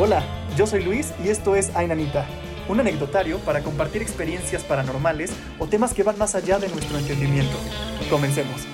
[0.00, 0.22] Hola,
[0.56, 2.24] yo soy Luis y esto es Ainanita,
[2.68, 7.56] un anecdotario para compartir experiencias paranormales o temas que van más allá de nuestro entendimiento.
[8.08, 8.64] Comencemos.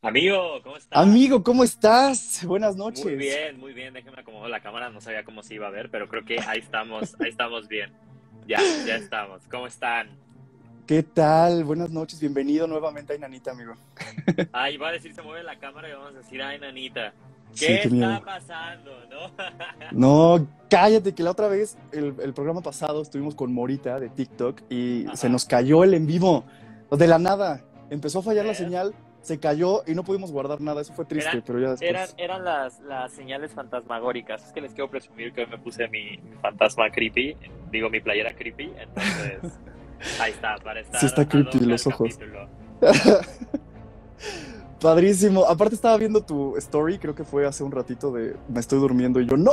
[0.00, 0.98] Amigo, ¿cómo estás?
[0.98, 2.42] Amigo, ¿cómo estás?
[2.46, 3.04] Buenas noches.
[3.04, 3.92] Muy bien, muy bien.
[3.92, 4.88] Déjame acomodar la cámara.
[4.88, 7.92] No sabía cómo se iba a ver, pero creo que ahí estamos, ahí estamos bien.
[8.48, 9.42] Ya, ya estamos.
[9.50, 10.08] ¿Cómo están?
[10.86, 11.64] ¿Qué tal?
[11.64, 12.18] Buenas noches.
[12.18, 13.74] Bienvenido nuevamente a Inanita, amigo.
[14.54, 17.12] Ahí va a decir, se mueve la cámara y vamos a decir, ay, nanita.
[17.58, 19.30] ¿Qué está pasando, no?
[19.92, 24.62] No, cállate, que la otra vez, el, el programa pasado, estuvimos con Morita de TikTok
[24.70, 25.16] y Ajá.
[25.16, 26.44] se nos cayó el en vivo.
[26.90, 27.62] De la nada.
[27.90, 28.56] Empezó a fallar la ¿Eh?
[28.56, 30.80] señal, se cayó y no pudimos guardar nada.
[30.80, 31.90] Eso fue triste, Eran- pero ya después.
[31.90, 34.44] Eran, eran las, las señales fantasmagóricas.
[34.46, 37.36] Es que les quiero presumir que hoy me puse mi, mi fantasma creepy,
[37.70, 39.58] digo mi playera creepy, entonces
[40.20, 42.18] ahí está, para estar Sí está creepy los ojos.
[44.82, 45.44] Padrísimo.
[45.46, 49.20] Aparte estaba viendo tu story, creo que fue hace un ratito de me estoy durmiendo
[49.20, 49.52] y yo, ¡no!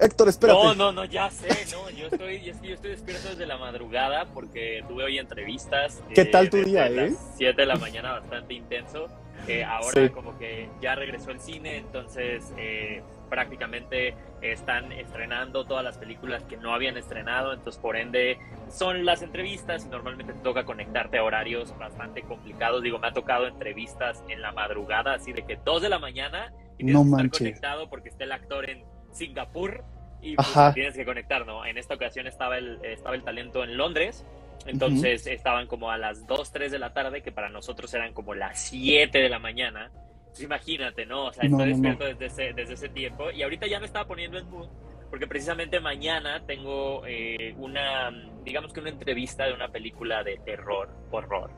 [0.00, 0.62] Héctor, espérate.
[0.62, 3.56] No, no, no, ya sé, no, yo estoy, es que yo estoy despierto desde la
[3.56, 6.02] madrugada porque tuve hoy entrevistas.
[6.14, 7.14] ¿Qué eh, tal tu desde día, eh?
[7.36, 9.06] 7 de la mañana, bastante intenso.
[9.48, 10.08] Eh, ahora Sí.
[10.10, 16.56] como que ya regresó el cine, entonces eh, prácticamente están estrenando todas las películas que
[16.56, 21.24] no habían estrenado, entonces por ende son las entrevistas y normalmente te toca conectarte a
[21.24, 22.82] horarios bastante complicados.
[22.82, 26.52] Digo, me ha tocado entrevistas en la madrugada, así de que 2 de la mañana
[26.78, 29.84] y tienes No que estar conectado porque está el actor en Singapur
[30.20, 31.64] y pues, tienes que conectar, ¿no?
[31.64, 34.24] En esta ocasión estaba el, estaba el talento en Londres,
[34.66, 38.34] entonces estaban como a las 2, 3 de la tarde, que para nosotros eran como
[38.34, 39.90] las 7 de la mañana.
[40.36, 41.26] Entonces imagínate, ¿no?
[41.26, 41.82] O sea, No, estoy no, no.
[41.88, 44.68] despierto Desde, ese, desde ese tiempo y ahorita ya me estaba poniendo en mood
[45.10, 48.10] porque precisamente mañana tengo eh, una,
[48.44, 51.50] digamos que una entrevista de una película de terror, horror,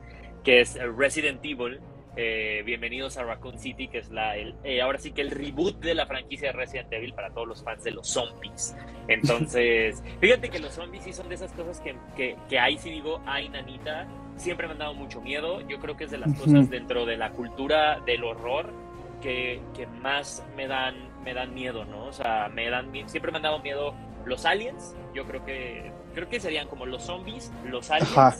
[0.43, 1.79] que es Resident Evil.
[2.21, 5.79] Eh, bienvenidos a Raccoon City, que es la, el, eh, ahora sí que el reboot
[5.79, 8.75] de la franquicia de Resident Evil para todos los fans de los zombies.
[9.07, 12.89] Entonces, fíjate que los zombies sí son de esas cosas que, que, que ahí sí
[12.89, 14.05] digo, ay, nanita,
[14.35, 15.65] siempre me han dado mucho miedo.
[15.69, 18.69] Yo creo que es de las cosas dentro de la cultura del horror
[19.21, 22.07] que, que más me dan, me dan miedo, ¿no?
[22.07, 23.95] O sea, me dan, siempre me han dado miedo
[24.25, 24.93] los aliens.
[25.13, 28.17] Yo creo que, creo que serían como los zombies, los aliens.
[28.17, 28.35] Ajá.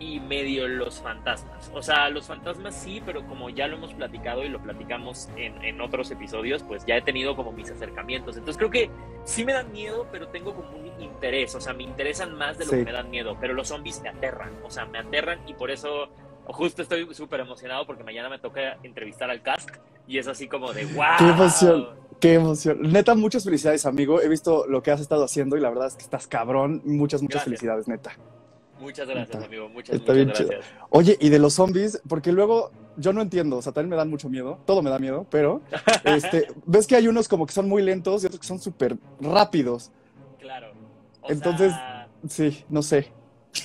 [0.00, 1.70] Y medio los fantasmas.
[1.74, 5.62] O sea, los fantasmas sí, pero como ya lo hemos platicado y lo platicamos en,
[5.62, 8.36] en otros episodios, pues ya he tenido como mis acercamientos.
[8.38, 8.90] Entonces creo que
[9.24, 11.54] sí me dan miedo, pero tengo como un interés.
[11.54, 12.78] O sea, me interesan más de lo Sí.
[12.78, 13.36] que me dan miedo.
[13.40, 14.50] Pero los zombies me aterran.
[14.64, 16.08] O sea, me aterran y por eso
[16.46, 19.68] justo estoy súper emocionado porque mañana me toca entrevistar al cast
[20.08, 21.04] y es así como de wow.
[21.18, 21.88] ¡Qué emoción!
[22.20, 22.78] ¡Qué emoción!
[22.90, 24.20] Neta, muchas felicidades, amigo.
[24.22, 26.80] He visto lo que has estado haciendo y la verdad es que estás cabrón.
[26.86, 27.44] Muchas, muchas Gracias.
[27.44, 28.12] felicidades, neta.
[28.80, 29.68] Muchas gracias, Está- amigo.
[29.68, 30.48] Muchas, está muchas bien chido.
[30.50, 30.74] gracias.
[30.90, 34.08] Oye, y de los zombies, porque luego yo no entiendo, o sea, también me dan
[34.10, 35.62] mucho miedo, todo me da miedo, pero
[36.04, 38.96] este, ves que hay unos como que son muy lentos y otros que son súper
[39.20, 39.90] rápidos.
[40.38, 40.72] Claro.
[41.22, 41.96] O Entonces- sea,
[42.28, 43.10] Sí, no sé.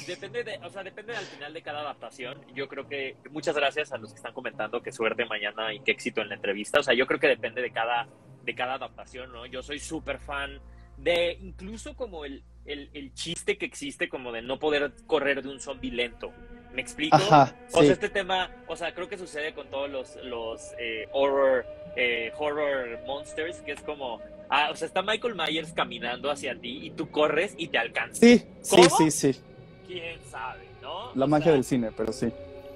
[0.08, 2.38] Depende de, o sea, depende al final de cada adaptación.
[2.56, 5.92] Yo creo que muchas gracias a los que están comentando que suerte mañana y qué
[5.92, 6.80] éxito en la entrevista.
[6.80, 8.08] O sea, yo creo que depende de cada,
[8.46, 9.46] de cada adaptación, ¿no?
[9.46, 10.60] Yo soy súper fan
[10.98, 15.50] de incluso como el, el, el chiste que existe como de no poder correr de
[15.50, 16.32] un zombie lento.
[16.74, 17.16] ¿Me explico?
[17.16, 21.08] Ajá, O sea, este tema, o sea, creo que sucede con todos los, los eh,
[21.14, 24.20] horror, eh, horror monsters, que es como,
[24.50, 28.20] ah, o sea, está Michael Myers caminando hacia ti y tú corres y te alcanza.
[28.20, 29.40] Sí, sí, sí, sí.
[29.88, 31.16] ¿Quién sabe, no?
[31.16, 32.30] La O magia sea, del cine, pero sí.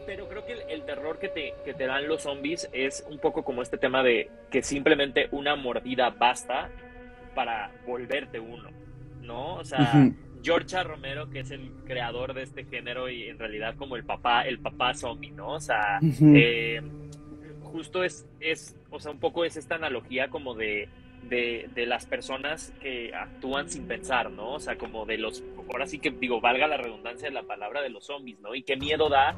[0.06, 3.20] Pero creo que el, el terror que te, que te dan los zombies es un
[3.20, 6.70] poco como este tema de que simplemente una mordida basta
[7.34, 8.70] para volverte uno,
[9.22, 9.56] ¿no?
[9.56, 10.16] O sea, Ujú.
[10.42, 10.84] George.
[10.84, 14.60] Romero, que es el creador de este género y en realidad como el papá, el
[14.60, 15.54] papá zombie, ¿no?
[15.54, 16.82] O sea, eh,
[17.60, 20.90] justo es, es, o sea, un poco es esta analogía como de,
[21.22, 24.54] de, de las personas que actúan sin pensar, ¿no?
[24.54, 27.82] O sea, como de los, ahora sí que digo, valga la redundancia de la palabra
[27.82, 28.56] de los zombies, ¿no?
[28.56, 29.38] Y qué miedo da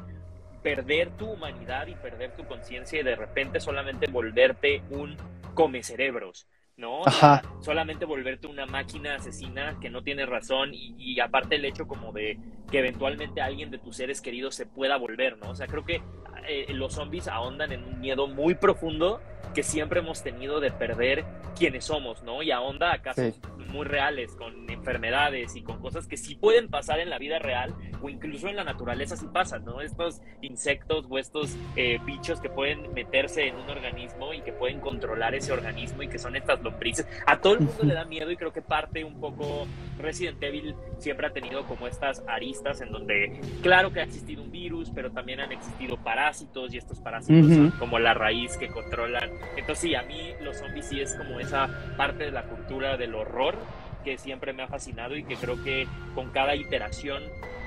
[0.62, 5.16] perder tu humanidad y perder tu conciencia y de repente solamente volverte un
[5.54, 6.46] come cerebros.
[6.76, 7.02] ¿No?
[7.06, 7.42] Ajá.
[7.60, 12.12] solamente volverte una máquina asesina que no tiene razón y, y aparte el hecho como
[12.12, 12.38] de
[12.70, 15.50] que eventualmente alguien de tus seres queridos se pueda volver, ¿no?
[15.50, 16.02] O sea, creo que
[16.48, 19.20] eh, los zombies ahondan en un miedo muy profundo
[19.54, 21.24] que siempre hemos tenido de perder
[21.56, 22.42] quienes somos, ¿no?
[22.42, 23.40] Y ahonda acaso Sí.
[23.68, 27.74] muy reales, con enfermedades y con cosas que sí pueden pasar en la vida real
[28.02, 29.80] o incluso en la naturaleza sí pasan, ¿no?
[29.80, 34.80] Estos insectos o estos eh, bichos que pueden meterse en un organismo y que pueden
[34.80, 37.06] controlar ese organismo y que son estas lombrices.
[37.26, 39.66] A todo el mundo le da miedo y creo que parte un poco
[39.98, 44.50] Resident Evil siempre ha tenido como estas aristas en donde claro que ha existido un
[44.50, 49.30] virus, pero también han existido parásitos y estos parásitos son como la raíz que controlan.
[49.56, 53.14] Entonces sí, a mí los zombies sí es como esa parte de la cultura del
[53.14, 53.56] horror
[54.04, 57.22] que siempre me ha fascinado y que creo que con cada iteración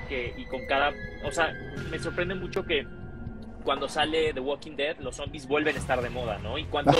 [0.08, 0.92] que, y con cada,
[1.24, 1.52] o sea,
[1.90, 2.86] me sorprende mucho que
[3.64, 6.56] cuando sale The Walking Dead, los zombies vuelven a estar de moda, ¿no?
[6.56, 6.92] Y cuánto,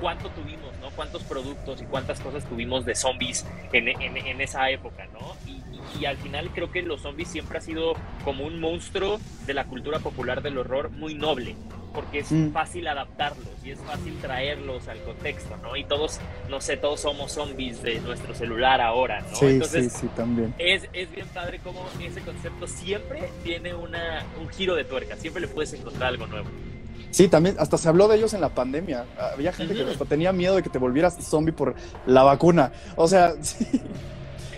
[0.00, 0.88] cuánto tuvimos, ¿no?
[0.96, 5.36] Cuántos productos y cuántas cosas tuvimos de zombies en, en, en esa época, ¿no?
[5.46, 5.62] Y,
[5.98, 7.94] y, al final creo que los zombies siempre ha sido
[8.24, 11.56] como un monstruo de la cultura popular del horror muy noble,
[11.92, 12.52] porque es mm.
[12.52, 15.76] fácil adaptarlos y es fácil traerlos al contexto, ¿no?
[15.76, 16.20] Y todos,
[16.50, 19.36] no sé, todos somos zombies de nuestro celular ahora, ¿no?
[19.36, 20.54] Sí, Entonces, sí, sí, también.
[20.58, 25.40] Es, es bien padre cómo ese concepto siempre tiene una, un giro de tuerca, siempre
[25.42, 26.48] le puedes encontrar algo nuevo.
[27.14, 29.04] Sí, también hasta se habló de ellos en la pandemia.
[29.16, 31.76] Había gente que hasta tenía miedo de que te volvieras zombie por
[32.06, 32.72] la vacuna.
[32.96, 33.80] O sea, sí.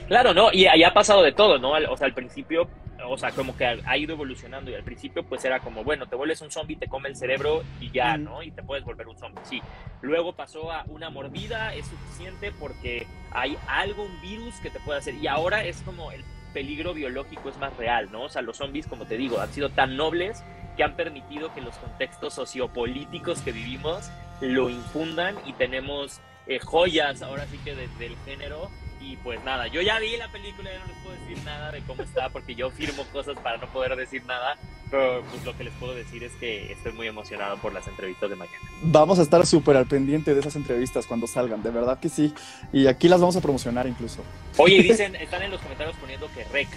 [0.06, 0.53] Claro, ¿no?
[0.53, 1.73] Y ahí ha pasado de todo, ¿no?
[1.73, 2.69] O sea, al principio
[3.08, 6.17] o sea, como que ha ido evolucionando y al principio pues era como, bueno, te
[6.17, 8.43] vuelves un zombie, te come el cerebro y ya, ¿no?
[8.43, 9.62] Y te puedes volver un zombie, sí.
[10.03, 14.99] Luego pasó a una mordida, es suficiente porque hay algo, un virus que te puede
[14.99, 15.14] hacer.
[15.14, 18.23] Y ahora es como el peligro biológico es más real, ¿no?
[18.23, 20.43] O sea, los zombies, como te digo, han sido tan nobles
[20.76, 24.11] que han permitido que los contextos sociopolíticos que vivimos
[24.41, 28.69] lo infundan y tenemos eh, joyas ahora sí que desde el género
[29.00, 31.81] y pues nada, yo ya vi la película, ya no les puedo decir nada de
[31.82, 34.56] cómo está porque yo firmo cosas para no poder decir nada,
[34.90, 38.31] pero pues lo que les puedo decir es que estoy muy emocionado por las entrevistas
[38.31, 38.58] de mañana.
[38.82, 42.34] Vamos a estar súper al pendiente de esas entrevistas cuando salgan, de verdad que sí,
[42.72, 44.22] y aquí las vamos a promocionar incluso.
[44.56, 46.69] Oye, dicen, están en los comentarios poniendo que Rec,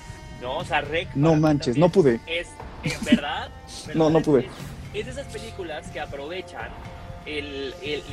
[0.41, 0.57] ¿no?
[0.57, 1.13] O sea, Rec...
[1.15, 2.19] No manches, no pude.
[2.25, 2.47] Es,
[2.83, 3.49] eh, ¿verdad?
[3.95, 4.49] no, no pude.
[4.93, 6.69] Es, de esas películas que aprovechan
[7.25, 8.03] el, el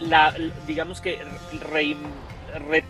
[0.00, 0.34] la,
[0.66, 1.18] digamos que
[1.70, 1.96] re,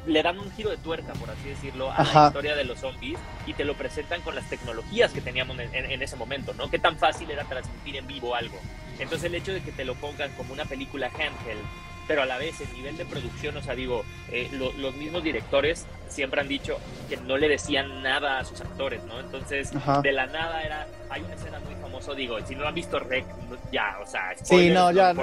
[0.07, 3.19] le dan un giro de tuerca, por así decirlo, a la historia de los zombies
[3.47, 6.71] y te lo presentan con las tecnologías que teníamos en, ese momento, ¿no?
[6.71, 8.59] Qué tan fácil era transmitir en vivo algo.
[8.99, 11.65] Entonces el hecho de que te lo pongan como una película handheld,
[12.07, 15.87] pero a la vez el nivel de producción, o sea, digo, eh, los mismos directores
[16.09, 16.79] siempre han dicho
[17.09, 19.21] que no le decían nada a sus actores, ¿no?
[19.21, 19.73] Entonces,
[20.03, 23.25] de la nada era, hay una escena muy famosa, digo, si no han visto Rec,
[23.73, 25.15] ya, o sea, sí, no, ya,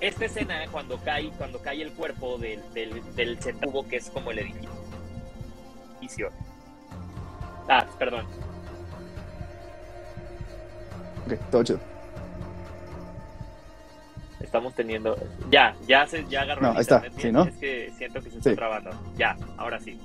[0.00, 3.38] Esta escena cuando cae, cuando cae el cuerpo del, del, del
[3.88, 6.30] que es como el edificio.
[7.68, 8.26] Ah, perdón.
[11.26, 11.89] Ok, todo chido.
[14.40, 15.16] Estamos teniendo.
[15.50, 16.62] Ya, ya se ya agarró.
[16.62, 17.02] No, ahí está.
[17.18, 17.44] Sí, ¿no?
[17.44, 18.90] Es que siento que se está trabando.
[19.16, 19.98] Ya, ahora sí.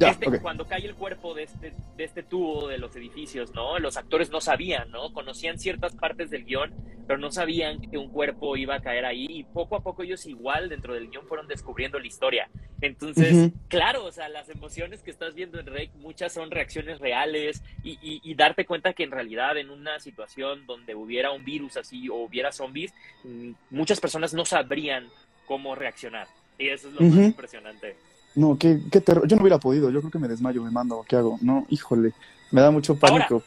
[0.00, 3.78] Este, Cuando cae el cuerpo de este, de este tubo de los edificios, ¿no?
[3.78, 5.12] Los actores no sabían, ¿no?
[5.12, 6.74] Conocían ciertas partes del guion,
[7.06, 10.26] pero no sabían que un cuerpo iba a caer ahí y poco a poco ellos
[10.26, 12.48] igual dentro del guion fueron descubriendo la historia.
[12.80, 17.62] Entonces, claro, o sea, las emociones que estás viendo en Rey, muchas son reacciones reales
[17.82, 22.08] y, y, darte cuenta que en realidad en una situación donde hubiera un virus así
[22.08, 22.92] o hubiera zombies,
[23.24, 25.08] mm, muchas personas no sabrían
[25.46, 26.28] cómo reaccionar.
[26.58, 27.96] Y eso es lo más impresionante.
[28.38, 29.26] No, qué, qué terror.
[29.26, 29.90] Yo no hubiera podido.
[29.90, 31.04] Yo creo que me desmayo, me mando.
[31.08, 31.38] ¿Qué hago?
[31.42, 32.12] No, híjole.
[32.52, 33.42] Me da mucho pánico.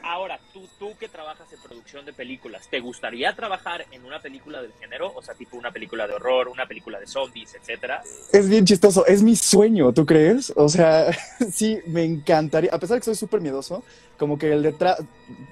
[0.00, 4.62] Ahora, tú, tú que trabajas en producción de películas, ¿te gustaría trabajar en una película
[4.62, 5.12] del género?
[5.14, 8.00] O sea, tipo una película de horror, una película de zombies, etcétera.
[8.32, 9.04] Es bien chistoso.
[9.06, 10.52] Es mi sueño, ¿tú crees?
[10.54, 11.10] O sea,
[11.52, 12.70] sí, me encantaría.
[12.72, 13.82] A pesar de que soy súper miedoso,
[14.16, 15.02] como que el detrás.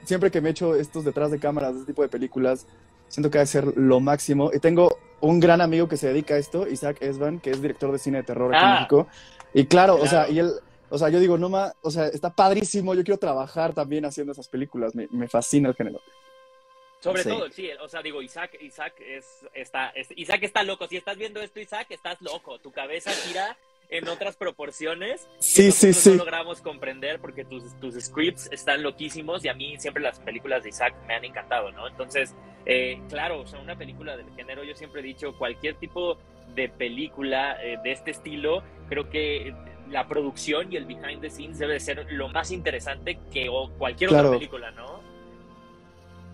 [0.05, 2.67] Siempre que me echo estos detrás de cámaras de este tipo de películas,
[3.09, 4.53] siento que va a ser lo máximo.
[4.55, 7.93] Y tengo un gran amigo que se dedica a esto, Isaac Esban, que es director
[7.93, 8.75] de cine de terror aquí en ah.
[8.75, 9.07] México.
[9.55, 10.53] Y claro, o sea, y él,
[10.91, 14.33] o sea, yo digo, no más, o sea, está padrísimo, yo quiero trabajar también haciendo
[14.33, 16.01] esas películas, me, me fascina el género.
[17.01, 20.89] Sobre todo, sí, o sea, digo, Isaac, Isaac es, está, Isaac está loco.
[20.89, 22.59] Si estás viendo esto, Isaac, estás loco.
[22.59, 23.57] Tu cabeza gira
[23.91, 25.29] en otras proporciones.
[25.39, 26.11] Sí, sí, sí.
[26.11, 30.65] No logramos comprender porque tus, tus scripts están loquísimos y a mí siempre las películas
[30.65, 31.87] de Isaac me han encantado, ¿no?
[31.87, 32.35] Entonces,
[32.67, 36.19] eh, claro, o sea, una película del género, yo siempre he dicho, cualquier tipo
[36.55, 39.55] de película eh, de este estilo, creo que
[39.91, 44.31] la producción y el behind the scenes debe ser lo más interesante que cualquier otra
[44.31, 44.86] película, ¿no?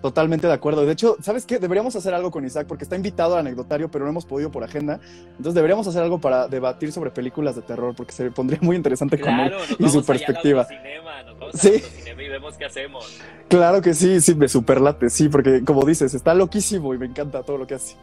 [0.02, 0.85] Totalmente de acuerdo.
[0.85, 1.61] De hecho, ¿sabes qué?
[1.61, 4.64] Deberíamos hacer algo con Isaac porque está invitado al anecdotario, pero no hemos podido por
[4.64, 4.99] agenda.
[5.30, 9.21] Entonces deberíamos hacer algo para debatir sobre películas de terror porque se pondría muy interesante
[9.21, 10.64] con él y su perspectiva.
[10.64, 11.78] Cinema, nos vamos sí.
[11.78, 13.21] cinema y vemos qué hacemos.
[13.49, 17.44] Claro que sí, sí, me superlate, sí, porque como dices, está loquísimo y me encanta
[17.44, 17.97] todo lo que hace.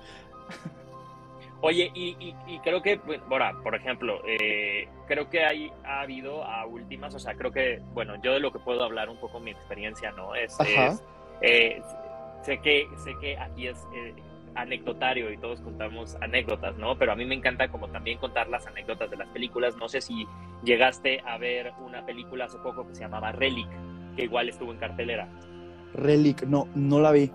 [1.61, 2.15] Oye, y,
[2.47, 7.19] y, creo que, bueno, por ejemplo, eh, creo que hay, ha habido a últimas, o
[7.19, 10.35] sea, creo que, bueno, yo de lo que puedo hablar un poco mi experiencia, ¿no?
[10.35, 10.55] Es,
[11.41, 11.81] eh,
[12.43, 14.13] sé, que, sé que aquí es eh,
[14.55, 16.97] anecdotario y todos contamos anécdotas, ¿no?
[16.97, 19.75] Pero a mí me encanta como también contar las anécdotas de las películas.
[19.77, 20.27] No sé si
[20.63, 23.67] llegaste a ver una película hace poco que se llamaba Relic,
[24.15, 25.27] que igual estuvo en cartelera.
[25.93, 27.31] Relic, no, no la vi.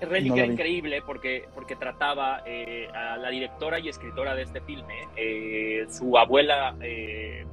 [0.00, 5.08] Relic era increíble porque, porque trataba eh, a la directora y escritora de este filme.
[5.16, 7.46] Eh, su abuela, eh,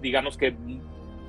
[0.00, 0.54] digamos que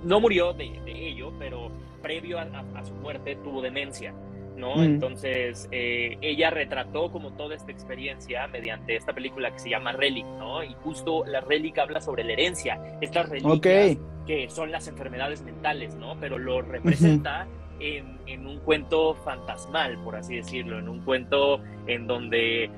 [0.04, 1.72] no murió de, ello, pero
[2.02, 4.14] previo a, su muerte tuvo demencia.
[4.56, 4.76] ¿no?
[4.76, 4.84] Mm.
[4.84, 10.64] Entonces, ella retrató como toda esta experiencia mediante esta película que se llama Relic, ¿no?
[10.64, 15.96] Y justo la Relic habla sobre la herencia, estas reliquias que son las enfermedades mentales,
[15.96, 16.16] ¿no?
[16.20, 17.48] Pero lo representa
[17.80, 22.72] en, un cuento fantasmal, por así decirlo, en un cuento en donde eh,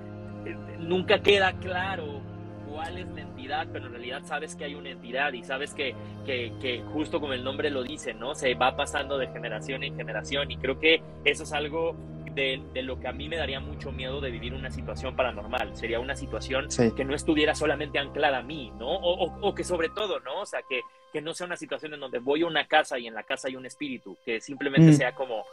[0.80, 2.22] nunca queda claro
[2.70, 5.96] cuál es la entidad, pero en realidad sabes que hay una entidad y sabes que,
[6.26, 8.36] que, justo como el nombre lo dice, ¿no?
[8.36, 11.96] Se va pasando de generación en generación y creo que eso es algo
[12.34, 15.76] de, lo que a mí me daría mucho miedo de vivir una situación paranormal.
[15.76, 18.90] Sería una situación que no estuviera solamente anclada a mí, ¿no?
[18.90, 20.42] O, que sobre todo, ¿no?
[20.42, 20.82] O sea, que,
[21.12, 23.50] que, no sea una situación en donde voy a una casa y en la casa
[23.50, 24.96] hay un espíritu, que simplemente mm.
[24.96, 25.44] sea como,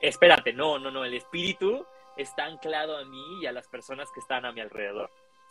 [0.00, 1.84] espérate, no, no, no, el espíritu
[2.16, 5.10] está anclado a mí y a las personas que están a mi alrededor.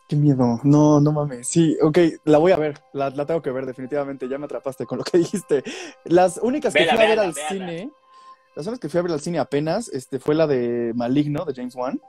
[0.10, 0.60] Qué miedo.
[0.64, 1.48] No, no mames.
[1.48, 2.82] Sí, ok, la voy a ver.
[2.94, 4.28] La, tengo que ver, definitivamente.
[4.28, 5.64] Ya me atrapaste con lo que dijiste.
[6.04, 7.92] Las únicas que fui a ver al cine
[8.56, 11.54] las únicas que fui a ver al cine apenas este, fue la de Maligno, de
[11.54, 12.02] James Wan.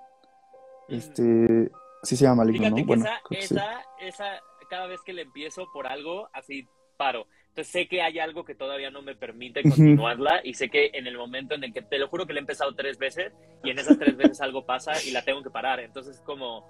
[0.89, 1.71] Este,
[2.03, 2.85] sí se llama Maligno, ¿no?
[2.85, 6.67] bueno, esa, esa, cada vez que le empiezo por algo, así
[6.97, 7.27] paro.
[7.49, 11.07] Entonces sé que hay algo que todavía no me permite continuarla y sé que en
[11.07, 13.71] el momento en el que, te lo juro que le he empezado tres veces y
[13.71, 15.81] en esas tres veces algo pasa y la tengo que parar.
[15.81, 16.67] Entonces como,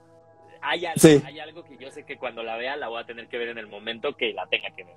[0.62, 3.28] hay algo, hay algo que yo sé que cuando la vea la voy a tener
[3.28, 4.94] que ver en el momento que la tenga que ver.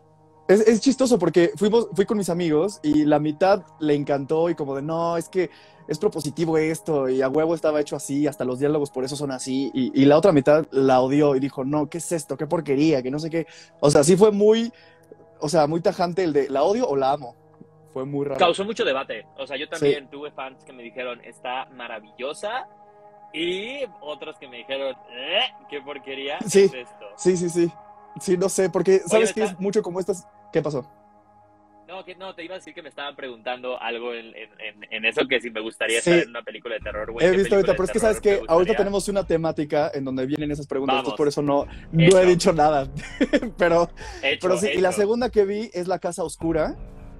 [0.47, 4.75] Es, chistoso porque fuimos, fui con mis amigos y la mitad le encantó y como
[4.75, 5.49] de, no, es que
[5.87, 9.31] es propositivo esto y a huevo estaba hecho así, hasta los diálogos por eso son
[9.31, 9.71] así.
[9.73, 12.35] Y, la otra mitad la odió y dijo, no, ¿qué es esto?
[12.35, 13.01] ¿Qué porquería?
[13.01, 13.47] Que no sé qué.
[13.79, 14.71] O sea, sí fue muy,
[15.39, 17.35] o sea, muy tajante el de, ¿la odio o la amo?
[17.93, 18.39] Fue muy raro.
[18.39, 19.25] Causó mucho debate.
[19.37, 22.67] O sea, yo también tuve fans que me dijeron, está maravillosa.
[23.33, 25.41] Y otros que me dijeron, ¿Eh?
[25.69, 27.05] ¿qué porquería es esto?
[27.17, 27.71] Sí, sí, sí.
[28.19, 30.27] Sí, no sé, porque sabes que es mucho como estas.
[30.51, 30.87] ¿Qué pasó?
[31.87, 34.33] No, que no, te iba a decir que me estaban preguntando algo en,
[35.05, 37.11] eso, que si me gustaría estar en una película de terror.
[37.19, 40.49] He visto ahorita, pero es que sabes que ahorita tenemos una temática en donde vienen
[40.49, 42.87] esas preguntas, entonces por eso no, no he dicho nada.
[43.57, 43.89] pero,
[44.41, 46.75] pero sí, y la segunda que vi es La Casa Oscura.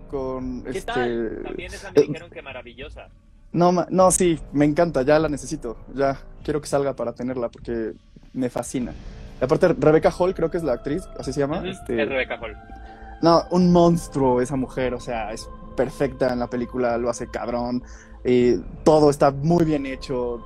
[0.10, 0.91] Con ¿Qué este...
[0.91, 1.41] tal?
[1.43, 3.10] También esa me eh, dijeron que maravillosa.
[3.53, 7.93] No, no, sí, me encanta, ya la necesito, ya quiero que salga para tenerla porque
[8.33, 8.93] me fascina.
[9.39, 11.63] Aparte, Rebecca Hall, creo que es la actriz, así se llama.
[11.67, 12.01] este...
[12.01, 12.57] Es Rebecca Hall.
[13.22, 17.83] No, un monstruo esa mujer, o sea, es perfecta en la película, lo hace cabrón.
[18.25, 20.45] Y todo está muy bien hecho,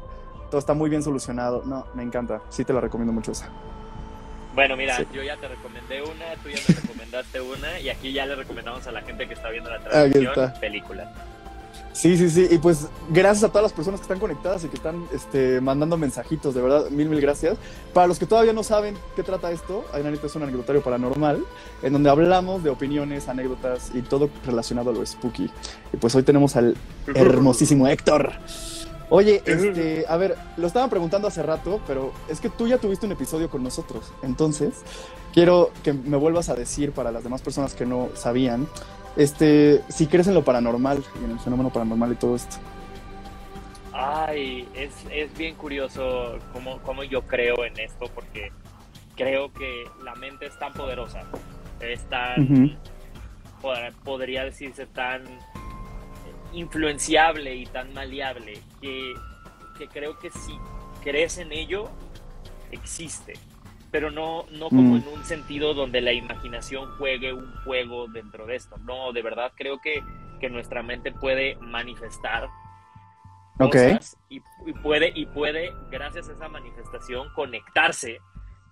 [0.50, 1.64] todo está muy bien solucionado.
[1.66, 3.50] No, me encanta, sí te la recomiendo mucho esa.
[4.54, 8.26] Bueno, mira, yo ya te recomendé una, tú ya me recomendaste una, y aquí ya
[8.26, 11.14] le recomendamos a la gente que está viendo la transmisión película.
[11.98, 12.48] Sí, sí, sí.
[12.52, 15.98] Y pues gracias a todas las personas que están conectadas y que están este, mandando
[15.98, 17.58] mensajitos, de verdad, mil, mil gracias.
[17.92, 21.44] Para los que todavía no saben qué trata esto, Ainanita es un anecdotario paranormal,
[21.82, 25.50] en donde hablamos de opiniones, anécdotas y todo relacionado a lo spooky.
[25.92, 26.78] Y pues hoy tenemos al
[27.08, 28.32] hermosísimo Héctor.
[29.10, 33.08] Oye, este, a ver, lo estaban preguntando hace rato, pero es que tú ya tuviste
[33.08, 34.12] un episodio con nosotros.
[34.22, 34.84] Entonces,
[35.34, 38.68] quiero que me vuelvas a decir para las demás personas que no sabían,
[39.18, 42.58] este, si crees en lo paranormal y en el fenómeno paranormal y todo esto.
[43.92, 48.52] Ay, es, es bien curioso cómo, cómo, yo creo en esto, porque
[49.16, 51.24] creo que la mente es tan poderosa,
[51.80, 52.78] es tan,
[54.04, 55.24] podría decirse, tan
[56.54, 59.16] influenciable y tan maleable, que,
[59.80, 60.56] que creo que si
[61.04, 61.90] crees en ello,
[62.72, 63.34] existe
[63.92, 64.98] pero no, no como mm.
[64.98, 68.78] en un sentido donde la imaginación juegue un juego dentro de esto.
[68.80, 70.04] No, de verdad creo que,
[70.40, 72.50] que nuestra mente puede manifestar
[73.58, 74.42] cosas y,
[74.84, 78.20] puede, y puede, gracias a esa manifestación, conectarse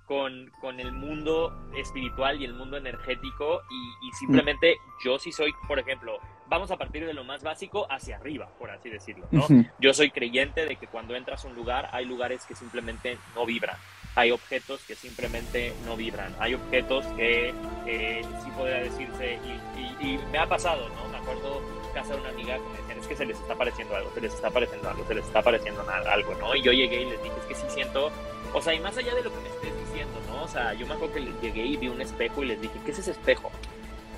[0.05, 3.61] con, con el mundo espiritual y el mundo energético
[4.03, 8.17] y, simplemente yo sí soy, por ejemplo, vamos a partir de lo más básico hacia
[8.17, 9.47] arriba, por así decirlo, ¿no?
[9.79, 13.45] Yo soy creyente de que cuando entras a un lugar hay lugares que simplemente no
[13.47, 13.77] vibran
[14.15, 17.53] hay objetos que simplemente no vibran, hay objetos que
[17.85, 19.39] eh, sí podría decirse,
[19.99, 21.09] y, me ha pasado, ¿no?
[21.09, 21.61] Me acuerdo
[21.93, 24.21] casa de una amiga que me decían, es que se les está pareciendo algo, se
[24.21, 26.55] les está pareciendo algo, se les está pareciendo algo, ¿no?
[26.55, 28.11] Y yo llegué y les dije, es que sí siento
[28.53, 30.43] O sea, y más allá de lo que me estés diciendo, ¿no?
[30.43, 32.91] O sea, yo me acuerdo que llegué y vi un espejo y les dije, ¿qué
[32.91, 33.49] es ese espejo?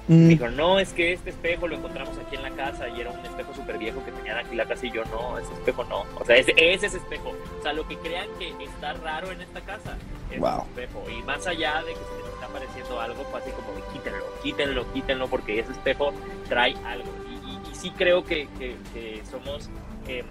[0.08, 3.12] Mm, Dijo, no, es que este espejo lo encontramos aquí en la casa y era
[3.12, 5.84] un espejo súper viejo que tenían aquí en la casa y yo, no, ese espejo
[5.84, 6.06] no.
[6.16, 7.34] O sea, ese es ese espejo.
[7.60, 9.98] O sea, lo que crean que está raro en esta casa
[10.32, 10.50] es Wow.
[10.74, 11.04] ese espejo.
[11.10, 14.94] Y más allá de que se les está apareciendo algo, fue así como, quítenlo, quítenlo,
[14.94, 16.14] quítenlo, porque ese espejo
[16.48, 17.10] trae algo.
[17.30, 19.70] Y, y- y sí creo que, que- que somos
[20.08, 20.24] eh,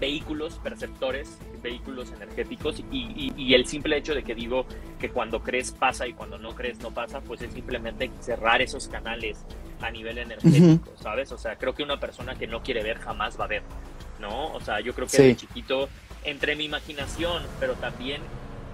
[0.00, 4.66] vehículos perceptores, vehículos energéticos y, y- y el simple hecho de que digo
[4.98, 8.88] que cuando crees pasa y cuando no crees no pasa, pues es simplemente cerrar esos
[8.88, 9.44] canales
[9.80, 11.32] a nivel energético, ¿sabes?
[11.32, 13.62] O sea, creo que una persona que no quiere ver jamás va a ver,
[14.20, 14.52] ¿no?
[14.52, 15.22] O sea, yo creo que Sí.
[15.22, 15.88] de chiquito,
[16.24, 18.22] entre mi imaginación, pero también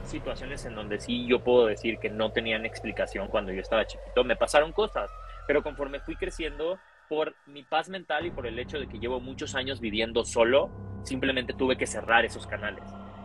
[0.07, 4.25] situaciones en donde sí yo puedo decir que no tenían explicación cuando yo estaba chiquito,
[4.25, 5.11] me pasaron cosas,
[5.47, 9.21] pero conforme fui creciendo, por mi paz mental y por el hecho de que llevo
[9.21, 10.71] muchos años viviendo solo,
[11.05, 12.85] simplemente tuve que cerrar esos canales.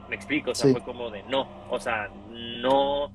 [0.10, 0.72] Me explico, o sea, Sí.
[0.72, 3.12] fue como de no, o sea, no,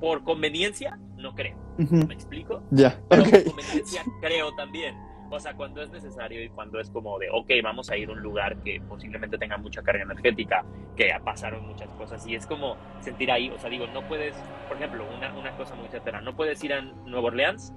[0.00, 1.56] por conveniencia, no creo.
[1.78, 2.62] ujú, ¿Me explico?
[2.70, 3.44] Ya, Pero por ok.
[3.44, 4.94] conveniencia creo también.
[5.32, 8.12] O sea, cuando es necesario y cuando es como de, ok, vamos a ir a
[8.12, 10.64] un lugar que posiblemente tenga mucha carga energética,
[10.96, 14.34] que pasaron muchas cosas, y es como sentir ahí, o sea, digo, no puedes,
[14.66, 17.72] por ejemplo, una, una cosa muy certera, no puedes ir a Nueva Orleans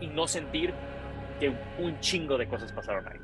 [0.00, 0.72] y no sentir
[1.40, 3.18] que un chingo de cosas pasaron ahí.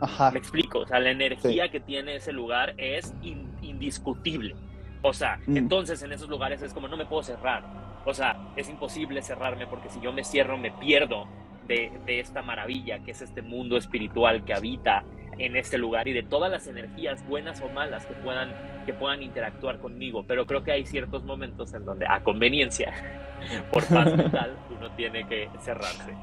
[0.00, 0.30] Ajá.
[0.30, 4.54] Me explico, o sea, la energía que tiene ese lugar es in- indiscutible.
[5.02, 5.56] O sea, Mm.
[5.56, 7.64] entonces en esos lugares es como no me puedo cerrar.
[8.06, 11.26] O sea, es imposible cerrarme porque si yo me cierro me pierdo
[11.66, 15.04] de, de esta maravilla que es este mundo espiritual que habita
[15.40, 18.52] en este lugar y de todas las energías buenas o malas que puedan,
[18.86, 20.24] que puedan interactuar conmigo.
[20.26, 22.92] Pero creo que hay ciertos momentos en donde a conveniencia,
[23.72, 26.14] por paz mental, uno tiene que cerrarse.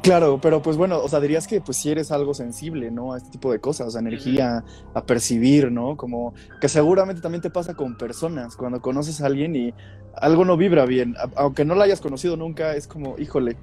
[0.00, 3.12] Claro, pero pues bueno, o sea, dirías que pues si eres algo sensible, ¿no?
[3.12, 5.98] A este tipo de cosas, a energía, a percibir, ¿no?
[5.98, 9.74] Como que seguramente también te pasa con personas, cuando conoces a alguien y
[10.16, 13.56] algo no vibra bien, aunque no la hayas conocido nunca, es como, híjole,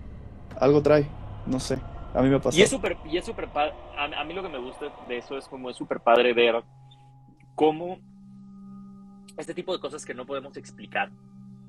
[0.60, 1.08] algo trae,
[1.48, 1.80] no sé,
[2.14, 2.58] a mí me pasó.
[2.58, 3.74] Y es súper, y es súper padre.
[3.98, 6.62] A, a mí lo que me gusta de eso es como es súper padre ver
[7.56, 8.00] cómo
[9.38, 11.12] este tipo de cosas que no podemos explicar,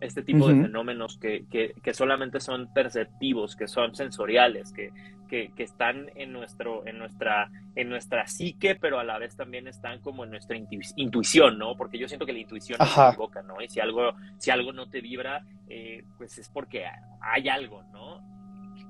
[0.00, 0.62] este tipo de Ujú.
[0.62, 4.92] fenómenos que, que, que solamente son perceptivos, que son sensoriales, que,
[5.28, 9.68] que, que están en, nuestro, en, nuestra, en nuestra psique, pero a la vez también
[9.68, 11.76] están como en nuestra intu- intuición, ¿no?
[11.76, 13.60] Porque yo siento que la intuición no se equivoca, ¿no?
[13.60, 16.86] Y si algo, si algo no te vibra, eh, pues es porque
[17.20, 18.20] hay algo, ¿no?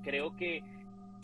[0.02, 0.62] Creo que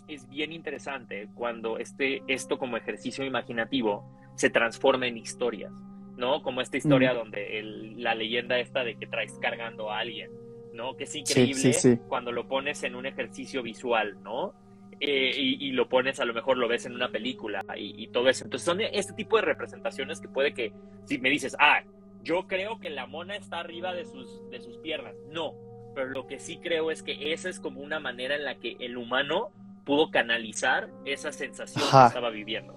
[0.09, 4.05] es bien interesante cuando este, esto como ejercicio imaginativo
[4.37, 5.73] se transforma en historias,
[6.17, 6.43] ¿no?
[6.43, 7.17] Como esta historia Mm.
[7.17, 10.31] donde el- la leyenda esta de que traes cargando a alguien,
[10.75, 10.97] ¿no?
[10.97, 11.99] Que es Sí, increíble sí, sí.
[12.09, 14.55] cuando lo pones en un ejercicio visual, ¿no?
[15.01, 18.09] Eh, y, y lo pones, a lo mejor lo ves en una película y, y
[18.09, 18.45] todo eso.
[18.45, 20.73] Entonces son este tipo de representaciones que puede que,
[21.05, 21.83] si me dices, ah,
[22.23, 25.53] yo creo que la mona está arriba de sus, de sus piernas, no,
[25.95, 28.77] pero lo que sí creo es que esa es como una manera en la que
[28.81, 29.51] el humano
[29.87, 32.03] pudo canalizar esa sensación Ajá.
[32.03, 32.75] que estaba viviendo.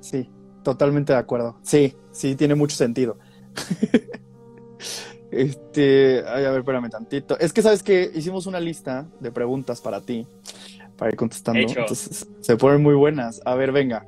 [0.00, 0.30] Sí,
[0.62, 1.58] totalmente de acuerdo.
[1.62, 3.18] Sí, sí, tiene mucho sentido.
[5.32, 7.38] Este, ay, a ver, espérame tantito.
[7.38, 10.26] Es que sabes que hicimos una lista de preguntas para ti,
[10.98, 11.58] para ir contestando.
[11.58, 11.80] Hecho.
[11.80, 13.40] Entonces, se ponen muy buenas.
[13.46, 14.06] A ver, venga.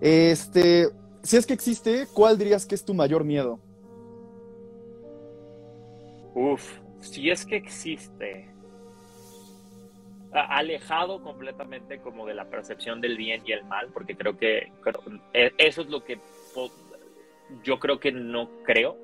[0.00, 0.88] Este,
[1.22, 3.60] si es que existe, ¿cuál dirías que es tu mayor miedo?
[6.34, 8.51] Uf, si es que existe,
[10.34, 15.02] alejado completamente como de la percepción del bien y el mal, porque creo que creo-
[15.34, 16.18] eh, eso es lo que
[17.62, 18.96] yo creo que no creo,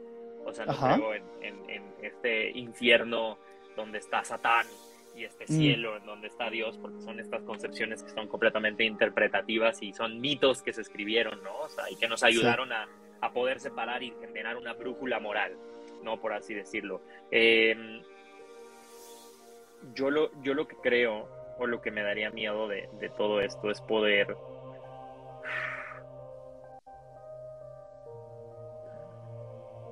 [0.44, 0.94] o sea, no Ajá.
[0.96, 3.38] creo en, en- en este infierno
[3.76, 4.66] donde está Satán
[5.14, 5.48] y este Mm.
[5.48, 10.20] cielo en donde está Dios, porque son estas concepciones que son completamente interpretativas y son
[10.20, 11.54] mitos que se escribieron, ¿no?
[11.60, 12.88] O sea, y que nos ayudaron a,
[13.20, 15.56] a poder separar y generar una brújula moral,
[16.02, 16.18] ¿no?
[16.20, 17.02] Por así decirlo.
[17.30, 18.00] Eh,
[19.94, 23.40] yo, lo, yo lo que creo, o lo que me daría miedo de, de todo
[23.40, 24.36] esto, es poder...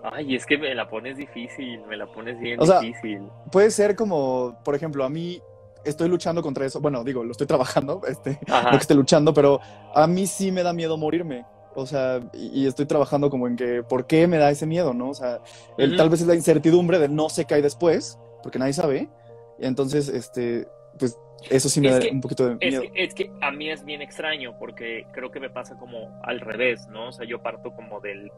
[0.03, 3.29] Ay, es que me la pones difícil, me la pones bien O sea, difícil.
[3.51, 5.40] Puede ser como, por ejemplo, a mí
[5.85, 6.81] estoy luchando contra eso.
[6.81, 8.70] Bueno, digo, lo estoy trabajando, este, Ajá.
[8.70, 9.61] no que esté luchando, pero
[9.94, 11.44] a mí sí me da miedo morirme.
[11.75, 14.94] O sea, y, y estoy trabajando como en que, ¿por qué me da ese miedo,
[14.94, 15.11] no?
[15.11, 15.40] O sea,
[15.77, 19.09] el- tal vez es la incertidumbre de no sé qué hay después, porque nadie sabe.
[19.58, 20.66] Entonces, este,
[20.98, 21.18] pues,
[21.50, 22.92] eso sí me Es da que- un poquito de Es miedo.
[22.92, 26.40] que, es que a mí es bien extraño porque creo que me pasa como al
[26.40, 27.08] revés, ¿no?
[27.08, 28.30] O sea, yo parto como del,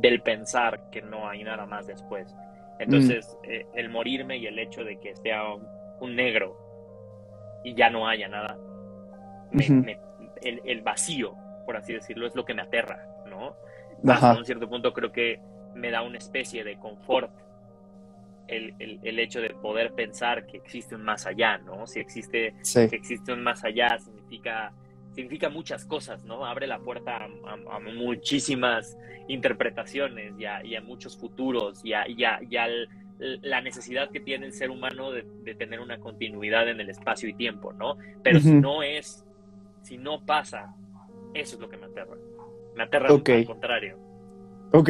[0.00, 2.34] del pensar que no hay nada más después.
[2.78, 5.66] Entonces, eh, el morirme y el hecho de que sea un,
[6.00, 6.56] un negro
[7.64, 8.56] y ya no haya nada,
[9.50, 10.00] me- me-
[10.42, 11.34] el, el vacío,
[11.66, 13.54] por así decirlo, es lo que me aterra, ¿no?
[14.08, 15.40] hasta un cierto punto creo que
[15.74, 17.30] me da una especie de confort
[18.50, 21.86] el, el, hecho de poder pensar que existe un más allá, ¿no?
[21.86, 24.72] Si existe, si existe un más allá, significa,
[25.14, 26.44] significa muchas cosas, ¿no?
[26.44, 32.24] Abre la puerta a, muchísimas interpretaciones y a, y a, muchos futuros y a, y
[33.18, 37.28] la necesidad que tiene el ser humano de, de, tener una continuidad en el espacio
[37.28, 37.98] y tiempo, ¿no?
[38.22, 39.24] Pero si no es,
[39.82, 40.74] si no pasa,
[41.34, 42.16] eso es lo que me aterra.
[42.74, 43.98] Me aterra al contrario.
[44.72, 44.88] Ok,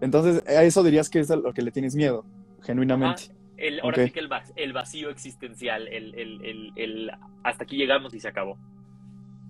[0.00, 2.24] entonces a eso dirías que es lo que le tienes miedo
[2.62, 3.24] genuinamente.
[3.56, 4.20] el, ahora sí que
[4.56, 7.10] el, vacío existencial, el,
[7.44, 8.58] hasta aquí llegamos y se acabó.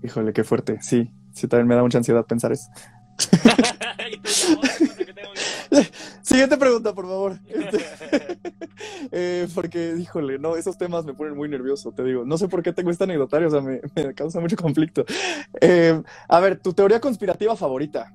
[0.02, 0.78] Híjole, qué fuerte.
[0.80, 2.70] Sí, sí, también me da mucha ansiedad pensar eso.
[6.22, 7.38] Siguiente pregunta, por favor.
[7.48, 8.38] Este,
[9.12, 12.24] eh, porque, híjole, no, esos temas me ponen muy nervioso, te digo.
[12.24, 13.80] No sé por qué tengo este anecdotario, o sea, me,
[14.14, 15.04] causa mucho conflicto.
[15.60, 18.12] Eh, a ver, tu teoría conspirativa favorita.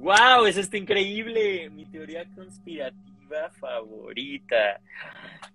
[0.00, 0.46] ¡Wow!
[0.46, 1.70] Eso está increíble.
[1.70, 3.09] Mi teoría conspirativa
[3.58, 4.80] favorita.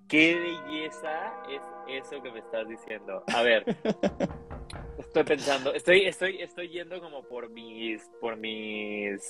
[0.08, 3.24] ¡Qué belleza es eso que me estás diciendo!
[3.34, 3.66] A ver,
[4.98, 9.22] estoy pensando, estoy, estoy, estoy yendo como por mis, por mis.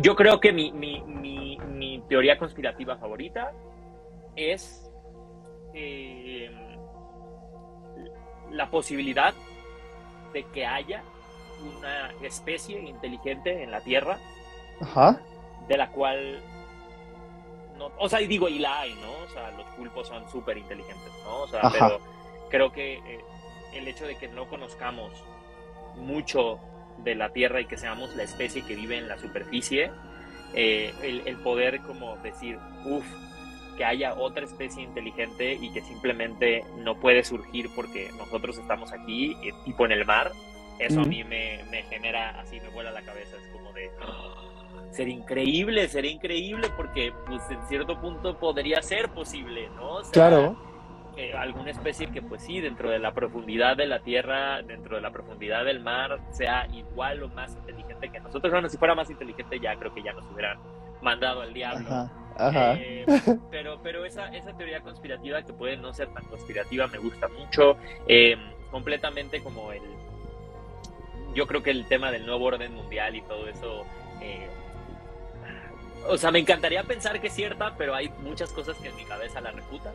[0.00, 3.52] Yo creo que mi, mi, mi, teoría conspirativa favorita
[4.34, 4.90] es
[5.74, 6.50] eh,
[8.50, 9.34] la posibilidad
[10.32, 11.02] de que haya
[11.62, 14.18] una especie inteligente en la Tierra.
[14.80, 15.20] Ajá.
[15.68, 16.40] De la cual.
[17.78, 19.12] No, o sea, y digo, y la hay, ¿no?
[19.24, 21.42] O sea, los pulpos son súper inteligentes, ¿no?
[21.42, 22.00] O sea, pero
[22.48, 23.24] creo que eh,
[23.74, 25.12] el hecho de que no conozcamos
[25.96, 26.58] mucho
[26.98, 29.90] de la Tierra y que seamos la especie que vive en la superficie,
[30.54, 33.04] eh, el, poder como decir, uff,
[33.76, 39.36] que haya otra especie inteligente y que simplemente no puede surgir porque nosotros estamos aquí,
[39.42, 40.32] eh, tipo en el mar,
[40.78, 44.55] eso a mí me, genera, así me vuela la cabeza, es como de, oh,
[44.90, 50.00] sería increíble, sería increíble porque pues en cierto punto podría ser posible, ¿no?
[50.12, 50.56] claro.
[51.38, 55.10] alguna especie que pues sí, dentro de la profundidad de la Tierra, dentro de la
[55.10, 58.52] profundidad del mar, sea igual o más inteligente que nosotros.
[58.52, 60.58] Bueno, si fuera más inteligente ya creo que ya nos hubieran
[61.02, 62.10] mandado al diablo.
[62.38, 63.06] Ajá, eh,
[63.50, 67.76] pero pero esa, esa teoría conspirativa que puede no ser tan conspirativa me gusta mucho.
[68.06, 68.36] Eh,
[68.70, 69.80] completamente como el,
[71.34, 73.84] yo creo que el tema del nuevo orden mundial y todo eso,
[74.20, 74.48] eh,
[76.08, 79.04] o sea, me encantaría pensar que es cierta, pero hay muchas cosas que en mi
[79.04, 79.92] cabeza la refutan,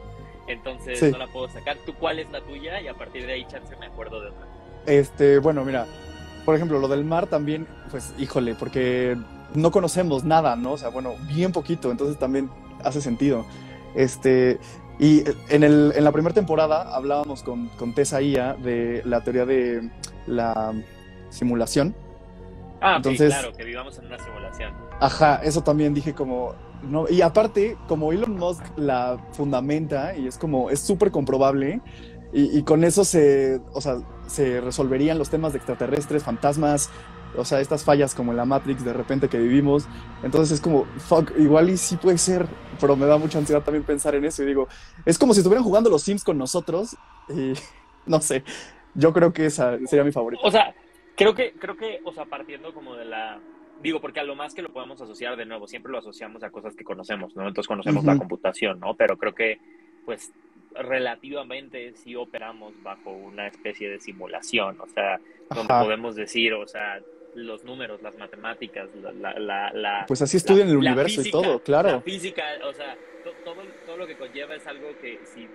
[0.48, 1.78] entonces no la puedo sacar.
[1.86, 2.82] ¿Tú cuál es la tuya?
[2.82, 4.48] Y a partir de ahí, chance, me acuerdo de otra.
[4.86, 5.86] Este, bueno, mira,
[6.46, 9.18] por ejemplo, lo del mar también, pues, híjole, porque
[9.54, 10.74] no conocemos nada, ¿no?
[10.74, 12.50] O sea, bueno, bien poquito, entonces también
[12.84, 13.46] hace sentido.
[13.96, 14.60] Este,
[15.00, 19.46] y en, el, en la primera temporada hablábamos con, con Tessa Ia de la teoría
[19.46, 19.90] de
[20.28, 20.74] la
[21.30, 21.96] simulación.
[22.82, 24.74] Ah, Entonces, claro, que vivamos en una simulación.
[25.00, 30.38] Ajá, eso también dije como, no, y aparte, como Elon Musk la fundamenta y es
[30.38, 31.82] como, es súper comprobable,
[32.34, 36.90] y, con eso se, o sea, se resolverían los temas de extraterrestres, fantasmas,
[37.36, 39.86] o sea, estas fallas como en la Matrix de repente que vivimos.
[40.24, 42.48] Entonces es como, fuck, igual y sí puede ser,
[42.80, 44.70] pero me da mucha ansiedad también pensar en eso y digo,
[45.06, 46.96] es como si estuvieran jugando los Sims con nosotros
[47.28, 47.54] y
[48.06, 48.46] no sé,
[48.94, 50.42] yo creo que esa sería mi favorita.
[50.46, 50.74] O sea,
[51.24, 53.40] Creo que, creo que, o sea, partiendo como de la,
[53.82, 56.50] digo, porque a lo más que lo podemos asociar de nuevo, siempre lo asociamos a
[56.50, 57.48] cosas que conocemos, ¿no?
[57.48, 58.96] Entonces conocemos la computación, ¿no?
[58.96, 59.60] Pero creo que,
[60.06, 60.32] pues,
[60.74, 67.00] relativamente sí operamos bajo una especie de simulación, o sea, donde podemos decir, o sea,
[67.36, 69.34] los números, las matemáticas, la...
[69.40, 71.92] la, la pues así estudian el universo y todo, claro.
[71.92, 72.98] La física, o sea,
[73.44, 75.48] todo, todo lo que conlleva es algo que si,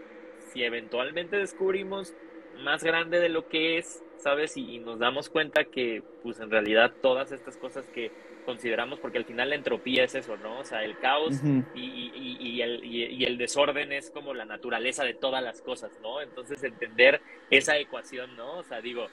[0.53, 2.15] si eventualmente descubrimos
[2.63, 4.57] más grande de lo que es, ¿sabes?
[4.57, 8.11] Y, nos damos cuenta que, pues en realidad todas estas cosas que
[8.45, 10.61] consideramos, porque al final la entropía es eso, ¿no?
[10.61, 11.35] O sea, el caos
[11.75, 16.21] y, el, y, el, desorden es como la naturaleza de todas las cosas, ¿no?
[16.21, 18.59] Entonces entender esa ecuación, ¿no?
[18.59, 19.09] O sea, digo,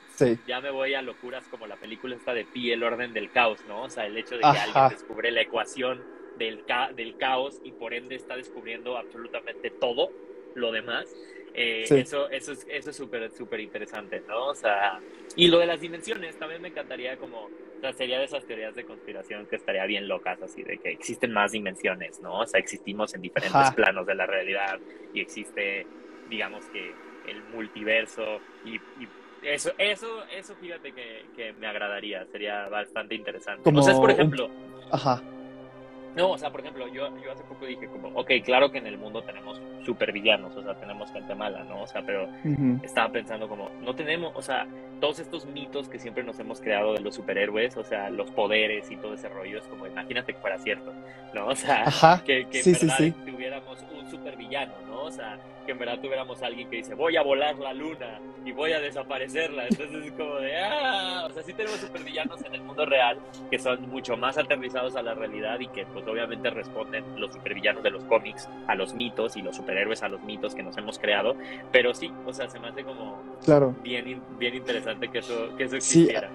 [0.47, 3.59] ya me voy a locuras como la película está de Pi, el orden del caos,
[3.67, 3.83] ¿no?
[3.83, 6.03] O sea, el hecho de que alguien descubre la ecuación
[6.37, 6.63] del,
[6.95, 10.11] del caos y por ende está descubriendo absolutamente todo
[10.55, 11.13] lo demás.
[11.53, 14.47] Eh, eso, eso es eso es súper súper interesante, ¿no?
[14.47, 14.99] O sea,
[15.35, 18.73] y lo de las dimensiones también me encantaría como, o sea, sería de esas teorías
[18.73, 22.39] de conspiración que estaría bien locas, así de que existen más dimensiones, ¿no?
[22.39, 24.79] O sea, existimos en diferentes planos de la realidad
[25.13, 25.85] y existe,
[26.27, 26.91] digamos que
[27.27, 28.79] el multiverso y,
[29.43, 33.61] eso, eso, eso fíjate que, que, me agradaría, sería bastante interesante.
[33.61, 34.49] Como o sea, por ejemplo,
[34.89, 35.21] Ajá
[36.15, 38.88] No, o sea, por ejemplo, yo, yo hace poco dije como, ok, claro que en
[38.88, 41.82] el mundo tenemos supervillanos, o sea, tenemos gente mala, ¿no?
[41.82, 42.28] O sea, pero
[42.84, 44.67] estaba pensando como, no tenemos, o sea,
[45.02, 48.89] todos estos mitos que siempre nos hemos creado de los superhéroes, o sea, los poderes
[48.91, 50.93] y todo ese rollo, es como, imagínate que fuera cierto,
[51.34, 51.47] ¿no?
[51.47, 52.21] O sea, Ajá.
[52.23, 53.12] que, que en Sí, sí, verdad sí.
[53.32, 55.04] tuviéramos un supervillano, ¿no?
[55.04, 58.19] O sea, que en verdad tuviéramos a alguien que dice, voy a volar la luna
[58.45, 59.67] y voy a desaparecerla.
[59.67, 63.17] Entonces es como de, ah, o sea, sí tenemos supervillanos en el mundo real
[63.49, 67.84] que son mucho más aterrizados a la realidad y que pues obviamente responden los supervillanos
[67.84, 70.99] de los cómics a los mitos y los superhéroes a los mitos que nos hemos
[70.99, 71.36] creado.
[71.71, 73.76] Pero sí, o sea, se me hace como Claro.
[73.84, 76.30] bien, bien interesante que eso, que eso Sí, existiera.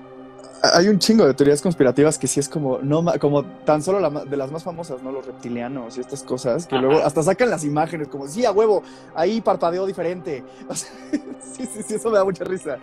[0.61, 4.11] Hay un chingo de teorías conspirativas que sí es como, no, como tan solo la
[4.11, 5.13] de las más famosas, ¿no?
[5.13, 6.85] Los reptilianos y estas cosas, que Ajá.
[6.85, 8.83] luego hasta sacan las imágenes, como, sí, a huevo,
[9.15, 10.45] ahí parpadeó diferente.
[10.69, 10.91] O sea,
[11.41, 12.79] sí, sí, sí, eso me da mucha risa.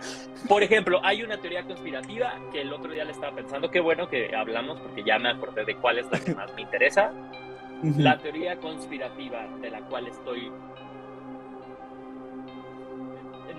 [0.48, 4.08] Por ejemplo, hay una teoría conspirativa que el otro día le estaba pensando, qué bueno
[4.08, 7.12] que hablamos porque ya me acordé de cuál es la que más me interesa.
[7.98, 10.50] La teoría conspirativa de la cual estoy...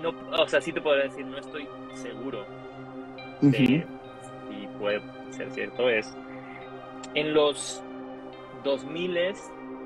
[0.02, 2.57] No, o sea, sí te podría decir, no estoy seguro
[3.40, 3.86] de
[4.48, 6.16] si puede ser cierto, es...
[7.14, 7.82] En los
[8.64, 9.34] 2000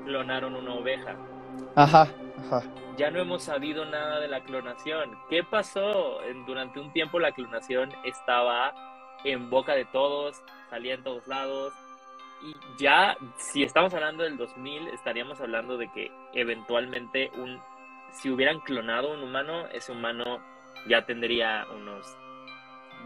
[0.05, 1.15] clonaron una oveja.
[1.75, 2.07] Ajá,
[2.45, 2.63] ajá.
[2.97, 5.17] Ya no hemos sabido nada de la clonación.
[5.29, 6.19] ¿Qué pasó?
[6.45, 8.73] Durante un tiempo la clonación estaba
[9.23, 11.73] en boca de todos, salía en todos lados.
[12.43, 17.59] Y ya, si estamos hablando del 2000, estaríamos hablando de que eventualmente un,
[18.11, 20.41] si hubieran clonado un humano, ese humano
[20.87, 22.17] ya tendría unos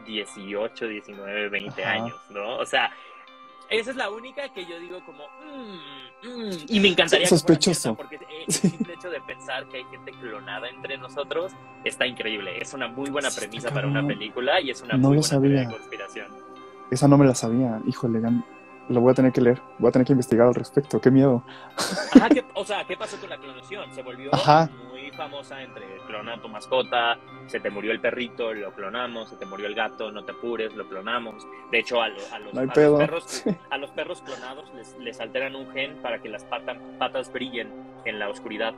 [0.06, 1.92] 18, 19, 20 Ajá.
[1.94, 2.58] años, ¿no?
[2.58, 2.92] O sea,
[3.70, 7.96] esa es la única que yo digo como, mm, mm, y me encantaría Sospechoso.
[7.96, 11.52] porque eh, el simple hecho de pensar que hay gente clonada entre nosotros
[11.84, 12.62] está increíble.
[12.62, 15.66] Es una muy buena premisa para una película y es una No muy buena sabía.
[15.70, 16.28] conspiración.
[16.92, 17.82] Esa no me la sabía.
[17.86, 18.22] Híjole,
[18.88, 19.62] lo voy a tener que leer.
[19.80, 21.02] Voy a tener que investigar al respecto.
[21.02, 21.44] Qué miedo.
[22.16, 23.94] Ajá, ¿qué- o sea, ¿qué pasó con la clonación?
[23.94, 24.70] Se volvió Ajá.
[25.18, 29.46] Famosa entre clona a tu mascota, se te murió el perrito, lo clonamos, se te
[29.46, 31.46] murió el gato, no te apures, lo clonamos.
[31.72, 34.98] De hecho, a, lo- a los, No a los perros, a los perros clonados les,
[35.00, 37.74] les alteran un gen para que las patas, patas brillen
[38.06, 38.74] en la oscuridad.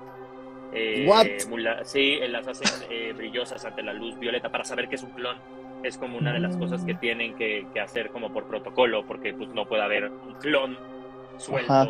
[0.72, 1.26] Eh, What?
[1.50, 5.04] mula- sí, eh, las hacen eh, brillosas ante la luz violeta para saber que es
[5.04, 5.38] un clon.
[5.84, 9.34] Es como una de las cosas que tienen que, que hacer como por protocolo, porque
[9.34, 10.78] pues no puede haber un clon
[11.38, 11.88] suelto Ajá.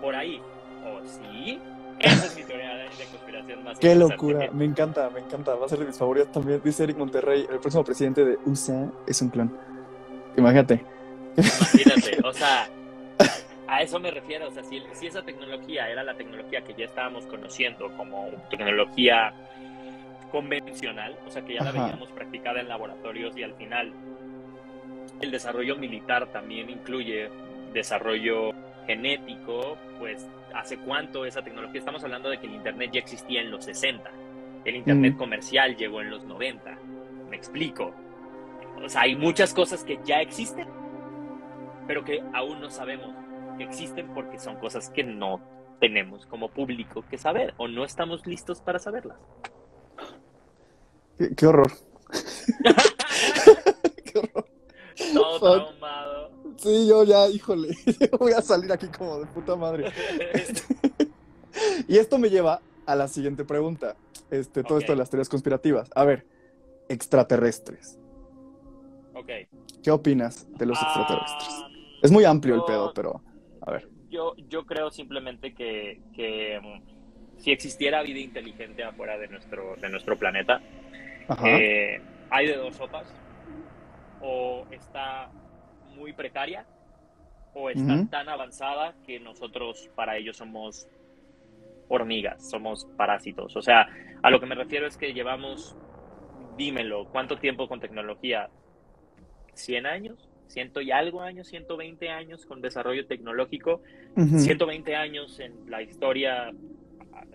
[0.00, 0.40] por ahí.
[0.84, 1.60] ¿O sí?
[1.98, 4.50] Esa es mi teoría de, conspiración más Qué locura.
[4.52, 5.54] Me encanta, me encanta.
[5.54, 6.60] Va a ser de mis favoritos también.
[6.62, 9.56] Dice Eric Monterrey, el próximo presidente de USA es un clon.
[10.36, 10.84] Imagínate.
[11.36, 12.68] Imagínate, o sea,
[13.68, 14.48] a eso me refiero.
[14.48, 19.32] O sea, si, si esa tecnología era la tecnología que ya estábamos conociendo como tecnología
[20.30, 21.84] convencional, o sea, que ya la Ajá.
[21.84, 23.92] veíamos practicada en laboratorios y al final
[25.20, 27.30] el desarrollo militar también incluye
[27.72, 28.52] desarrollo
[28.86, 33.50] genético, pues hace cuánto esa tecnología, estamos hablando de que el Internet ya existía en
[33.50, 34.10] los 60,
[34.64, 35.18] el Internet Mm.
[35.18, 36.78] comercial llegó en los 90,
[37.28, 37.92] me explico.
[38.82, 40.68] O sea, hay muchas cosas que ya existen,
[41.86, 43.14] pero que aún no sabemos
[43.58, 45.40] que existen porque son cosas que no
[45.80, 49.18] tenemos como público que saber o no estamos listos para saberlas.
[51.18, 51.70] Qué, qué horror.
[54.04, 54.46] qué horror.
[55.14, 55.68] Todo Fuck.
[55.68, 56.25] traumado.
[56.66, 57.76] Sí, yo ya, híjole.
[58.18, 59.92] Voy a salir aquí como de puta madre.
[61.88, 63.96] Y esto me lleva a la siguiente pregunta.
[64.30, 65.88] Este, todo esto de las teorías conspirativas.
[65.94, 66.26] A ver,
[66.88, 67.98] extraterrestres.
[69.14, 69.30] ok.
[69.82, 71.48] ¿Qué opinas de los extraterrestres?
[71.62, 71.68] Ah,
[72.02, 73.22] Es muy amplio el pedo, pero
[73.62, 73.88] a ver.
[74.10, 79.88] Yo, yo creo simplemente que, que, mm, si existiera vida inteligente afuera de nuestro, de
[79.88, 80.60] nuestro planeta,
[81.44, 83.06] eh, hay de dos sopas.
[84.20, 85.30] O está
[85.96, 86.64] muy precaria,
[87.54, 88.08] o está Ujú.
[88.08, 90.86] tan avanzada que nosotros para ellos somos
[91.88, 93.56] hormigas, somos parásitos.
[93.56, 93.88] O sea,
[94.22, 95.76] a lo que me refiero es que llevamos,
[96.56, 98.48] dímelo, ¿cuánto tiempo con tecnología?
[99.54, 100.28] ¿100 años?
[100.48, 101.48] ¿Ciento y algo años?
[101.52, 103.82] ¿120 años con desarrollo tecnológico?
[104.16, 104.38] Ujú.
[104.38, 106.50] 120 años en la historia,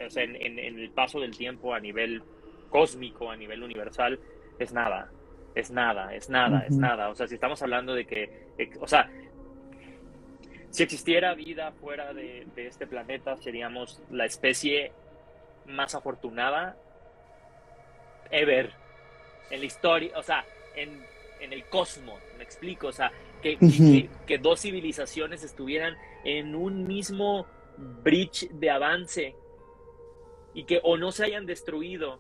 [0.05, 2.21] o sea, en, en- en el paso del tiempo a nivel
[2.69, 4.19] cósmico, a nivel universal,
[4.59, 5.11] es nada,
[5.55, 7.09] es nada, es nada, es nada.
[7.09, 9.09] O sea, si estamos hablando de que, o sea,
[10.69, 14.91] si existiera vida fuera de, de este planeta, seríamos la especie
[15.65, 16.77] más afortunada
[18.31, 18.71] ever
[19.49, 21.03] en la historia, o sea, en,
[21.41, 23.11] en el cosmos, me explico, o sea,
[23.41, 23.57] que-
[24.25, 27.45] que dos civilizaciones estuvieran en un mismo
[27.77, 29.35] bridge de avance
[30.53, 32.19] y que o no se hayan destruido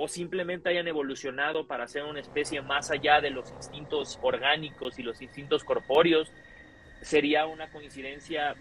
[0.00, 5.02] o simplemente hayan evolucionado para ser una especie más allá de los instintos orgánicos y
[5.02, 6.30] los instintos corpóreos,
[7.02, 8.54] sería una coincidencia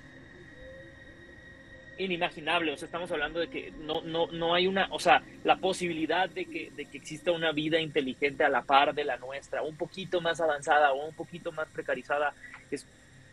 [2.00, 2.71] inimaginable.
[2.73, 6.28] O sea, estamos hablando de que no, no, no hay una, o sea, la posibilidad
[6.28, 9.78] de que, de que exista una vida inteligente a la par de la nuestra, un
[9.78, 12.34] poquito más avanzada o un poquito más precarizada,
[12.71, 12.84] es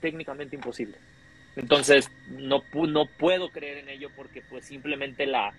[0.02, 0.98] técnicamente imposible.
[1.56, 5.54] Entonces, no, no puedo creer en ello porque pues simplemente la,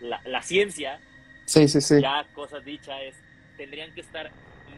[0.00, 1.00] la, la ciencia,
[1.48, 2.00] sí, sí, sí.
[2.00, 3.16] ya cosa dicha es,
[3.56, 4.30] tendrían que estar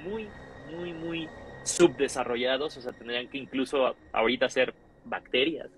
[0.04, 0.28] muy,
[0.70, 1.28] muy, muy
[1.64, 5.68] subdesarrollados, o sea, tendrían que incluso ahorita ser bacterias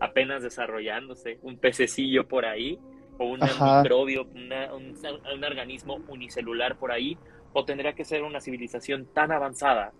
[0.00, 2.78] apenas desarrollándose, un pececillo por ahí,
[3.18, 7.16] o un microbio, un, un, organismo unicelular por ahí,
[7.52, 9.92] o tendría que ser una civilización tan avanzada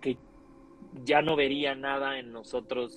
[0.00, 0.18] que
[1.04, 2.96] ya no vería nada en nosotros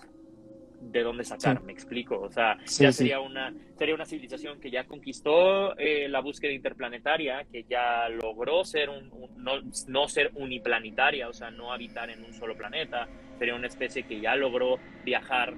[0.81, 4.85] de dónde sacar, me explico, o sea, ya sería una sería una civilización que ya
[4.85, 9.53] conquistó eh, la búsqueda interplanetaria, que ya logró ser un, no,
[9.87, 14.19] no, ser uniplanetaria, o sea, no habitar en un solo planeta, sería una especie que
[14.19, 15.53] ya logró viajar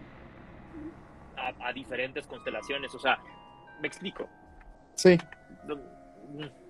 [1.60, 2.94] a, diferentes constelaciones.
[2.94, 3.20] O sea,
[3.82, 4.30] me explico.
[4.96, 5.18] Sí.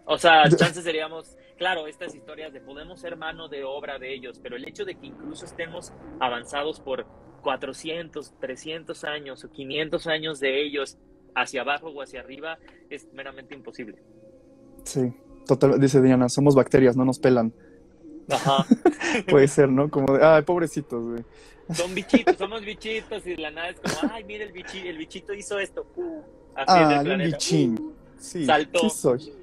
[0.06, 4.40] O sea, chances seríamos, claro, estas historias de podemos ser mano de obra de ellos,
[4.42, 7.06] pero el hecho de que incluso estemos avanzados por
[7.44, 10.98] 400, 300 años o 500 años de ellos
[11.36, 12.58] hacia abajo o hacia arriba
[12.90, 14.02] es meramente imposible.
[14.84, 15.14] Sí,
[15.46, 17.54] total, dice Diana, somos bacterias, no nos pelan.
[18.30, 18.66] Ajá.
[19.30, 19.90] Puede ser, ¿no?
[19.90, 21.24] Como de, ay, pobrecitos, güey.
[21.74, 25.34] Son bichitos, somos bichitos y la nada es como, ay, mira el bichito, el bichito
[25.34, 25.86] hizo esto.
[26.56, 27.94] así ah, el bichín.
[28.18, 28.80] Sí, Saltó.
[28.80, 29.34] Sí soy.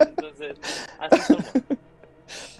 [0.00, 0.56] Entonces,
[0.98, 1.52] así somos.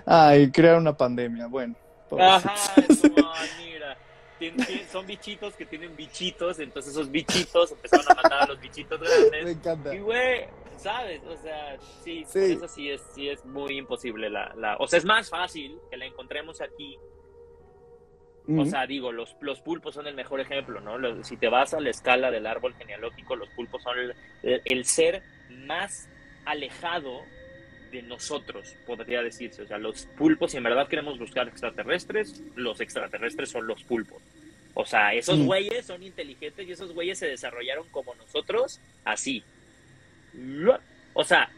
[0.05, 1.77] Ay, crear una pandemia, bueno.
[2.18, 3.33] Ajá, como,
[4.90, 9.44] son bichitos que tienen bichitos, entonces esos bichitos empezaron a matar a los bichitos grandes.
[9.44, 9.94] Me encanta.
[9.94, 10.46] Y güey,
[10.78, 11.22] ¿sabes?
[11.24, 12.52] O sea, sí, sí.
[12.52, 14.31] eso sí es, sí es muy imposible.
[14.31, 16.98] La, la, o sea, es más fácil que la encontremos aquí
[18.48, 21.22] o sea, digo, los, los pulpos son el mejor ejemplo, ¿no?
[21.22, 23.94] si te vas a la escala del árbol genealógico, los pulpos son
[24.42, 26.09] el, ser más
[26.44, 27.20] alejado
[27.92, 29.62] de nosotros, podría decirse.
[29.62, 34.20] O sea, los pulpos, si en verdad queremos buscar extraterrestres, los extraterrestres son los pulpos.
[34.74, 39.44] O sea, esos güeyes son inteligentes y esos güeyes se desarrollaron como nosotros, así.
[41.12, 41.50] O sea,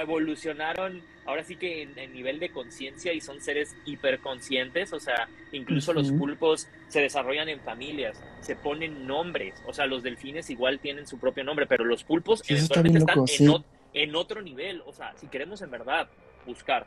[0.00, 5.92] evolucionaron ahora sí que en, nivel de conciencia y son seres hiperconscientes, o sea, incluso
[5.92, 11.06] los pulpos se desarrollan en familias, se ponen nombres, o sea, los delfines igual tienen
[11.06, 13.64] su propio nombre, pero los pulpos eventualmente están en,
[14.14, 16.08] otro nivel, o sea, si queremos en verdad
[16.46, 16.86] buscar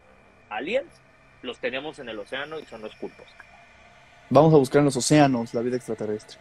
[0.49, 1.01] aliens,
[1.41, 3.27] los tenemos en el océano y son los pulpos.
[4.29, 6.39] Vamos a buscar en los océanos la vida extraterrestre.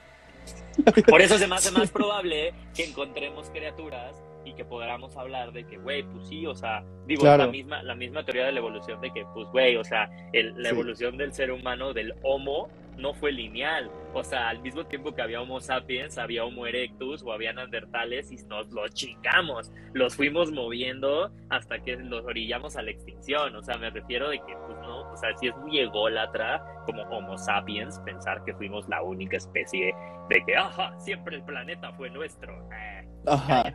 [1.08, 5.64] Por eso se me hace más probable que encontremos criaturas y que podamos hablar de
[5.66, 9.00] que, güey, pues sí, o sea, digo, la, misma, la misma teoría de la evolución
[9.00, 12.68] de que, pues, güey, o sea, la evolución del ser humano, del Homo,
[13.00, 13.90] no fue lineal.
[14.12, 18.30] O sea, al mismo tiempo que había Homo sapiens, había Homo erectus o había neandertales
[18.32, 19.72] y nos los chingamos.
[19.92, 23.54] Los fuimos moviendo hasta que los orillamos a la extinción.
[23.54, 27.02] O sea, me refiero de que, pues no, o sea, si es muy ególatra como
[27.02, 29.94] Homo sapiens pensar que fuimos la única especie
[30.28, 32.52] de que, ajá, siempre el planeta fue nuestro.
[32.72, 33.74] Eh, ajá.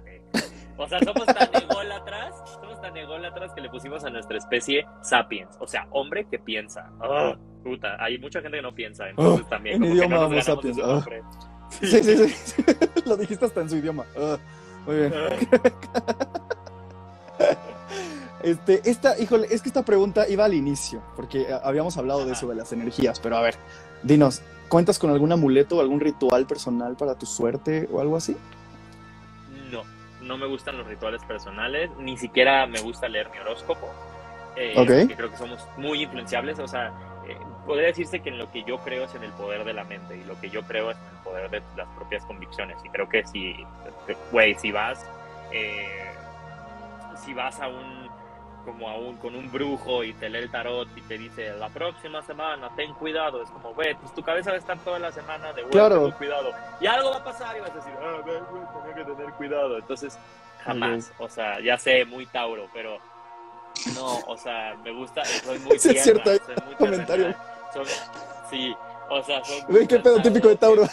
[0.77, 5.57] O sea, somos tan ególatras, somos tan ególatras que le pusimos a nuestra especie sapiens,
[5.61, 6.91] o sea, hombre que piensa.
[6.99, 9.83] Oh, puta, hay mucha gente que no piensa, entonces oh, también.
[9.83, 10.77] En idioma Homo sapiens.
[10.77, 11.03] Oh.
[11.69, 11.87] Sí.
[11.87, 12.63] sí, sí, sí.
[13.05, 14.05] Lo dijiste hasta en su idioma.
[14.85, 15.13] muy bien.
[18.43, 22.33] Este, esta, híjole, es que esta pregunta iba al inicio, porque eh, habíamos hablado de
[22.33, 23.55] eso, de las energías, pero a ver,
[24.03, 28.37] dinos, ¿cuentas con algún amuleto o algún ritual personal para tu suerte o algo así?
[30.25, 33.89] no me gustan los rituales personales, ni siquiera me gusta leer mi horóscopo.
[34.55, 36.91] Eh, creo que somos muy influenciables, o sea,
[37.27, 39.83] eh, podría decirse que en lo que yo creo es en el poder de la
[39.83, 42.77] mente y lo que yo creo es en el poder de las propias convicciones.
[42.83, 43.65] Y creo que si,
[44.31, 45.05] güey, si vas,
[45.51, 46.11] eh,
[47.23, 48.05] si vas a un
[48.65, 52.23] como aún con un brujo y te lee el tarot y te dice la próxima
[52.23, 55.53] semana ten cuidado, es como, güey, pues tu cabeza va a estar toda la semana
[55.53, 56.51] de, güey, ten cuidado.
[56.81, 58.39] Y algo va a pasar y vas a decir, ah, güey,
[58.81, 59.77] tenía que tener cuidado.
[59.77, 60.17] Entonces,
[60.63, 62.97] jamás, o sea, ya sé, muy Tauro, pero
[63.93, 67.35] no, o sea, me gusta, soy muy sí, es cierto, hay muy comentario.
[68.49, 68.75] sí,
[69.09, 70.83] o sea, soy Güey, qué pedo típico de Tauro.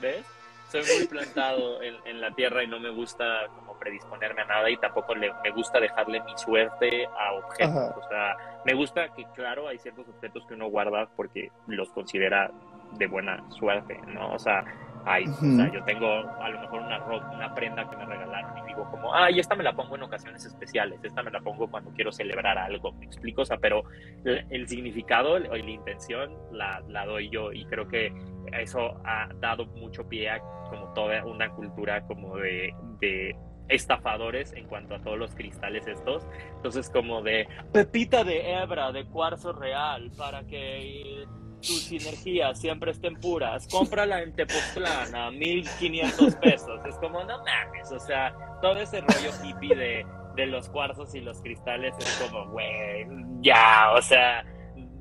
[0.00, 0.24] ¿Ves?
[0.70, 3.48] Soy muy plantado en, en la tierra y no me gusta
[3.80, 7.96] predisponerme a nada y tampoco le, me gusta dejarle mi suerte a objetos.
[7.96, 12.52] O sea, me gusta que, claro, hay ciertos objetos que uno guarda porque los considera
[12.92, 14.34] de buena suerte, ¿no?
[14.34, 14.64] O sea,
[15.04, 18.68] Ahí, o sea, yo tengo a lo mejor una, una prenda que me regalaron y
[18.68, 21.68] digo como, ah, y esta me la pongo en ocasiones especiales, esta me la pongo
[21.70, 23.84] cuando quiero celebrar algo, me explico, o sea, pero
[24.24, 28.12] el, significado y la intención la, la, doy yo y creo que
[28.52, 33.36] eso ha dado mucho pie a como toda una cultura como de, de
[33.70, 36.26] estafadores en cuanto a todos los cristales estos.
[36.56, 41.24] Entonces, como de pepita de hebra, de cuarzo real, para que
[41.60, 46.80] tus energías siempre estén puras, cómprala en Tepoztlán a 1500 pesos.
[46.86, 50.06] Es como, no mames, o sea, todo ese rollo hippie de,
[50.36, 53.06] de los cuarzos y los cristales es como, güey,
[53.40, 54.44] ya, o sea,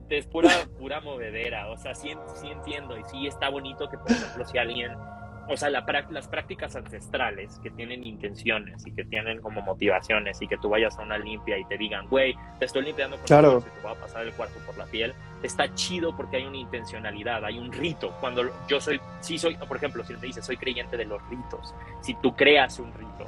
[0.09, 1.69] es pura, pura movedera.
[1.69, 4.91] O sea, sí, sí entiendo y sí está bonito que, por ejemplo, si alguien
[5.49, 10.57] o sea, las prácticas ancestrales que tienen intenciones y que tienen como motivaciones y que
[10.57, 13.57] tú vayas a una limpia y te digan, güey, te estoy limpiando con claro.
[13.57, 16.57] el te voy a pasar el cuarto por la piel, está chido porque hay una
[16.57, 18.15] intencionalidad, hay un rito.
[18.19, 21.73] Cuando yo soy, sí soy, por ejemplo, si te dice soy creyente de los ritos,
[22.01, 23.27] si tú creas un rito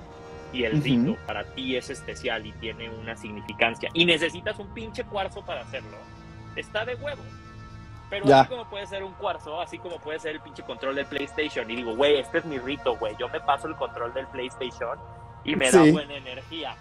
[0.53, 5.03] y el rito para ti es especial y tiene una significancia y necesitas un pinche
[5.05, 5.97] cuarzo para hacerlo,
[6.55, 7.23] está de huevo
[8.11, 11.05] pero así como puede ser un cuarzo, así como puede ser el pinche control del
[11.05, 11.71] PlayStation.
[11.71, 13.15] Y digo, güey, este es mi rito, güey.
[13.17, 14.99] Yo me paso el control del PlayStation
[15.45, 16.75] y me da buena energía.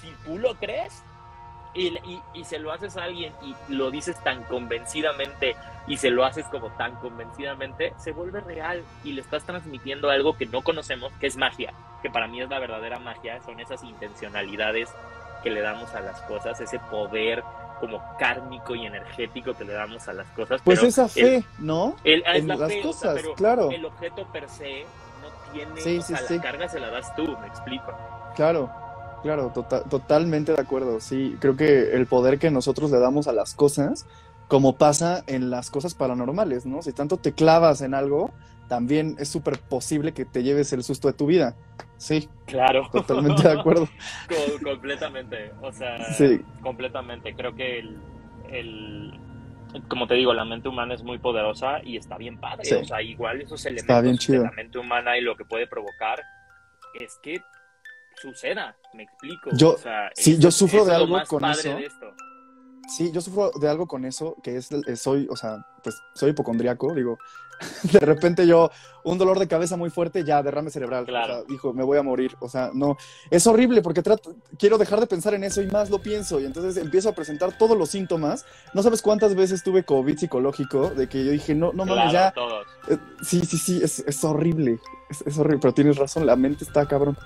[0.00, 1.02] Si tú lo crees
[1.74, 1.98] y,
[2.34, 5.56] y, se lo haces a alguien y lo dices tan convencidamente
[5.88, 10.36] y se lo haces como tan convencidamente, se vuelve real y le estás transmitiendo algo
[10.36, 13.82] que no conocemos, que es magia, que para mí es la verdadera magia, son esas
[13.82, 14.88] intencionalidades
[15.42, 17.42] que le damos a las cosas, ese poder
[17.80, 20.60] como kármico y energético que le damos a las cosas.
[20.64, 21.96] Pues esa fe, ¿no?
[22.04, 23.70] en las cosas, claro.
[23.70, 24.84] El objeto per se
[25.22, 27.92] no tiene, o sea, la carga se la das tú, me explico.
[28.34, 28.70] Claro,
[29.22, 31.00] claro, tota-, totalmente de acuerdo.
[31.00, 34.06] Sí, creo que el poder que nosotros le damos a las cosas,
[34.48, 36.82] como pasa en las cosas paranormales, ¿no?
[36.82, 38.30] Si tanto te clavas en algo,
[38.68, 41.56] también es súper posible que te lleves el susto de tu vida.
[41.96, 42.28] Sí.
[42.46, 42.88] Claro.
[42.92, 43.88] Totalmente de acuerdo.
[44.62, 45.52] completamente.
[45.62, 46.40] O sea, sí.
[46.62, 47.34] completamente.
[47.34, 47.78] Creo que
[48.50, 49.18] el,
[49.88, 52.74] como te digo, la mente humana es muy poderosa y está bien padre.
[52.76, 56.22] O sea, igual esos elementos de la mente humana y lo que puede provocar
[57.00, 57.40] es que
[58.20, 59.50] suceda, me explico.
[59.52, 59.76] Yo,
[60.14, 61.78] sí, yo sufro de algo con eso.
[62.88, 66.94] Sí, yo sufro de algo con eso, que es, soy, o sea, pues soy hipocondriaco,
[66.94, 67.18] digo,
[67.82, 68.70] de repente yo,
[69.02, 71.04] un dolor de cabeza muy fuerte, ya derrame cerebral.
[71.06, 71.44] Claro.
[71.44, 72.36] dijo, me voy a morir.
[72.40, 72.96] O sea, no.
[73.30, 76.40] Es horrible porque trato, quiero dejar de pensar en eso y más lo pienso.
[76.40, 78.44] Y entonces empiezo a presentar todos los síntomas.
[78.74, 82.34] No sabes cuántas veces tuve COVID psicológico, de que yo dije, no, no mames, ya.
[82.88, 84.78] Eh, sí, sí, sí, es, es horrible.
[85.08, 87.16] Es, es, horrible, pero tienes razón, la mente está cabrón.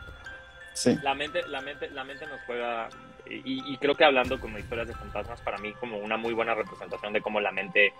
[0.74, 0.96] Sí.
[1.02, 2.88] La mente, la mente, la mente nos juega.
[3.26, 6.54] Y, y creo que hablando como historias de fantasmas, para mí, como una muy buena
[6.54, 7.92] representación de cómo la mente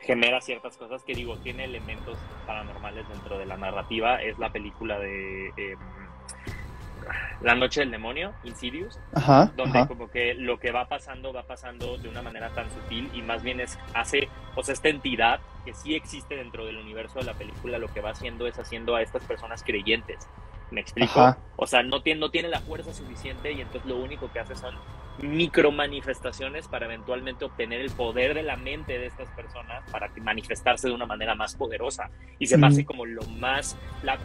[0.00, 4.22] genera ciertas cosas que digo, tiene elementos paranormales dentro de la narrativa.
[4.22, 5.78] Es la película de em,
[7.40, 8.98] La Noche del Demonio, Insidious,
[9.56, 13.22] donde como que lo que va pasando va pasando de una manera tan sutil y
[13.22, 17.24] más bien es, hace, o sea, esta entidad que sí existe dentro del universo de
[17.24, 20.28] la película, lo que va haciendo es haciendo a estas personas creyentes.
[20.70, 21.36] ¿Me explico?
[21.56, 24.56] O sea, no tiene, no tiene la fuerza suficiente y entonces lo único que hace
[24.56, 24.74] son
[25.18, 30.88] micro manifestaciones para eventualmente obtener el poder de la mente de estas personas para manifestarse
[30.88, 32.10] de una manera más poderosa.
[32.38, 34.18] Y se pase como lo más, la,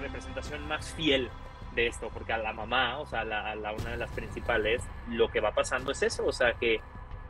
[0.00, 1.28] representación más fiel
[1.74, 3.24] de esto, porque a la mamá, o sea, a
[3.54, 6.80] la, una de las principales, lo que va pasando es eso, o sea, que,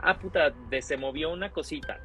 [0.01, 1.99] ah, puta, de, se movió una cosita,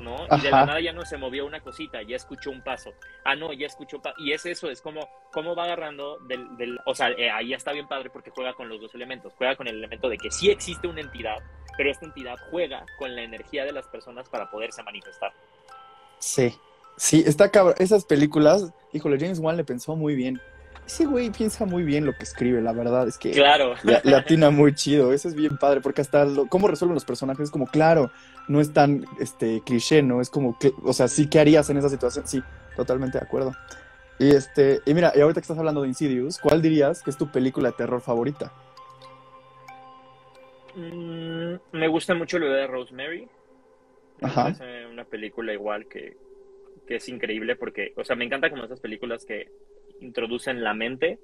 [0.00, 0.26] ¿no?
[0.36, 2.92] Y de la nada ya no se movió una cosita, ya escuchó un paso.
[3.24, 4.16] Ah, no, ya escuchó paso.
[4.18, 7.72] Y es eso, es como, cómo va agarrando del, del o sea, eh, ahí está
[7.72, 9.32] bien padre porque juega con los dos elementos.
[9.36, 11.36] Juega con el elemento de que sí existe una entidad,
[11.76, 15.32] pero esta entidad juega con la energía de las personas para poderse manifestar.
[16.18, 16.54] Sí,
[16.96, 17.74] sí, está cabrón.
[17.78, 20.40] Esas películas, híjole, James Wan le pensó muy bien
[20.90, 23.74] ese güey piensa muy bien lo que escribe, la verdad es que claro.
[23.84, 27.44] le, atina muy chido, eso es bien padre, porque hasta lo, cómo resuelven los personajes
[27.44, 28.10] es como, claro,
[28.50, 30.20] no es tan este cliché, ¿no?
[30.20, 32.26] Es como que, o sea, sí, ¿qué harías en esa situación?
[32.26, 32.42] Sí,
[32.74, 33.52] totalmente de acuerdo.
[34.18, 37.16] Y este, y mira, y ahorita que estás hablando de Insidious, ¿cuál dirías que es
[37.16, 38.52] tu película de terror favorita?
[40.74, 43.28] Mm, me gusta mucho lo de Rosemary.
[44.20, 44.48] Ajá.
[44.48, 46.16] Es una película igual que,
[46.88, 49.48] que es increíble porque, o sea, me encanta como esas películas que
[50.00, 51.20] introducen la mente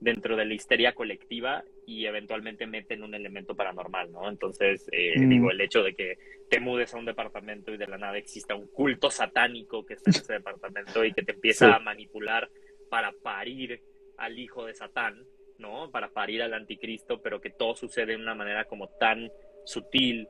[0.00, 4.28] dentro de la histeria colectiva y eventualmente meten un elemento paranormal, ¿no?
[4.28, 5.28] Entonces, eh, mm.
[5.28, 6.18] digo, el hecho de que
[6.48, 10.10] te mudes a un departamento y de la nada exista un culto satánico que está
[10.10, 12.50] en ese departamento y que te empieza a manipular
[12.90, 13.82] para parir
[14.18, 15.26] al hijo de Satán,
[15.58, 15.90] ¿no?
[15.90, 19.30] Para parir al anticristo, pero que todo sucede de una manera como tan
[19.64, 20.28] sutil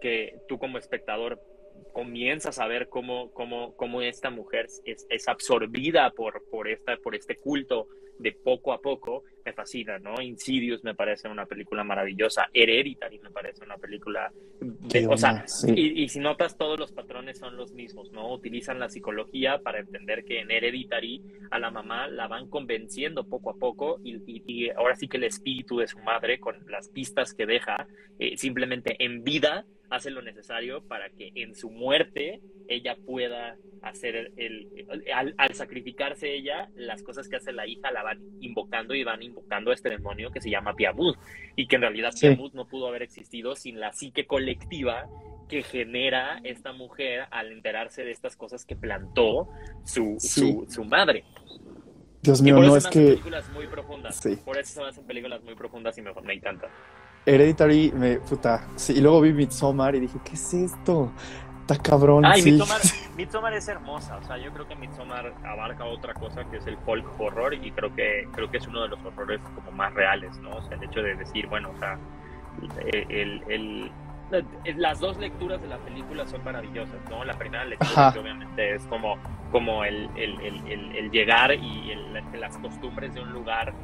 [0.00, 1.40] que tú como espectador
[1.92, 7.14] comienzas a ver cómo, cómo, cómo esta mujer es, es, absorbida por, por, esta, por
[7.14, 10.20] este culto de poco a poco, me fascina, ¿no?
[10.20, 16.04] Insidious me parece una película maravillosa, Hereditary me parece una película, de, o sea, y,
[16.04, 18.32] y, si notas todos los patrones son los mismos, ¿no?
[18.32, 21.20] Utilizan la psicología para entender que en Hereditary
[21.50, 25.24] a la mamá la van convenciendo poco a poco y, y, ahora sí que el
[25.24, 27.88] espíritu de su madre con las pistas que deja,
[28.20, 34.32] eh, simplemente en vida hace lo necesario para que en su muerte ella pueda hacer
[34.36, 34.68] el,
[35.14, 39.70] al, sacrificarse ella, las cosas que hace la hija la van invocando y van invocando
[39.70, 41.16] a este demonio que se llama Piamud
[41.56, 42.28] y que en realidad sí.
[42.54, 45.08] no pudo haber existido sin la psique colectiva
[45.48, 49.50] que genera esta mujer al enterarse de estas cosas que plantó
[49.84, 51.24] su, su, su madre.
[52.22, 53.00] Dios mío, no es que...
[53.00, 54.22] películas muy profundas.
[54.44, 56.70] Por eso se hacen películas muy profundas y me, me encantan.
[57.24, 61.12] Hereditary, me, puta, sí, y luego vi Midsommar y dije, ¿qué es esto?
[61.60, 62.52] Está cabrón, Ay, sí.
[62.52, 62.80] Midsommar,
[63.16, 66.76] Midsommar, es hermosa, o sea, yo creo que Midsommar abarca otra cosa que es el
[66.78, 70.36] folk horror y creo que, creo que es uno de los horrores como más reales,
[70.38, 70.50] ¿no?
[70.50, 71.96] O sea, el hecho de decir, bueno, o sea,
[72.92, 73.90] el, el, el
[74.76, 77.22] las dos lecturas de la película son maravillosas, ¿no?
[77.24, 79.18] La primera lectura, que obviamente es como,
[79.50, 80.08] como el
[81.12, 81.94] llegar y
[82.38, 83.74] las costumbres de un lugar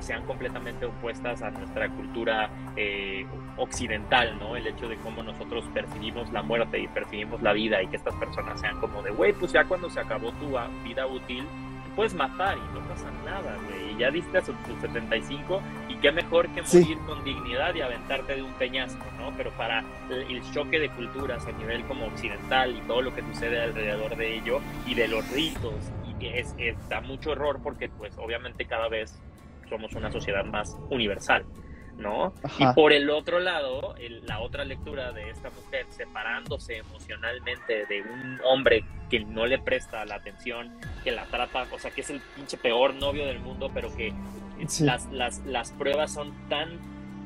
[0.00, 3.26] sean completamente opuestas a nuestra cultura eh,
[3.56, 4.56] occidental, ¿no?
[4.56, 8.14] El hecho de cómo nosotros percibimos la muerte y percibimos la vida y que estas
[8.14, 11.44] personas sean como de, güey, pues ya cuando se acabó tu vida útil,
[11.98, 13.94] puedes matar y no pasa nada, güey.
[13.94, 16.98] Y ya diste a tus 75 y qué mejor que morir sí.
[17.06, 19.32] con dignidad y aventarte de un peñasco, ¿no?
[19.36, 23.60] Pero para el choque de culturas a nivel como occidental y todo lo que sucede
[23.60, 25.74] alrededor de ello y de los ritos,
[26.20, 29.18] y es, es da mucho error porque pues obviamente cada vez
[29.68, 31.44] somos una sociedad más universal,
[31.96, 32.32] ¿no?
[32.42, 32.70] Ajá.
[32.70, 38.02] Y por el otro lado, el, la otra lectura de esta mujer separándose emocionalmente de
[38.02, 40.72] un hombre que no le presta la atención,
[41.04, 44.12] que la trata, o sea, que es el pinche peor novio del mundo, pero que
[44.66, 44.84] sí.
[44.84, 46.78] las, las, las pruebas son tan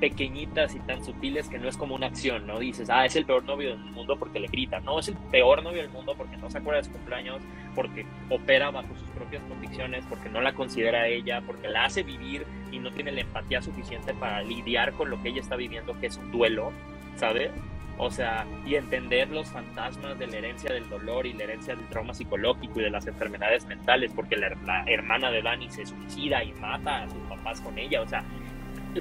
[0.03, 2.59] pequeñitas y tan sutiles que no es como una acción, ¿no?
[2.59, 4.80] Dices, ah, es el peor novio del mundo porque le grita.
[4.80, 7.40] No, es el peor novio del mundo porque no se acuerda de su cumpleaños,
[7.75, 12.47] porque opera bajo sus propias convicciones, porque no la considera ella, porque la hace vivir
[12.70, 16.07] y no tiene la empatía suficiente para lidiar con lo que ella está viviendo, que
[16.07, 16.73] es un duelo,
[17.16, 17.51] ¿sabes?
[17.99, 21.87] O sea, y entender los fantasmas de la herencia del dolor y la herencia del
[21.87, 26.43] trauma psicológico y de las enfermedades mentales, porque la, la hermana de Dani se suicida
[26.43, 28.01] y mata a sus papás con ella.
[28.01, 28.25] O sea,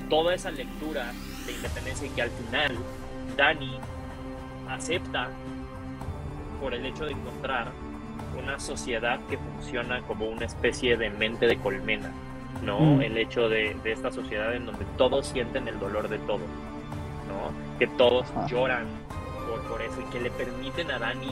[0.09, 1.11] toda esa lectura
[1.45, 2.77] de independencia y que al final
[3.35, 3.77] Dani
[4.69, 5.29] acepta
[6.59, 7.71] por el hecho de encontrar
[8.43, 12.11] una sociedad que funciona como una especie de mente de colmena,
[12.63, 12.79] ¿no?
[12.79, 13.01] Mm.
[13.01, 16.41] El hecho de, de, esta sociedad en donde todos sienten el dolor de todos,
[17.27, 17.77] ¿no?
[17.79, 18.45] Que todos ah.
[18.49, 18.85] lloran
[19.49, 21.31] por, por eso y que le permiten a Dani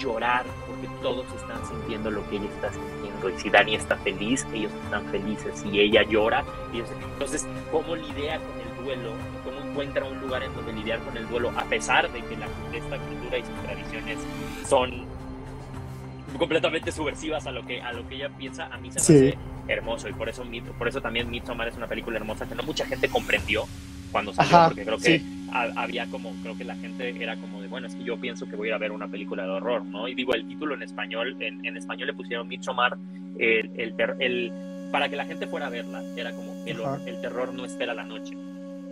[0.00, 4.46] llorar porque todos están sintiendo lo que ella está sintiendo y si Dani está feliz
[4.54, 6.42] ellos están felices y ella llora
[6.72, 6.88] ellos...
[7.12, 9.10] entonces cómo lidia con el duelo
[9.44, 12.46] cómo encuentra un lugar en donde lidiar con el duelo a pesar de que la,
[12.72, 14.18] esta cultura y sus tradiciones
[14.66, 15.04] son
[16.38, 19.38] completamente subversivas a lo que a lo que ella piensa a mí se me hace
[19.68, 20.44] hermoso y por eso
[20.78, 23.64] por eso también Midsommar es una película hermosa que no mucha gente comprendió
[24.10, 25.46] cuando salió, Ajá, porque creo que sí.
[25.52, 28.56] había como, creo que la gente era como de, bueno, es que yo pienso que
[28.56, 30.08] voy a ir a ver una película de horror, ¿no?
[30.08, 32.96] Y digo, el título en español, en, en español le pusieron Midsommar,
[33.38, 34.52] el, el, el,
[34.90, 38.04] para que la gente fuera a verla, era como, el, el terror no espera la
[38.04, 38.34] noche.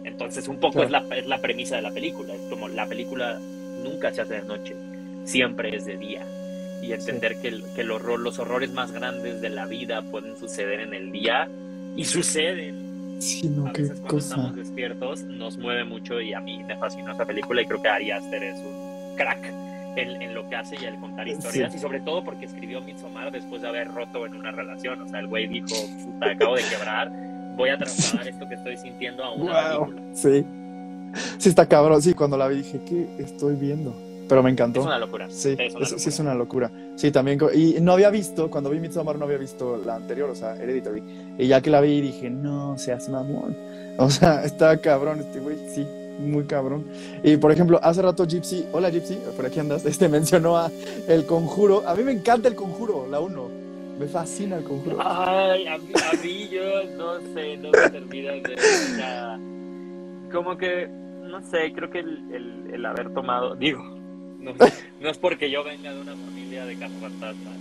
[0.05, 0.87] Entonces, un poco claro.
[0.87, 3.39] es, la, es la premisa de la película, es como la película
[3.83, 4.75] nunca se hace de noche,
[5.25, 6.25] siempre es de día.
[6.83, 7.43] Y entender sí.
[7.43, 10.95] que, el, que el horror, los horrores más grandes de la vida pueden suceder en
[10.95, 11.49] el día
[11.97, 12.89] y suceden
[13.21, 14.35] Sí, no, a qué veces cuando cosa.
[14.35, 17.89] estamos despiertos nos mueve mucho y a mí me fascinó esa película y creo que
[17.89, 19.45] Ari Aster es un crack
[19.97, 21.79] en, en, lo que hace y al contar historias sí.
[21.79, 25.19] y sobre todo porque escribió Midsommar después de haber roto en una relación, o sea,
[25.19, 25.75] el güey dijo,
[26.05, 27.11] puta, acabo de quebrar,
[27.57, 29.87] voy a trasladar esto que estoy sintiendo a una wow.
[29.87, 30.15] película.
[30.15, 30.47] Sí,
[31.39, 33.97] sí está cabrón, sí, cuando la vi dije, ¿qué estoy viendo?
[34.29, 34.81] Pero me encantó.
[34.81, 35.29] Es una locura.
[35.31, 35.99] Sí, es una es, locura.
[35.99, 36.71] sí, es una locura.
[36.97, 37.39] Sí, también.
[37.55, 41.03] Y no había visto, cuando vi Midsommar no había visto la anterior, o sea, Hereditary.
[41.39, 43.57] Y ya que la vi dije, no, seas mamón.
[43.99, 45.87] O sea, está cabrón este güey, sí,
[46.19, 46.87] muy cabrón.
[47.23, 50.71] Y por ejemplo, hace rato Gypsy, hola Gypsy, por aquí andas, este mencionó a
[51.09, 51.83] El Conjuro.
[51.87, 53.69] A mí me encanta El Conjuro, la 1.
[53.99, 54.99] Me fascina El Conjuro.
[55.01, 58.57] Ay, a mí, a mí yo no sé, no me termina de
[58.97, 59.41] nada.
[60.31, 63.98] Como que, no sé, creo que el, el, el haber tomado, digo,
[64.39, 64.55] no,
[65.01, 67.57] no, es porque yo venga de una familia de cazafantasmas,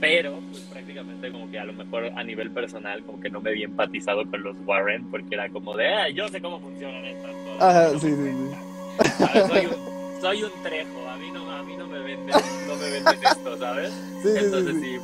[0.00, 3.50] pero pues prácticamente como que a lo mejor a nivel personal como que no me
[3.50, 7.34] había empatizado con los Warren porque era como de, ah, yo sé cómo funcionan estas
[7.34, 7.62] cosas.
[7.62, 9.48] Ajá, sí, sí, sí.
[9.48, 12.36] Soy un, soy un trejo, a mí no, a mí no me venden,
[12.68, 13.92] no me venden esto, ¿sabes?
[14.24, 14.94] Sí, Entonces sí.
[14.94, 14.98] sí,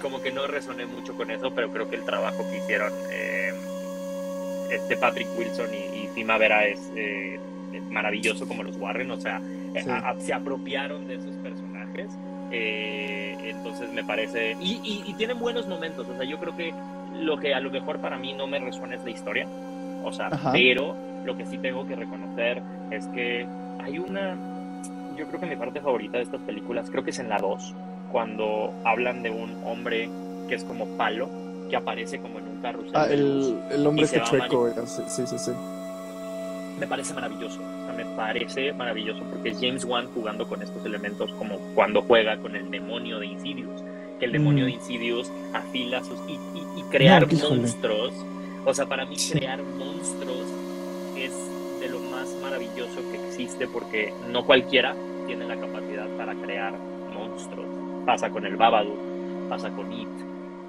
[0.00, 3.52] como que no resoné mucho con eso, pero creo que el trabajo que hicieron eh,
[4.70, 7.40] este Patrick Wilson y, y Primavera es eh,
[7.90, 9.40] maravilloso como los Warren, o sea,
[9.82, 9.90] Sí.
[9.90, 12.08] a- a- se apropiaron de esos personajes,
[12.50, 16.72] eh, entonces me parece, y, y- y tienen buenos momentos, o sea, yo creo que
[17.20, 19.46] lo que a lo mejor para mí no me resuena es la historia,
[20.04, 20.52] o sea, Ajá.
[20.52, 23.46] pero lo que sí tengo que reconocer es que
[23.82, 24.36] hay una,
[25.16, 27.74] yo creo que mi parte favorita de estas películas, creo que es en la 2,
[28.12, 30.08] cuando hablan de un hombre
[30.48, 31.28] que es como palo,
[31.68, 32.92] que aparece como en un carrusel.
[32.94, 35.50] Ah, el, el hombre este chueco, era, sí, sí, sí.
[36.78, 37.60] Me parece maravilloso,
[37.96, 42.54] me parece maravilloso porque es James Wan jugando con estos elementos como cuando juega con
[42.56, 43.82] el demonio de Insidious,
[44.18, 44.66] que el demonio Mm.
[44.68, 46.18] de Insidious afila sus...
[46.28, 48.12] y, y- y crear No, monstruos,
[48.64, 50.46] o sea, para mí crear monstruos
[51.16, 51.32] es
[51.80, 54.94] de lo más maravilloso que existe porque no cualquiera
[55.26, 56.74] tiene la capacidad para crear
[57.14, 57.66] monstruos.
[58.04, 60.08] Pasa con el Babadook, pasa con It,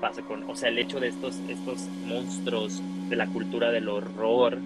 [0.02, 4.58] pasa con, o sea, el hecho de estos estos monstruos de la cultura del horror,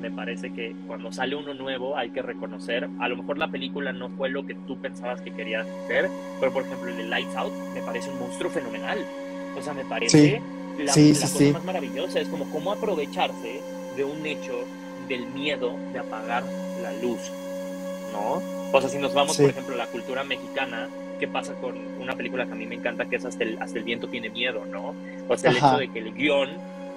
[0.00, 3.92] me parece que cuando sale uno nuevo hay que reconocer, a lo mejor la película
[3.92, 7.36] no fue lo que tú pensabas que querías hacer, pero por ejemplo el de Lights
[7.36, 8.98] Out me parece un monstruo fenomenal.
[9.56, 10.40] O sea, me parece
[10.78, 11.52] la, Sí, la sí, cosa sí.
[11.52, 13.60] más maravillosa, es como cómo aprovecharse
[13.96, 14.64] de un hecho
[15.08, 16.42] del miedo de apagar
[16.82, 17.20] la luz,
[18.12, 18.42] ¿no?
[18.72, 19.42] O sea, si nos vamos, Sí.
[19.42, 20.88] por ejemplo, a la cultura mexicana,
[21.20, 23.78] ¿qué pasa con una película que a mí me encanta, que es Hasta el, Hasta
[23.78, 24.94] el viento tiene miedo, ¿no?
[25.28, 25.68] O sea, el Ajá.
[25.68, 26.48] hecho de que el guion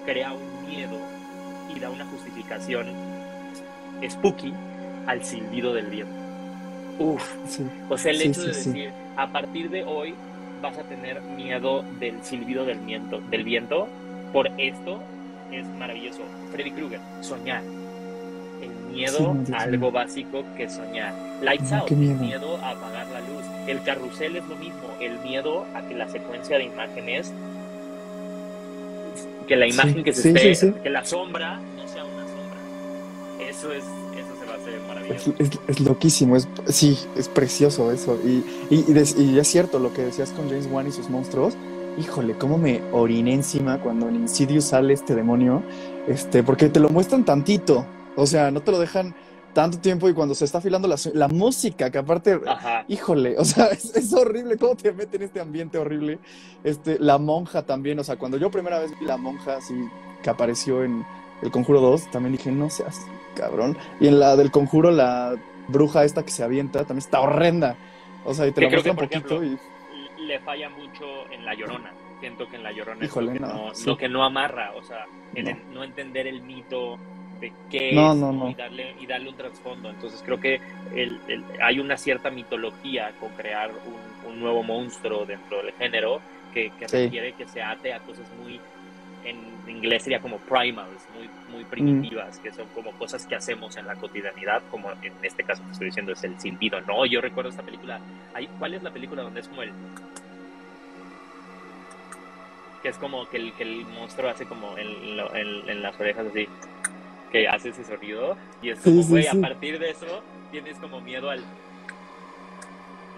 [0.06, 0.98] crea un miedo
[1.78, 2.88] y da una justificación
[4.08, 4.54] spooky
[5.06, 6.14] al silbido del viento.
[7.00, 7.64] Uf, sí.
[7.90, 8.70] o sea, el Sí, hecho de sí.
[8.72, 10.16] decir, a partir de hoy
[10.62, 13.88] vas a tener miedo del silbido del viento, del viento,
[14.34, 15.04] por esto
[15.52, 16.24] es maravilloso.
[16.52, 17.64] Freddy Krueger, soñar.
[18.62, 21.14] El miedo a algo básico que soñar.
[21.42, 22.20] Lights No, out, qué el miedo.
[22.20, 23.46] miedo a apagar la luz.
[23.68, 27.32] El carrusel es lo mismo, el miedo a que la secuencia de imágenes,
[29.48, 32.28] que la imagen Sí, que se sí, esté, sí, que la sombra no sea una
[32.28, 32.62] sombra.
[33.38, 35.36] Eso es, eso se va a hacer Es, maravilloso.
[35.40, 38.20] es- es loquísimo, es, sí, es precioso eso.
[38.24, 41.10] Y, y, y des- y es cierto lo que decías con James Wan y sus
[41.10, 41.58] monstruos.
[41.98, 45.64] Híjole, cómo me oriné encima cuando en Insidious sale este demonio.
[46.08, 47.86] Este, porque te lo muestran tantito.
[48.16, 49.16] O sea, no te lo dejan
[49.58, 52.86] tanto tiempo y cuando se está afilando la, música, que aparte, Ajá.
[52.88, 56.20] híjole, o sea, es, es horrible cómo te meten en este ambiente horrible.
[56.64, 59.74] Este, la monja también, o sea, cuando yo primera vez vi la monja así
[60.22, 61.04] que apareció en
[61.42, 63.02] El Conjuro 2, también dije, no seas
[63.36, 63.76] cabrón.
[64.00, 65.34] Y en la del Conjuro, la
[65.70, 67.78] bruja esta que se avienta también está horrenda.
[68.26, 69.58] O sea, y te la creo que, por poquito y
[70.22, 71.94] le falla mucho en La Llorona.
[72.20, 73.86] Siento que en La Llorona Híjole, es lo que, no, no, sí.
[73.88, 75.50] lo que no amarra, o sea, el No.
[75.50, 77.00] en- no entender el mito
[77.40, 78.50] de qué No, es no, ¿no?
[78.50, 79.90] Y, darle, y darle un trasfondo.
[79.90, 80.60] Entonces creo que
[80.96, 86.20] el- el- hay una cierta mitología con crear un, un nuevo monstruo dentro del género
[86.54, 86.98] que, que Sí.
[87.04, 88.60] requiere que se ate a cosas muy,
[89.24, 89.38] en
[89.70, 93.96] inglés sería como primals, muy, muy primitivas, que son como cosas que hacemos en la
[93.96, 97.06] cotidianidad, como en este caso que estoy diciendo es el silbido, ¿no?
[97.06, 98.00] Yo recuerdo esta película,
[98.34, 99.72] hay- ¿cuál es la película donde es como el...
[102.82, 106.48] que es como que el, que el monstruo hace como en- en las orejas así,
[107.32, 109.38] que hace ese sonido, y es Sí, como, sí, güey, sí.
[109.38, 110.06] a partir de eso
[110.52, 111.42] tienes como miedo al...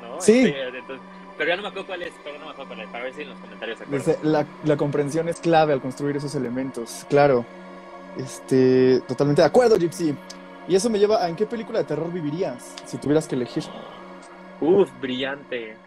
[0.02, 0.20] ¿no?
[0.22, 0.46] Sí.
[0.46, 1.06] Este, entonces-
[1.38, 3.14] pero ya no me acuerdo cuál es, pero no me acuerdo cuál es, para ver
[3.14, 7.46] si en los comentarios se la, la comprensión es clave al construir esos elementos, claro.
[8.18, 10.14] Este, totalmente de acuerdo, Gypsy.
[10.68, 13.64] Y eso me lleva a ¿en qué película de terror vivirías si tuvieras que elegir?
[14.60, 15.78] Uf, brillante.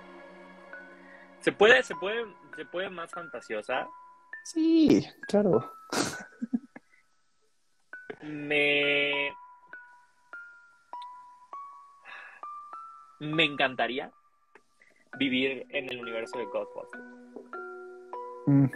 [1.40, 2.24] Se puede, se puede,
[2.56, 3.86] se puede más fantasiosa.
[4.44, 5.70] Sí, claro.
[8.22, 9.32] Me.
[13.20, 14.10] Me encantaría
[15.18, 17.02] vivir en el universo de Ghostbusters.
[18.46, 18.66] Mm,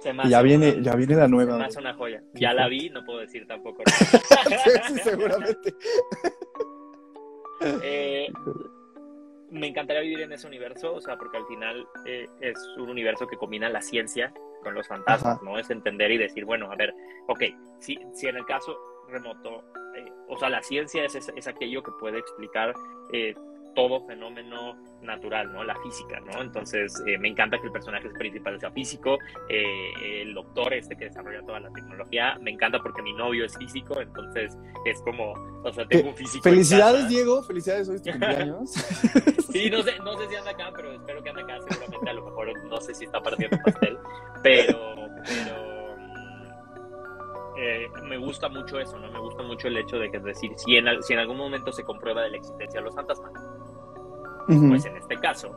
[0.00, 1.58] Se ya viene, una- ya viene la se nueva.
[1.58, 2.22] me hace una joya.
[2.34, 3.82] Ya la vi, no puedo decir tampoco.
[4.88, 5.74] sí, seguramente.
[7.82, 8.28] Eh,
[9.50, 13.26] me encantaría vivir en ese universo, o sea, porque al final eh, es un universo
[13.26, 14.34] que combina la ciencia
[14.64, 15.44] con los fantasmas, Ajá.
[15.44, 15.58] ¿no?
[15.58, 16.92] Es entender y decir, bueno, a ver,
[17.28, 17.42] ok,
[17.78, 18.76] si, si en el caso
[19.08, 19.62] remoto,
[19.96, 22.74] eh, o sea, la ciencia es, es, es aquello que puede explicar
[23.12, 23.34] eh,
[23.74, 25.64] todo fenómeno natural, ¿no?
[25.64, 26.40] La física, ¿no?
[26.42, 29.18] Entonces, eh, me encanta que el personaje principal sea físico,
[29.48, 33.56] eh, el doctor este que desarrolla toda la tecnología, me encanta porque mi novio es
[33.56, 36.42] físico, entonces es como, o sea, tengo un físico.
[36.42, 37.08] Felicidades.
[37.08, 37.42] Diego.
[37.42, 38.70] Felicidades, hoy es tu cumpleaños.
[39.50, 41.58] Sí, no sé, no sé si anda acá, pero espero que ande acá.
[41.68, 43.98] Seguramente a lo mejor no sé si está partiendo pastel.
[44.42, 45.74] Pero, pero
[47.56, 49.10] eh, me gusta mucho eso, ¿no?
[49.10, 51.72] Me gusta mucho el hecho de que es decir, si en, si en algún momento
[51.72, 53.32] se comprueba de la existencia de los fantasmas,
[54.48, 54.68] Ujú.
[54.68, 55.54] pues en este caso,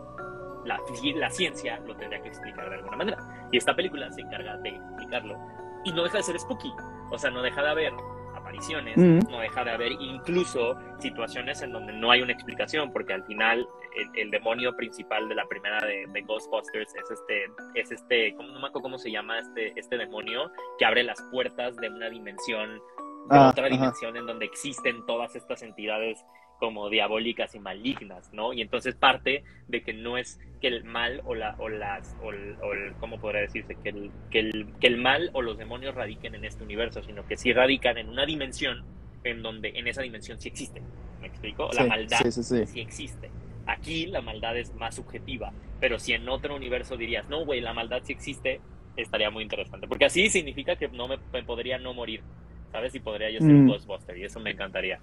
[0.65, 0.79] la,
[1.15, 3.17] la ciencia lo tendría que explicar de alguna manera.
[3.51, 5.37] Y esta película se encarga de explicarlo.
[5.85, 6.71] Y no deja de ser spooky.
[7.11, 7.93] O sea, no deja de haber
[8.35, 9.29] apariciones, Mm.
[9.31, 13.67] no deja de haber incluso situaciones en donde no hay una explicación, porque al final
[13.95, 18.49] el, el demonio principal de la primera de, de Ghostbusters es este, es este, ¿cómo,
[18.49, 22.09] no me acuerdo cómo se llama este, este demonio que abre las puertas de una
[22.09, 26.23] dimensión, de Ah, otra dimensión en donde existen todas estas entidades
[26.57, 28.53] como diabólicas y malignas, ¿no?
[28.53, 32.31] Y entonces parte de que no es que el mal o la o las o
[32.31, 35.57] el, o el- cómo podría decirse que el, que el que el mal o los
[35.57, 38.85] demonios radiquen en este universo, sino que sí radican en una dimensión
[39.23, 40.83] en donde en esa dimensión sí existe.
[41.19, 41.69] ¿Me explico?
[41.73, 42.63] La Sí, maldad sí, sí, sí.
[42.73, 43.33] existe.
[43.65, 47.73] Aquí la maldad es más subjetiva, pero si en otro universo dirías, no, güey, la
[47.73, 48.63] maldad sí existe,
[48.95, 49.87] estaría muy interesante.
[49.87, 52.25] Porque así significa que no me, me podría no morir,
[52.71, 52.95] ¿sabes?
[52.95, 53.65] Y podría yo ser un Mm.
[53.65, 55.01] Ghostbuster, y eso me encantaría.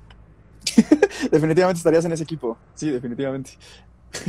[1.31, 2.57] Definitivamente estarías en ese equipo.
[2.75, 3.53] Sí, definitivamente.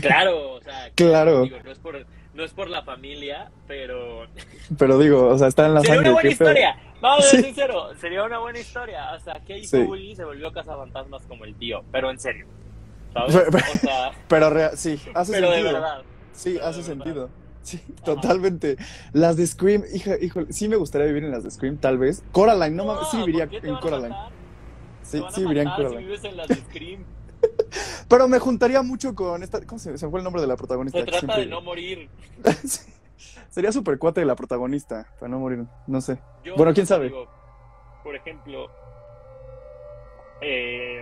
[0.01, 1.43] Claro, o sea, Claro.
[1.43, 4.25] digo, no, es por, no es por la familia, pero
[4.77, 6.09] Pero digo, o sea, está en la sería sangre.
[6.11, 6.49] una buena pedo.
[6.49, 6.75] historia.
[7.01, 7.35] Vamos a Sí.
[7.37, 9.13] ser sinceros, sería una buena historia.
[9.13, 9.83] O sea, que Sí.
[9.83, 12.47] Bully se volvió cazafantasmas como el tío, pero en serio.
[13.13, 13.35] ¿Sabes?
[13.51, 16.01] Pero- O sea, Pero rea- sí, hace pero de verdad.
[16.33, 16.93] Sí, Pero hace verdad.
[17.05, 17.29] sentido.
[17.61, 18.77] Sí, totalmente.
[19.13, 22.23] Las de Scream, hija, híjole, sí me gustaría vivir en las de Scream, tal vez.
[22.31, 24.15] Coraline, no mames, sí ¿por viviría en Coraline.
[25.05, 27.05] Sí, Te van a sí matar si vives en las Scream.
[28.09, 29.63] Pero me juntaría mucho con esta.
[29.65, 30.99] ¿Cómo se, se fue el nombre de la protagonista?
[30.99, 32.09] Se trata de no morir.
[32.65, 32.91] Sí.
[33.49, 35.63] Sería súper cuate de la protagonista, para no morir.
[35.87, 36.17] No sé.
[36.43, 37.05] Yo, Bueno, quién sabe.
[37.05, 37.25] digo,
[38.03, 38.69] por ejemplo,
[40.41, 41.01] eh,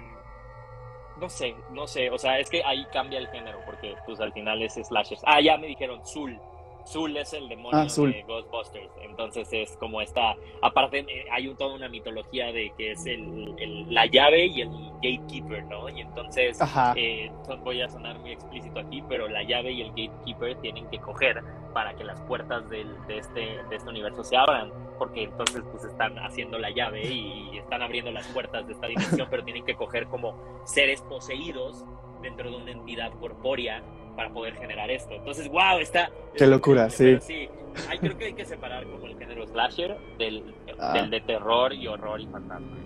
[1.19, 4.31] no sé, no sé, o sea, es que ahí cambia el género, porque pues al
[4.33, 5.21] final es slashers.
[5.25, 6.39] Ah, ya me dijeron Zul.
[6.85, 8.11] Zul es el demonio Ah, Zul.
[8.11, 8.89] de Ghostbusters.
[9.01, 10.35] Entonces es como esta.
[10.61, 14.61] Aparte, eh, hay un, toda una mitología de que es el, el- la llave y
[14.61, 14.69] el
[15.01, 15.87] gatekeeper, ¿no?
[15.89, 16.57] Y entonces.
[16.95, 17.31] Eh,
[17.63, 21.41] voy a sonar muy explícito aquí, pero la llave y el gatekeeper tienen que coger
[21.73, 25.83] para que las puertas del- de, este, de este universo se abran, porque entonces pues
[25.85, 29.75] están haciendo la llave y están abriendo las puertas de esta dimensión, pero tienen que
[29.75, 31.83] coger como seres poseídos
[32.21, 33.83] dentro de una entidad corpórea
[34.15, 35.13] para poder generar esto.
[35.13, 36.09] Entonces, wow, está...
[36.35, 37.47] Qué locura, Pero sí.
[37.89, 40.43] Ay, creo que hay que separar como el género slasher del,
[40.79, 40.93] Ah.
[40.93, 42.77] del de terror y horror y fantasma.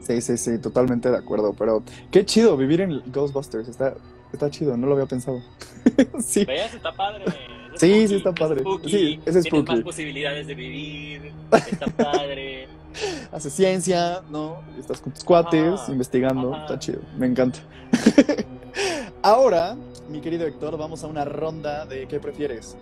[0.00, 1.54] Sí, sí, sí, totalmente de acuerdo.
[1.58, 3.68] Pero qué chido vivir en Ghostbusters.
[3.68, 3.94] Está,
[4.32, 5.40] está chido, no lo había pensado.
[6.20, 6.44] sí.
[6.44, 6.74] ¿Ves?
[6.74, 7.24] Está padre.
[7.26, 8.60] es Sí, spooky, sí está padre.
[8.60, 9.72] spooky, Sí, es Tienes spooky.
[9.72, 11.32] más posibilidades de vivir.
[11.70, 12.68] Está padre.
[13.32, 14.60] Hace ciencia, ¿no?
[14.78, 15.92] Estás con tus cuates, Ajá.
[15.92, 16.52] investigando.
[16.54, 16.62] Ajá.
[16.64, 17.60] Está chido, me encanta.
[19.22, 19.76] Ahora,
[20.12, 22.76] mi querido Héctor, vamos a una ronda de ¿qué prefieres?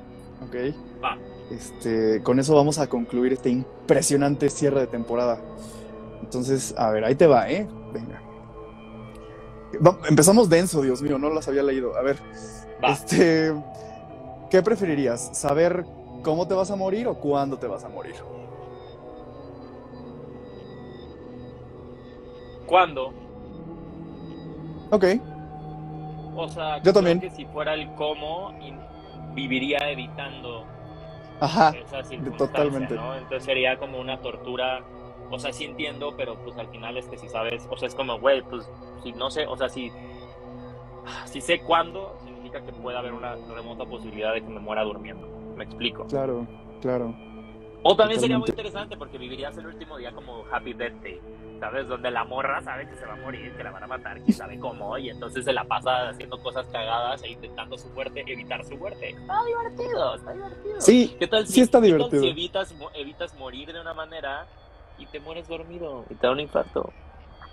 [0.44, 0.56] ¿Ok?
[1.02, 1.16] Va.
[1.50, 5.40] Este, con eso vamos a concluir este impresionante cierre de temporada.
[6.22, 7.68] Entonces, a ver, ahí te va, ¿eh?
[7.92, 8.20] Venga.
[9.84, 11.96] Va- empezamos denso, Dios mío, no las había leído.
[11.96, 12.18] A ver,
[12.82, 12.92] Va.
[12.92, 13.52] este,
[14.50, 15.30] ¿qué preferirías?
[15.32, 15.84] ¿Saber
[16.22, 18.16] cómo te vas a morir o cuándo te vas a morir?
[22.66, 23.12] ¿Cuándo?
[24.90, 25.04] Ok,
[26.40, 27.20] O sea, Yo creo también.
[27.20, 28.54] que si fuera el cómo,
[29.34, 30.64] viviría evitando
[31.38, 32.94] ajá, esa circunstancia, totalmente.
[32.94, 33.14] ¿no?
[33.14, 34.82] Entonces sería como una tortura.
[35.30, 37.94] O sea, sí entiendo, pero pues al final es que si sabes, o sea, es
[37.94, 38.68] como, güey, pues
[39.02, 39.92] si no sé, o sea, si,
[41.26, 45.28] si sé cuándo, significa que puede haber una remota posibilidad de que me muera durmiendo.
[45.56, 46.06] Me explico.
[46.06, 46.46] claro,
[46.80, 47.14] claro.
[47.82, 51.20] O también sería muy interesante porque vivirías el último día como Happy Death Day,
[51.60, 51.86] ¿sabes?
[51.86, 54.32] Donde la morra sabe que se va a morir, que la van a matar, quién
[54.36, 58.64] sabe cómo, y entonces se la pasa haciendo cosas cagadas e intentando su muerte, evitar
[58.64, 59.10] su muerte.
[59.10, 60.80] Está divertido, está divertido.
[60.80, 62.22] Sí, ¿Qué tal si, sí está qué tal divertido.
[62.22, 64.46] si evitas, evitas morir de una manera
[64.98, 66.90] y te mueres dormido y te da un infarto?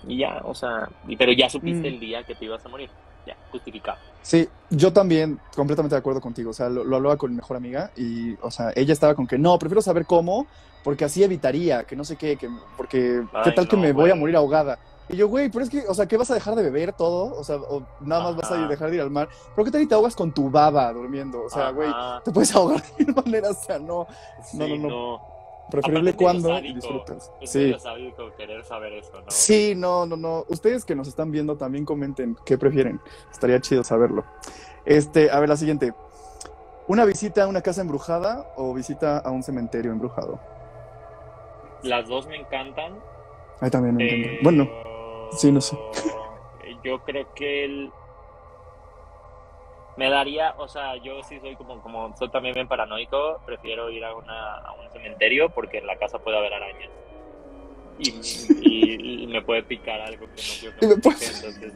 [0.07, 1.93] Y ya, o sea, y- pero ya supiste Mm.
[1.93, 2.89] el día que te ibas a morir.
[3.27, 3.97] Ya, justificado.
[4.21, 6.51] Sí, yo también, completamente de acuerdo contigo.
[6.51, 9.27] O sea, lo, lo hablaba con mi mejor amiga y, o sea, ella estaba con
[9.27, 10.47] que no, prefiero saber cómo,
[10.83, 14.15] porque así evitaría, que no sé qué, que, porque qué tal que me voy a
[14.15, 14.79] morir ahogada.
[15.09, 17.37] Y yo, güey, pero es que, o sea, ¿qué vas a dejar de beber todo?
[17.37, 19.29] O sea, o nada más vas a dejar de ir al mar.
[19.55, 21.43] ¿Pero qué tal y te ahogas con tu baba durmiendo?
[21.43, 21.89] O sea, güey,
[22.23, 24.07] te puedes ahogar de mil maneras, o sea, no.
[24.43, 24.89] sí, no, no.
[24.89, 25.36] no.
[25.69, 27.31] Preferible cuando disfrutas.
[27.41, 27.75] Es Sí.
[27.77, 29.29] sádico querer saber eso, ¿no?
[29.29, 30.45] Sí, no, no, no.
[30.47, 33.01] Ustedes que nos están viendo también comenten qué prefieren.
[33.31, 34.23] Estaría chido saberlo.
[34.85, 35.93] Este, a ver, la siguiente.
[36.87, 40.39] ¿Una visita a una casa embrujada o visita a un cementerio embrujado?
[41.83, 42.93] Las dos me encantan.
[43.59, 44.39] Ahí también me.
[44.41, 44.69] Bueno,
[45.31, 45.77] sí, no sé.
[46.83, 47.91] Yo creo que el...
[49.97, 54.05] Me daría, o sea, yo sí soy como, como soy también bien paranoico, prefiero ir
[54.05, 56.89] a, una, a un cementerio porque en la casa puede haber arañas.
[57.99, 58.09] y,
[58.61, 61.73] y- y me puede picar algo que no quiero que me pique, entonces...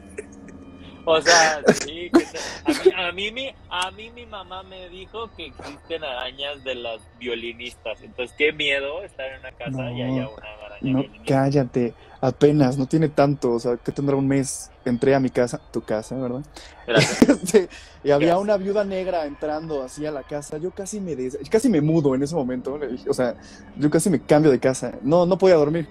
[1.05, 4.89] O sea, sí, que te- a, mí, a, mí, mi, a mí mi mamá me
[4.89, 8.01] dijo que existen arañas de las violinistas.
[8.01, 11.25] Entonces, qué miedo estar en una casa y No, haya una araña No, violinista.
[11.25, 11.93] cállate.
[12.23, 13.51] Apenas, no tiene tanto.
[13.53, 14.69] O sea, que tendrá un mes.
[14.85, 16.41] Entré a mi casa, tu casa, ¿verdad?
[17.45, 17.67] Sí,
[18.03, 18.37] y había Gracias.
[18.43, 20.57] una viuda negra entrando así a la casa.
[20.57, 22.77] Yo casi me des- casi me mudo en ese momento.
[22.77, 23.35] le dije, O sea,
[23.75, 24.93] yo casi me cambio de casa.
[25.01, 25.87] No, no podía dormir.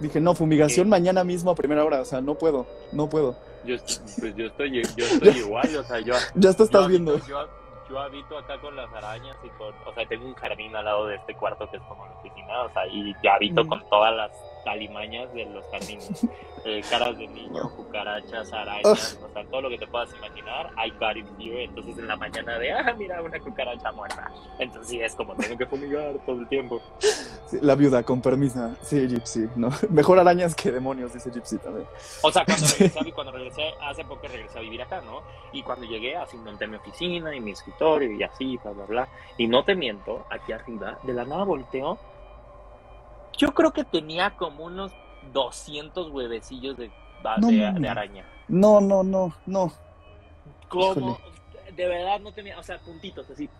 [0.00, 0.90] Dije, no, fumigación ¿Qué?
[0.90, 2.00] mañana mismo a primera hora.
[2.00, 3.36] O sea, no puedo, no puedo.
[3.64, 3.76] Yo,
[4.20, 7.18] pues yo estoy, yo estoy igual, o sea, yo, Ya te yo estás habito- viendo.
[7.26, 7.48] Yo,
[7.88, 11.06] yo habito acá con las arañas y con, o sea, tengo un jardín al lado
[11.06, 13.68] de este cuarto que es como la oficina, o sea, y yo habito Mm.
[13.68, 14.30] con todas las
[14.66, 16.26] alimañas de los jardines,
[16.64, 20.90] Eh, caras de niño, cucarachas, arañas, o sea, todo lo que te puedas imaginar, I
[20.92, 25.00] got it here, entonces en la mañana de, ah, mira, una cucaracha muerta, entonces sí,
[25.00, 26.80] es como tengo que fumigar todo el tiempo.
[27.00, 28.76] Sí, la viuda, con permiso.
[28.82, 29.48] Sí, Gypsy.
[29.56, 29.70] No.
[29.90, 31.86] Mejor arañas que demonios, dice Gypsy también.
[32.22, 32.74] O sea, cuando Sí.
[32.84, 35.22] regresé, vi- cuando regresé, hace poco regresé a vivir acá, ¿no?
[35.52, 39.08] Y cuando llegué, así monté mi oficina y mi escritorio y así, bla, bla, bla.
[39.36, 41.98] Y no te miento, aquí arriba, de la nada volteo.
[43.42, 44.92] Yo creo que tenía como unos
[45.32, 46.92] 200 huevecillos de,
[47.38, 48.24] No de, de araña.
[48.46, 49.72] No, no, no, no.
[50.68, 51.18] Como,
[51.74, 53.50] de verdad no tenía, o sea, puntitos así.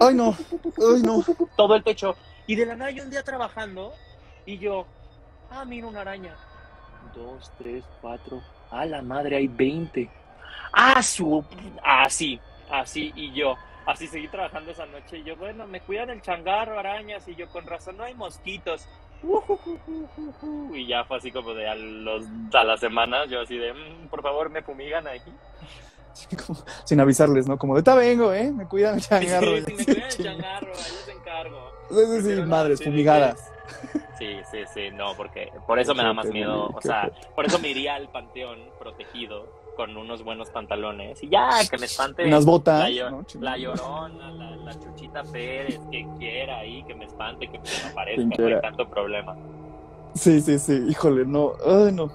[0.00, 0.34] Ay, no.
[0.78, 1.22] Ay, no.
[1.54, 2.16] Todo el techo.
[2.46, 3.92] Y de la nada yo un día trabajando
[4.46, 4.86] y yo,
[5.50, 6.34] ah, mira una araña.
[7.14, 8.40] Dos, tres, cuatro.
[8.70, 10.10] A la madre, hay 20.
[10.72, 11.44] Ah, su.
[11.84, 13.12] Así, así.
[13.14, 13.54] Y yo,
[13.88, 15.18] así seguí trabajando esa noche.
[15.18, 17.26] Y yo, bueno, me cuidan el changarro, arañas.
[17.26, 18.86] Y yo, con razón, no hay mosquitos.
[20.72, 24.08] Y ya fue así como de a, los, a las semanas, yo así de, "Mm,
[24.08, 25.20] por favor, me fumigan ahí.
[26.46, 27.58] Como- sin avisarles, ¿no?
[27.58, 28.50] Como de, ta vengo, ¿eh?
[28.52, 29.56] Me cuidan el changarro.
[29.56, 31.72] Sí, sí, me cuidan el changarro, ahí les encargo.
[31.90, 33.50] Sí, sí, madres fumigadas.
[34.18, 37.58] Sí, sí, sí, no, porque por eso me da más miedo, o sea, por eso
[37.60, 42.44] me iría al panteón protegido con unos buenos pantalones y ya, que me espante Unas
[42.44, 42.90] botas.
[42.90, 43.24] la, ¿no?
[43.38, 48.42] La llorona, la, la chuchita Pérez, quien quiera ahí, que me espante, que me aparezca,
[48.42, 49.36] no hay tanto problema.
[50.14, 50.84] Sí, sí, sí.
[50.88, 51.52] Híjole, no.
[51.64, 52.10] Ay, no.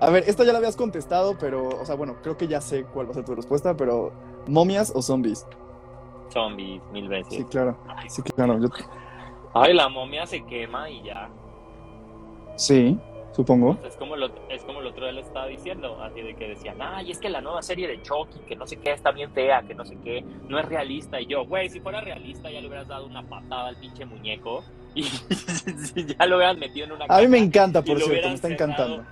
[0.00, 2.82] A ver, esta ya la habías contestado, pero, o sea, bueno, creo que ya sé
[2.86, 4.10] cuál va a ser tu respuesta, pero
[4.48, 5.46] ¿momias o zombies?
[6.32, 7.34] Zombies, mil veces.
[7.34, 7.78] Sí, claro.
[7.86, 8.58] Ay, Sí, claro.
[8.60, 8.66] Yo...
[9.54, 11.30] Ay, la momia se quema y ya.
[12.56, 12.98] Sí,
[13.30, 13.78] supongo.
[13.84, 14.45] Es como, lo, es como el
[14.96, 18.00] otro le estaba diciendo, así de que decían, ay, es que la nueva serie de
[18.02, 21.20] Chucky, que no sé qué, está bien fea, que no sé qué, no es realista.
[21.20, 24.64] Y yo, güey, si fuera realista ya le hubieras dado una patada al pinche muñeco
[24.94, 25.04] y
[26.18, 29.04] ya lo hubieras metido en una A mí me encanta, por cierto, me está encantando.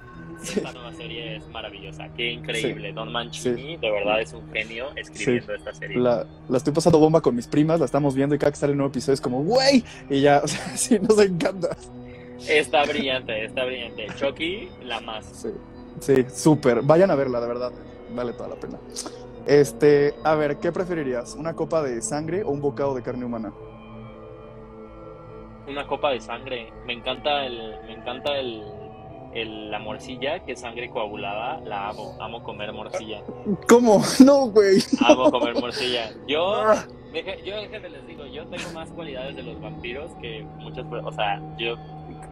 [0.43, 0.59] Sí.
[0.59, 2.93] Esta nueva serie es maravillosa, qué increíble.
[2.93, 5.99] Don Mancini, de verdad, es un genio escribiendo esta serie.
[5.99, 8.72] La, la estoy pasando bomba con mis primas, la estamos viendo y cada que sale
[8.72, 11.76] un nuevo episodio es como, güey, y ya, o sea, sí, nos encanta.
[12.47, 14.07] Está brillante, está brillante.
[14.18, 15.24] Chucky, la más.
[15.24, 15.49] Sí,
[16.01, 16.82] sí, súper.
[16.82, 17.72] Vayan a verla, de verdad,
[18.14, 18.78] vale toda la pena.
[19.47, 21.34] Este, a ver, ¿qué preferirías?
[21.34, 23.53] ¿Una copa de sangre o un bocado de carne humana?
[25.66, 26.72] una copa de sangre.
[26.86, 28.62] Me encanta el, me encanta el,
[29.32, 31.59] el- la morcilla, que es sangre coagulada.
[31.61, 33.22] La amo, amo comer morcilla.
[33.68, 34.03] ¿Cómo?
[34.24, 34.78] No, güey.
[35.05, 36.11] Amo comer morcilla.
[36.28, 36.64] Yo,
[37.14, 41.12] deje- yo déjenme les digo, yo tengo más cualidades de los vampiros que muchas, o
[41.12, 41.76] sea, yo,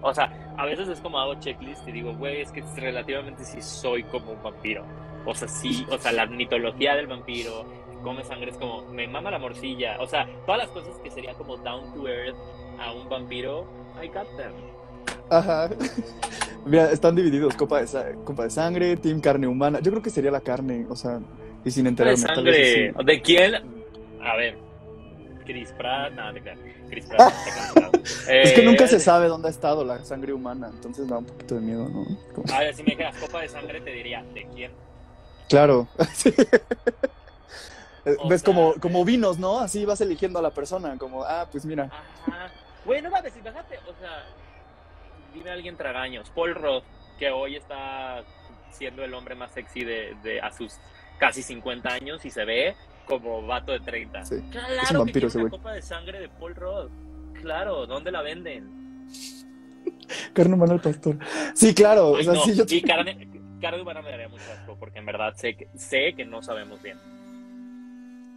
[0.03, 3.61] o sea, a veces es como hago checklist y digo, güey, es que relativamente sí
[3.63, 4.85] soy como un vampiro.
[5.25, 7.65] O sea, sí, o sea, la mitología del vampiro,
[8.03, 9.97] come sangre es como, me mama la morcilla.
[10.01, 12.37] O sea, todas las cosas que sería como down to earth
[12.81, 13.67] a un vampiro,
[14.03, 14.53] I got them.
[15.31, 15.71] Ajá.
[16.67, 19.81] Mira, están divididos, copa de, sa- copa de sangre, team carne humana.
[19.81, 21.21] Yo creo que sería la carne, o sea,
[21.65, 22.23] y sin de enterarme.
[22.25, 23.05] tal vez sangre.
[23.05, 23.55] ¿De quién?
[24.23, 24.59] A ver.
[25.45, 26.33] Chris Pratt, nada.
[26.89, 27.93] Chris Pratt está cancelado.
[28.27, 31.25] Es que nunca Eh, se sabe dónde ha estado la sangre humana, entonces da un
[31.27, 32.05] poquito de miedo, ¿no?
[32.35, 34.73] Como- A ver, si me dijeras copa de sangre, te diría, ¿de quién?
[35.49, 35.87] Claro.
[36.15, 36.35] Sí.
[38.05, 39.61] Eh, Ves sea, como, como vinos, ¿no?
[39.61, 41.85] Así vas eligiendo a la persona, como, ah, pues mira.
[42.27, 42.51] Ajá.
[42.85, 44.25] Güey, no mames, imagínate, o sea,
[45.33, 46.29] dime a alguien tragaños.
[46.31, 46.83] Paul Roth,
[47.19, 48.25] que hoy está
[48.73, 50.75] siendo el hombre más sexy de, de a sus
[51.19, 52.75] casi 50 años y se ve
[53.07, 54.25] como vato de 30.
[54.25, 55.59] Sí, Claro es un vampiro ese una güey.
[55.61, 56.91] copa de sangre de Paul Roth.
[57.41, 59.07] Claro, ¿dónde la venden?
[60.33, 61.19] Carne humana al pastor.
[61.55, 62.15] Sí, claro.
[62.17, 63.29] Ay, o sea, no, sí, yo y carne,
[63.61, 66.83] carne humana me daría mucho asco porque en verdad sé que, sé que no sabemos
[66.83, 66.99] bien.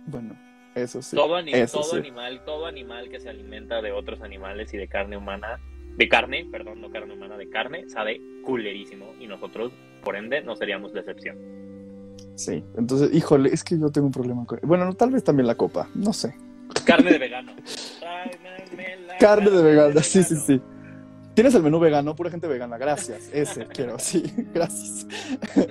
[0.08, 0.36] Bueno,
[0.76, 1.16] eso sí.
[1.16, 1.98] todo, ani- eso todo sí.
[1.98, 5.60] animal, todo animal que se alimenta de otros animales y de carne humana,
[5.98, 9.72] de carne, perdón, no carne humana, de carne, sabe culerísimo y nosotros,
[10.04, 11.38] por ende, no seríamos la excepción.
[12.36, 12.64] Sí.
[12.78, 14.60] Entonces, híjole, es que yo tengo un problema con.
[14.64, 16.36] Bueno, tal vez también la copa, no sé.
[16.86, 17.54] Carne de vegano.
[19.20, 20.62] Carne de vegana, sí, sí, sí.
[21.36, 22.16] ¿Tienes el menú vegano?
[22.16, 23.30] Pura gente vegana, gracias.
[23.34, 24.24] Ese quiero, sí,
[24.54, 25.08] gracias.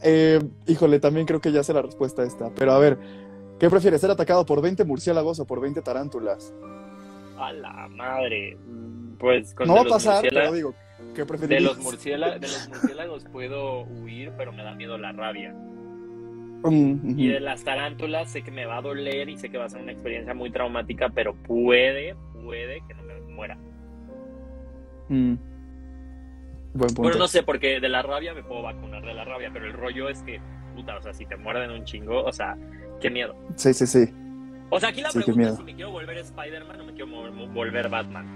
[0.00, 2.50] Eh, híjole, también creo que ya sé la respuesta a esta.
[2.54, 2.96] Pero a ver,
[3.58, 4.00] ¿qué prefieres?
[4.00, 6.54] ¿Ser atacado por 20 murciélagos o por 20 tarántulas?
[7.36, 8.56] A la madre.
[9.18, 10.72] Pues con No de va a pasar, pero digo,
[11.16, 15.52] ¿qué de los, murciélagos, de los murciélagos puedo huir, pero me da miedo la rabia.
[16.64, 19.68] Y de las tarántulas sé que me va a doler y sé que va a
[19.68, 23.56] ser una experiencia muy traumática, pero puede, puede que no me muera.
[25.08, 25.34] Mm.
[26.74, 27.02] Buen punto.
[27.02, 29.72] Bueno, no sé, porque de la rabia me puedo vacunar de la rabia, pero el
[29.72, 30.40] rollo es que,
[30.74, 32.56] puta, o sea, si te muerden un chingo, o sea,
[33.00, 33.34] qué miedo.
[33.56, 34.04] Sí, sí, sí.
[34.70, 37.06] O sea, aquí la Sí, pregunta es si me quiero volver Spider-Man o me quiero
[37.54, 38.26] volver Batman.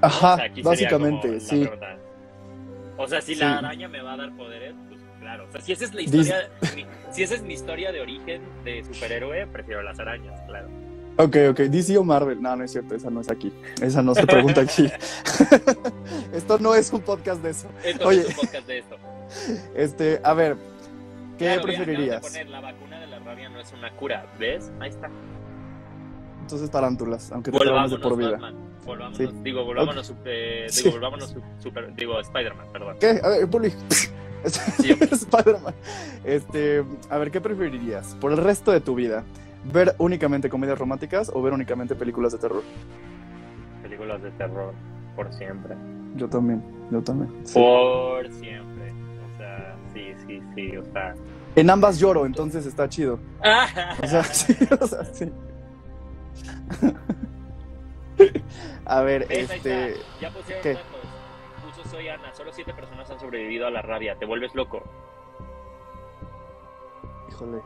[0.00, 1.60] Ajá, O sea, básicamente, sí.
[1.60, 1.96] pregunta.
[2.98, 3.40] O sea, si Sí.
[3.40, 5.01] la araña me va a dar poderes, pues
[5.36, 5.48] claro.
[5.48, 8.42] O sea, si esa es la historia, mi- si esa es mi historia de origen
[8.64, 10.68] de superhéroe, prefiero las arañas, claro.
[11.18, 11.60] Ok, ok.
[11.60, 12.40] DC o Marvel.
[12.40, 13.52] No, no es cierto, esa no es aquí.
[13.82, 14.90] Esa no se pregunta aquí.
[16.32, 17.68] Esto no es un podcast de eso.
[17.84, 18.20] Esto Oye.
[18.20, 18.96] es un podcast de esto.
[19.74, 20.56] Este, a ver,
[21.38, 22.16] ¿qué Claro, preferirías?
[22.16, 24.70] acabas de poner, la vacuna de la rabia no es una cura, ¿ves?
[24.80, 25.10] Ahí está.
[26.40, 28.30] Entonces tarántulas, aunque te de por vida.
[28.32, 28.54] Batman.
[28.84, 29.28] Volvámonos, Sí.
[29.42, 30.82] digo, volvámonos, eh, Sí.
[30.82, 32.96] digo, volvámonos su- super, digo, Spider-Man, perdón.
[32.98, 33.20] ¿Qué?
[33.22, 33.72] A ver, Bully.
[35.12, 35.74] Spider-Man.
[36.24, 39.24] Este, a ver, ¿qué preferirías por el resto de tu vida?
[39.72, 42.62] ¿Ver únicamente comedias románticas o ver únicamente películas de terror?
[43.82, 44.72] Películas de terror,
[45.14, 45.76] por siempre.
[46.16, 47.30] Yo también, yo también.
[47.44, 47.54] sí.
[47.54, 48.92] Por siempre.
[49.34, 51.14] O sea, sí, sí, sí, o sea.
[51.54, 53.20] En ambas lloro, entonces está chido.
[54.02, 55.30] O sea, sí, o sea, sí.
[58.84, 59.94] A ver, este.
[60.20, 60.76] Ya pusieron ¿qué?
[61.92, 62.34] Soy Ana.
[62.34, 64.16] Solo siete personas han sobrevivido a la rabia.
[64.16, 64.82] Te vuelves loco.
[67.28, 67.62] Híjole.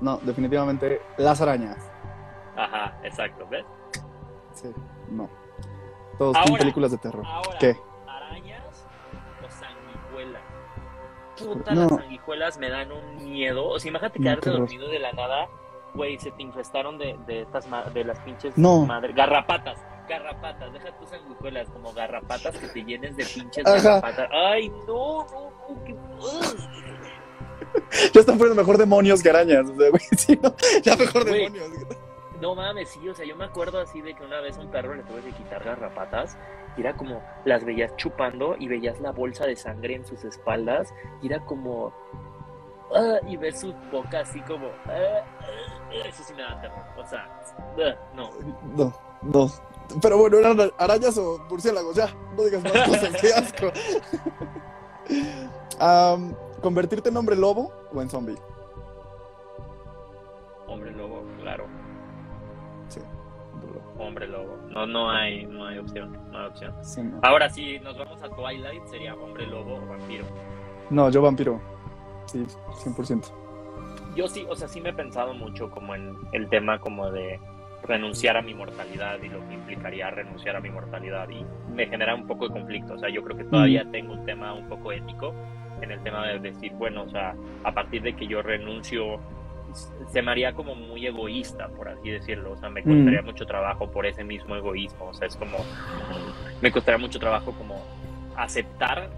[0.00, 1.90] No, definitivamente las arañas.
[2.56, 3.46] Ajá, exacto.
[3.50, 3.64] ¿Ves?
[4.52, 4.72] Sí,
[5.10, 5.28] no.
[6.18, 7.24] Todos son Ahora, películas de terror.
[7.26, 7.76] Ahora, ¿Qué?
[8.06, 8.86] ¿arañas
[9.46, 10.42] o sanguijuelas?
[11.38, 11.80] Puta, No.
[11.82, 13.68] las sanguijuelas me dan un miedo.
[13.68, 15.48] O sea, imagínate quedarte dormido de la nada.
[15.94, 18.84] Güey, se te infestaron de, de estas ma- de las pinches No.
[18.84, 19.84] madre- garrapatas.
[20.08, 23.76] Garrapatas, deja tus sanguijuelas como garrapatas que te llenes de pinches Ajá.
[24.00, 24.28] garrapatas.
[24.32, 25.94] Ay, no, no, no, qué.
[28.14, 29.68] Ya están poniendo mejor demonios que arañas.
[29.68, 31.48] O sea, güey, sí, no, ya mejor Güey.
[31.50, 31.68] demonios.
[32.40, 34.70] No mames, sí, o sea, yo me acuerdo así de que una vez a un
[34.70, 36.38] perro le tuve que quitar garrapatas
[36.76, 40.94] y era como las veías chupando y veías la bolsa de sangre en sus espaldas
[41.20, 41.92] y era como
[42.94, 47.04] ah, y ves su boca así como ah, ah, eso sí me da terror, o
[47.06, 47.28] sea,
[48.14, 48.30] no.
[48.76, 49.50] No, no.
[50.02, 52.08] Pero bueno, eran arañas o murciélagos, ya.
[52.36, 53.72] No digas más cosas, qué asco.
[56.62, 58.36] ¿Convertirte en hombre lobo o en zombie?
[60.66, 61.64] Hombre lobo, claro,
[62.88, 63.00] Sí.
[63.54, 64.04] hombre lobo.
[64.04, 64.56] hombre lobo.
[64.68, 66.74] No, no hay, no hay opción, no hay opción.
[66.84, 67.20] Sí, no.
[67.22, 70.24] Ahora si nos vamos a Twilight sería hombre lobo o vampiro.
[70.90, 71.60] No, yo vampiro.
[72.26, 72.44] Sí,
[72.84, 73.24] 100%.
[74.14, 77.40] Yo sí, o sea, sí me he pensado mucho como en el tema como de
[77.82, 82.14] renunciar a mi mortalidad y lo que implicaría renunciar a mi mortalidad y me genera
[82.14, 84.92] un poco de conflicto, o sea, yo creo que todavía tengo un tema un poco
[84.92, 85.34] ético
[85.80, 89.20] en el tema de decir, bueno, o sea, a partir de que yo renuncio
[90.10, 93.90] se me haría como muy egoísta, por así decirlo, o sea, me costaría mucho trabajo
[93.90, 95.58] por ese mismo egoísmo, o sea, es como,
[96.60, 97.84] me costaría mucho trabajo como
[98.36, 99.10] aceptar,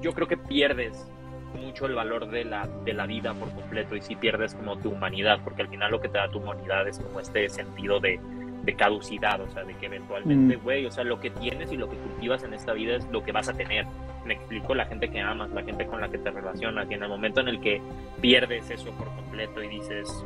[0.00, 1.06] yo creo que pierdes
[1.54, 4.90] mucho el valor de la, de la vida por completo y si pierdes como tu
[4.90, 8.20] humanidad, porque al final lo que te da tu humanidad es como este sentido de,
[8.62, 10.62] de caducidad, o sea, de que eventualmente, Mm.
[10.62, 13.22] güey, o sea, lo que tienes y lo que cultivas en esta vida es lo
[13.24, 13.86] que vas a tener.
[14.24, 17.02] Me explico, la gente que amas, la gente con la que te relacionas y en
[17.02, 17.80] el momento en el que
[18.20, 20.24] pierdes eso por completo y dices,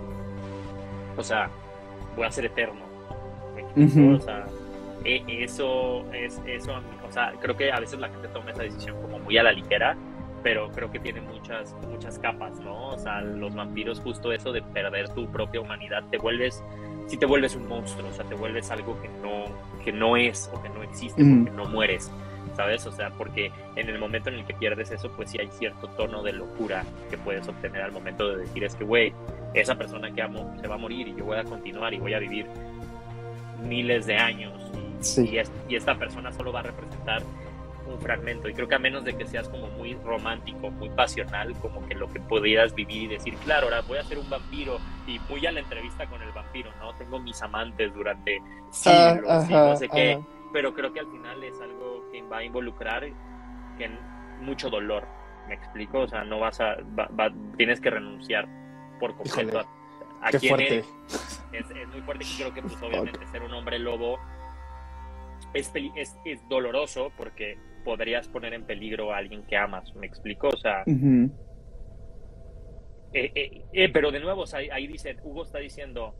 [1.16, 1.48] o sea,
[2.16, 2.80] voy a ser eterno.
[3.54, 4.00] ¿Me explico?
[4.00, 4.16] Ujú.
[4.16, 4.46] O sea,
[5.04, 6.74] e- eso es, eso,
[7.08, 9.52] o sea, creo que a veces la gente toma esa decisión como muy a la
[9.52, 9.96] ligera,
[10.44, 12.90] pero creo que tiene muchas, muchas capas, ¿no?
[12.90, 16.62] O sea, los vampiros, justo eso de perder tu propia humanidad, te vuelves,
[17.08, 19.46] si te vuelves un monstruo, o sea, te vuelves algo que no,
[19.82, 21.44] que no es o que no existe Mm.
[21.46, 22.10] porque no mueres,
[22.56, 22.86] ¿sabes?
[22.86, 25.88] O sea, porque en el momento en el que pierdes eso, pues sí hay cierto
[25.88, 29.12] tono de locura que puedes obtener al momento de decir, es que, güey,
[29.54, 32.12] esa persona que amo se va a morir y yo voy a continuar y voy
[32.12, 32.46] a vivir
[33.66, 34.52] miles de años
[35.00, 35.28] y, Sí.
[35.32, 37.22] y es- y esta persona solo va a representar
[37.86, 41.54] un fragmento y creo que a menos de que seas como muy romántico, muy pasional,
[41.60, 44.78] como que lo que pudieras vivir y decir, claro, ahora voy a ser un vampiro
[45.06, 46.94] y muy a la entrevista con el vampiro, ¿no?
[46.94, 50.26] Tengo mis amantes durante Ah, siglos y ajá, no sé qué, ajá.
[50.52, 53.04] pero creo que al final es algo que va a involucrar
[53.78, 53.90] que
[54.40, 55.06] mucho dolor,
[55.48, 56.00] ¿me explico?
[56.00, 58.48] O sea, no vas a, va- va- tienes que renunciar
[58.98, 59.66] por completo Híjole,
[60.22, 60.74] a, a Qué quién fuerte.
[60.74, 60.86] eres.
[61.52, 64.18] Es, es muy fuerte y creo que pues obviamente ser un hombre lobo
[65.52, 70.48] es, es, es, doloroso porque podrías poner en peligro a alguien que amas, ¿me explico?
[70.48, 71.30] O sea, eh,
[73.12, 76.14] eh, eh, pero de nuevo, ahí dice, Hugo está diciendo,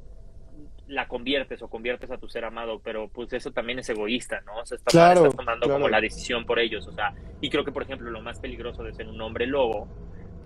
[0.87, 4.59] la conviertes o conviertes a tu ser amado, pero pues eso también es egoísta, ¿no?
[4.59, 7.83] O sea, estás, tomando como la decisión por ellos, o sea, y creo que por
[7.83, 9.89] ejemplo lo más peligroso de ser un hombre lobo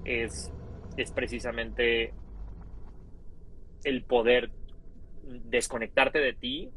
[0.04, 0.52] es,
[0.96, 2.14] es precisamente
[3.84, 4.50] el poder
[5.22, 6.70] desconectarte de ti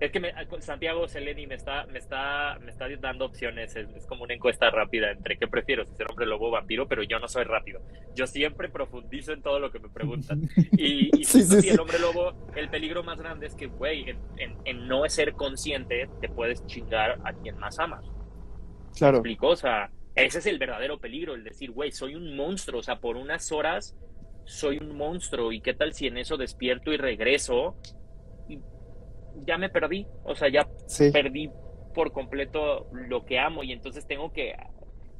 [0.00, 3.74] es que Santiago Seleni me está, me está, me está dando opciones.
[3.74, 7.02] Es, como una encuesta rápida entre qué prefiero, si ser hombre lobo o vampiro, pero
[7.02, 7.80] yo no soy rápido.
[8.14, 10.42] Yo siempre profundizo en todo lo que me preguntan.
[10.78, 15.32] Y, y el hombre lobo, el peligro más grande es que, güey, en, no ser
[15.32, 18.04] consciente, te puedes chingar a quien más amas.
[18.96, 19.22] Claro.
[19.40, 22.80] O sea, ese es el verdadero peligro, el decir, güey, soy un monstruo.
[22.80, 23.96] O sea, por unas horas
[24.44, 25.50] soy un monstruo.
[25.52, 27.76] ¿Y qué tal si en eso despierto y regreso?
[29.46, 30.68] Ya me perdí, o sea, ya
[31.12, 31.50] perdí
[31.94, 34.54] por completo lo que amo y entonces tengo que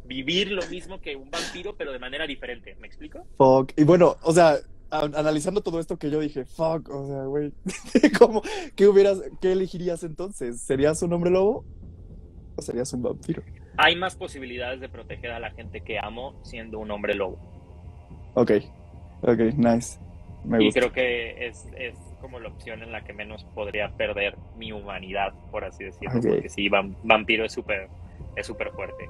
[0.04, 2.76] vivir lo mismo que un vampiro, pero de manera diferente.
[2.80, 3.26] ¿Me explico?
[3.36, 3.72] Fuck.
[3.76, 4.56] Y bueno, o sea,
[4.90, 7.52] analizando todo esto que yo dije, fuck, o sea, güey,
[8.18, 8.42] ¿cómo,
[8.74, 10.60] qué hubieras, qué elegirías entonces?
[10.62, 11.64] ¿Serías un hombre lobo
[12.56, 13.42] o serías un vampiro?
[13.76, 17.38] Hay más posibilidades de proteger a la gente que amo siendo un hombre lobo.
[18.34, 18.52] Ok,
[19.22, 20.00] ok, nice.
[20.44, 24.36] Me y creo que es, es como la opción en la que menos podría perder
[24.56, 26.20] mi humanidad, por así decirlo.
[26.20, 27.88] Porque sí, vampiro es súper
[28.36, 29.08] es súper fuerte.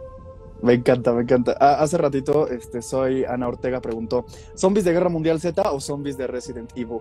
[0.63, 1.57] Me encanta, me encanta.
[1.61, 6.19] Ah, hace ratito, este, soy Ana Ortega preguntó, ¿zombies de Guerra Mundial Z o zombies
[6.19, 6.99] de Resident Evil?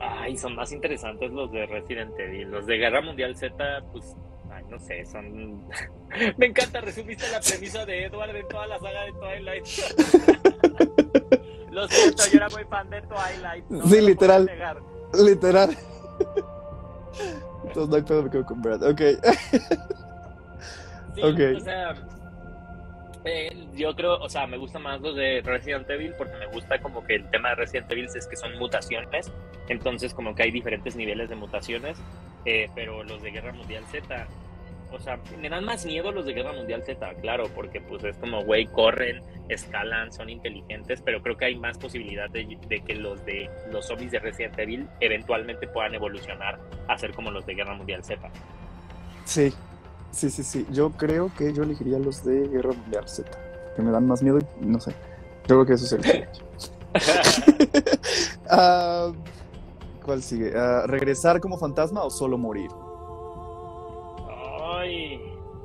[0.00, 2.50] Ay, son más interesantes los de Resident Evil.
[2.50, 3.54] Los de Guerra Mundial Z,
[3.92, 4.16] pues,
[4.50, 5.64] ay, no sé, son...
[6.38, 9.64] me encanta, resumiste la premisa de Edward en toda la saga de Twilight.
[11.72, 13.64] Lo siento, yo era muy fan de Twilight.
[13.86, 14.50] sí, literal.
[15.14, 15.76] Literal.
[17.64, 18.82] Entonces no hay pedo, me quedo con Brad.
[18.82, 19.00] Ok.
[21.14, 21.54] sí, okay.
[21.54, 21.94] o sea.
[23.24, 26.80] Eh, yo creo, o sea, me gusta más los de Resident Evil porque me gusta
[26.82, 29.30] como que el tema de Resident Evil es que son mutaciones,
[29.68, 31.96] entonces como que hay diferentes niveles de mutaciones,
[32.44, 34.26] eh, pero los de Guerra Mundial Z
[34.92, 38.16] o sea, me dan más miedo los de Guerra Mundial Z, claro, porque pues es
[38.18, 43.24] como, güey, corren, escalan, son inteligentes, pero creo que hay más posibilidad de, que los
[43.24, 47.74] de los zombies de Resident Evil eventualmente puedan evolucionar a ser como los de Guerra
[47.74, 48.20] Mundial Z.
[49.24, 49.52] Sí,
[50.10, 50.66] sí, sí, sí.
[50.70, 53.30] Yo creo que yo elegiría los de Guerra Mundial Z,
[53.74, 54.92] que me dan más miedo y no sé.
[55.48, 56.28] Yo creo que eso sería.
[58.50, 59.14] uh,
[60.04, 60.50] ¿Cuál sigue?
[60.50, 62.70] Uh, ¿Regresar como fantasma o solo morir?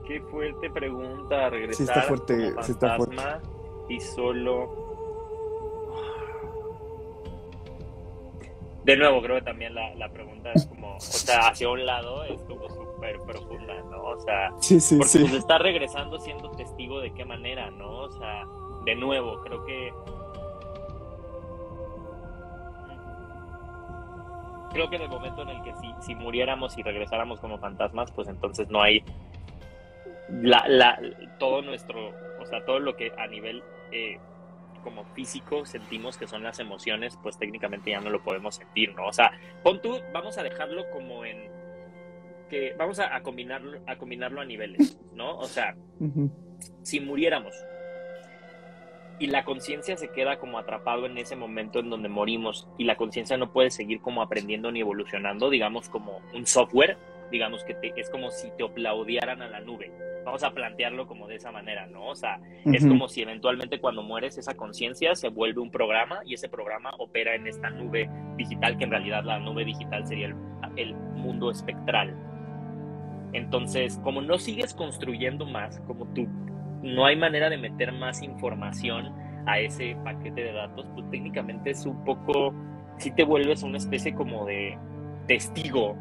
[0.06, 1.50] Qué fuerte pregunta.
[1.50, 3.42] Regresar fuerte, como fantasma
[3.90, 4.88] y solo.
[8.84, 12.24] De nuevo, creo que también la, la, pregunta es como, o sea, hacia un lado
[12.24, 14.02] es como súper profunda, ¿no?
[14.02, 18.04] O sea, sí, sí, porque pues está regresando siendo testigo de qué manera, ¿no?
[18.04, 18.46] O sea,
[18.86, 19.92] de nuevo, creo que
[24.72, 28.12] creo que en el momento en el que si, si muriéramos y regresáramos como fantasmas,
[28.12, 29.04] pues entonces no hay
[30.30, 31.00] la, la,
[31.40, 34.18] todo nuestro, o sea, todo lo que a nivel eh,
[34.84, 39.08] como físico sentimos que son las emociones, pues técnicamente ya no lo podemos sentir, ¿no?
[39.08, 39.32] O sea,
[39.64, 41.50] pon tú, vamos a dejarlo como en
[42.50, 45.38] que vamos a, combinarlo, a combinarlo a niveles, ¿no?
[45.38, 45.76] O sea,
[46.84, 47.54] si muriéramos
[49.20, 52.96] y la conciencia se queda como atrapado en ese momento en donde morimos y la
[52.96, 56.98] conciencia no puede seguir como aprendiendo ni evolucionando, digamos como un software,
[57.32, 59.92] digamos que es como si te aplaudiaran a la nube.
[60.24, 62.08] Vamos a plantearlo como de esa manera, ¿no?
[62.08, 66.34] O sea, es como si eventualmente cuando mueres esa conciencia se vuelve un programa y
[66.34, 70.36] ese programa opera en esta nube digital, que en realidad la nube digital sería el,
[70.76, 72.14] el mundo espectral.
[73.32, 76.28] Entonces, como no sigues construyendo más, como tú
[76.88, 79.14] no hay manera de meter más información
[79.46, 82.54] a ese paquete de datos, pues técnicamente es un poco,
[82.98, 84.78] si te vuelves una especie como de
[85.28, 85.96] testigo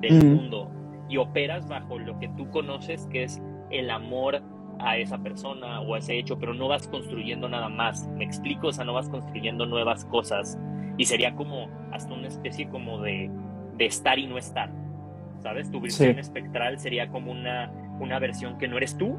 [0.00, 0.70] del mundo
[1.08, 4.42] y operas bajo lo que tú conoces, que es el amor
[4.80, 8.08] a esa persona o a ese hecho, pero no vas construyendo nada más.
[8.16, 8.68] ¿Me explico?
[8.68, 10.58] O sea, no vas construyendo nuevas cosas.
[10.96, 13.30] Y sería como hasta una especie como de,
[13.76, 14.70] de estar y no estar.
[15.40, 15.70] ¿Sabes?
[15.70, 19.16] Tu versión espectral sería como una, una versión que no eres tú,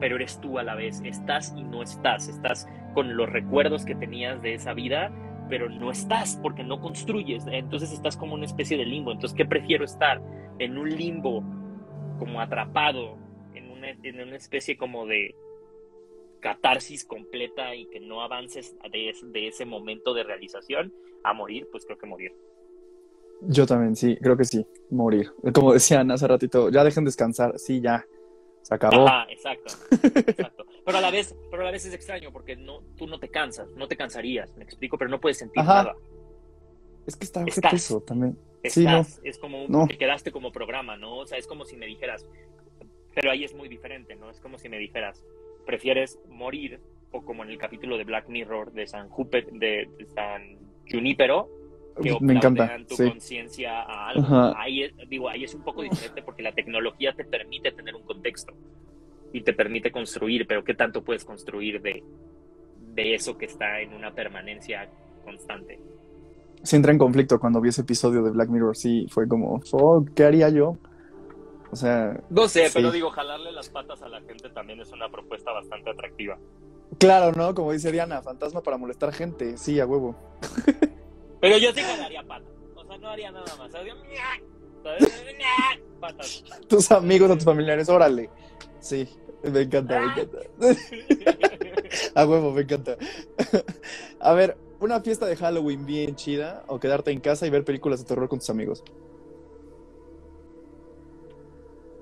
[0.00, 1.00] pero eres tú a la vez.
[1.04, 2.28] Estás y no estás.
[2.28, 5.12] Estás con los recuerdos que tenías de esa vida,
[5.48, 7.44] pero no estás porque no construyes.
[7.46, 9.12] Entonces estás como una especie de limbo.
[9.12, 10.20] Entonces, ¿qué prefiero estar?
[10.58, 11.44] En un limbo,
[12.18, 13.18] como atrapado,
[13.54, 15.34] en una, en una especie como de
[16.40, 21.84] catarsis completa y que no avances de, de ese momento de realización a morir, pues
[21.84, 22.32] creo que morir.
[23.42, 25.30] Yo también, sí, creo que sí, morir.
[25.54, 28.06] Como decían hace ratito, ya dejen descansar, sí, ya,
[28.62, 29.06] se acabó.
[29.06, 30.66] Ajá, exacto, exacto.
[30.84, 33.28] Pero a la vez, pero a la vez es extraño porque no, tú no te
[33.28, 35.74] cansas, no te cansarías, me explico, pero no puedes sentir Ajá.
[35.84, 35.96] nada.
[37.06, 37.72] Es que está Estás.
[37.74, 38.38] eso también.
[38.64, 39.00] Sí, no.
[39.00, 39.86] Estás, es como un- No.
[39.86, 41.18] te quedaste como programa, ¿no?
[41.18, 42.26] O sea, es como si me dijeras,
[43.14, 44.30] pero ahí es muy diferente, ¿no?
[44.30, 45.24] Es como si me dijeras,
[45.66, 46.80] ¿prefieres morir
[47.12, 50.58] o como en el capítulo de Black Mirror de San Júpiter, de, de San
[50.90, 51.48] Junípero,
[52.00, 53.08] que Me encanta, tu sí.
[53.08, 54.22] conciencia a algo.
[54.22, 54.54] Ajá.
[54.60, 58.02] Ahí es, digo, ahí es un poco diferente porque la tecnología te permite tener un
[58.02, 58.52] contexto
[59.32, 62.02] y te permite construir, pero ¿qué tanto puedes construir de,
[62.94, 64.88] de eso que está en una permanencia
[65.24, 65.78] constante?
[66.62, 70.04] Sí entré en conflicto cuando vi ese episodio de Black Mirror, sí, fue como, oh,
[70.14, 70.76] ¿qué haría yo?
[71.70, 72.72] O sea, No sé, Sí.
[72.74, 76.36] pero digo, jalarle las patas a la gente también es una propuesta bastante atractiva.
[76.98, 77.54] claro, ¿no?
[77.54, 80.16] Como dice Diana, fantasma para molestar gente, sí, a huevo.
[81.40, 82.52] Pero yo sí jalaría patas.
[82.74, 83.72] O sea, no haría nada más.
[86.00, 86.44] Patas.
[86.68, 88.30] Tus amigos, a tus familiares, órale.
[88.78, 89.06] Sí,
[89.42, 90.38] me encanta, me encanta.
[92.14, 92.96] A huevo, me encanta.
[94.20, 98.00] A ver, una fiesta de Halloween bien chida o quedarte en casa y ver películas
[98.00, 98.82] de terror con tus amigos.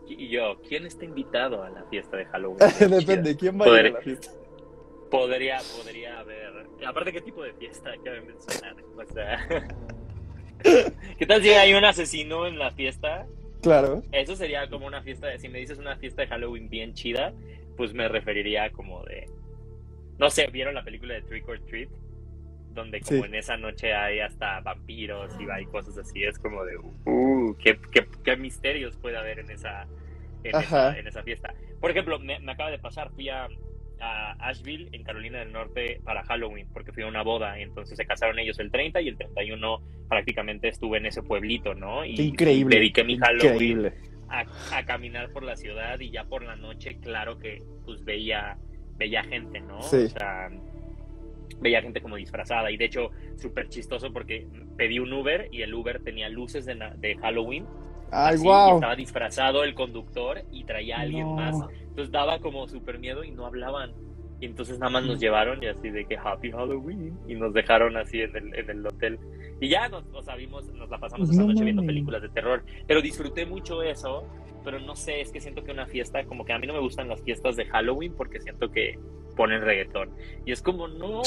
[0.07, 2.59] Y yo, ¿quién está invitado a la fiesta de Halloween?
[2.91, 4.31] Depende, ¿quién va a ir a la fiesta?
[5.11, 6.67] Podría, podría haber.
[6.87, 8.77] Aparte, ¿qué tipo de fiesta cabe mencionar?
[8.97, 9.69] O sea.
[11.19, 13.27] ¿Qué tal si hay un asesino en la fiesta?
[13.63, 14.03] Claro.
[14.13, 15.39] Eso sería como una fiesta de.
[15.39, 17.33] Si me dices una fiesta de Halloween bien chida,
[17.77, 19.29] pues me referiría como de.
[20.19, 21.89] No sé, ¿vieron la película de Trick or Treat?
[22.75, 23.27] Donde como Sí.
[23.29, 26.23] en esa noche hay hasta vampiros y hay cosas así.
[26.25, 26.77] Es como de.
[26.77, 29.87] Uh, ¿qué, qué, qué misterios puede haber en esa,
[30.45, 31.55] en esa, en esa fiesta?
[31.81, 33.49] Por ejemplo, me, me acaba de pasar, fui a,
[34.01, 37.59] a Asheville, en Carolina del Norte, para Halloween, porque fui a una boda.
[37.59, 41.75] Y entonces se casaron ellos el 30 y el 31 prácticamente estuve en ese pueblito,
[41.75, 42.05] ¿no?
[42.05, 42.77] Y increíble.
[42.77, 43.93] dediqué mi Halloween Increíble.
[44.29, 48.57] a, a caminar por la ciudad y ya por la noche, claro que pues veía,
[48.97, 49.83] veía gente, ¿no?
[49.83, 49.97] Sí.
[49.97, 50.49] O sea,
[51.61, 54.47] veía gente como disfrazada y de hecho súper chistoso porque
[54.77, 57.67] pedí un Uber y el Uber tenía luces de, de Halloween.
[58.11, 58.75] Ay, así, wow.
[58.75, 61.35] estaba disfrazado el conductor y traía a alguien No.
[61.37, 61.57] más.
[61.89, 63.93] Entonces daba como súper miedo y no hablaban.
[64.41, 67.97] Y entonces nada más nos llevaron y así de que Happy Halloween y nos dejaron
[67.97, 69.19] así en el, en el hotel.
[69.61, 72.29] Y ya nos, o sea, vimos, nos la pasamos esa No noche viendo películas de
[72.29, 72.63] terror.
[72.87, 74.25] Pero disfruté mucho eso.
[74.65, 76.81] Pero no sé, es que siento que una fiesta, como que a mí no me
[76.81, 78.99] gustan las fiestas de Halloween porque siento que
[79.37, 80.11] ponen reggaetón.
[80.45, 81.23] Y es como, no,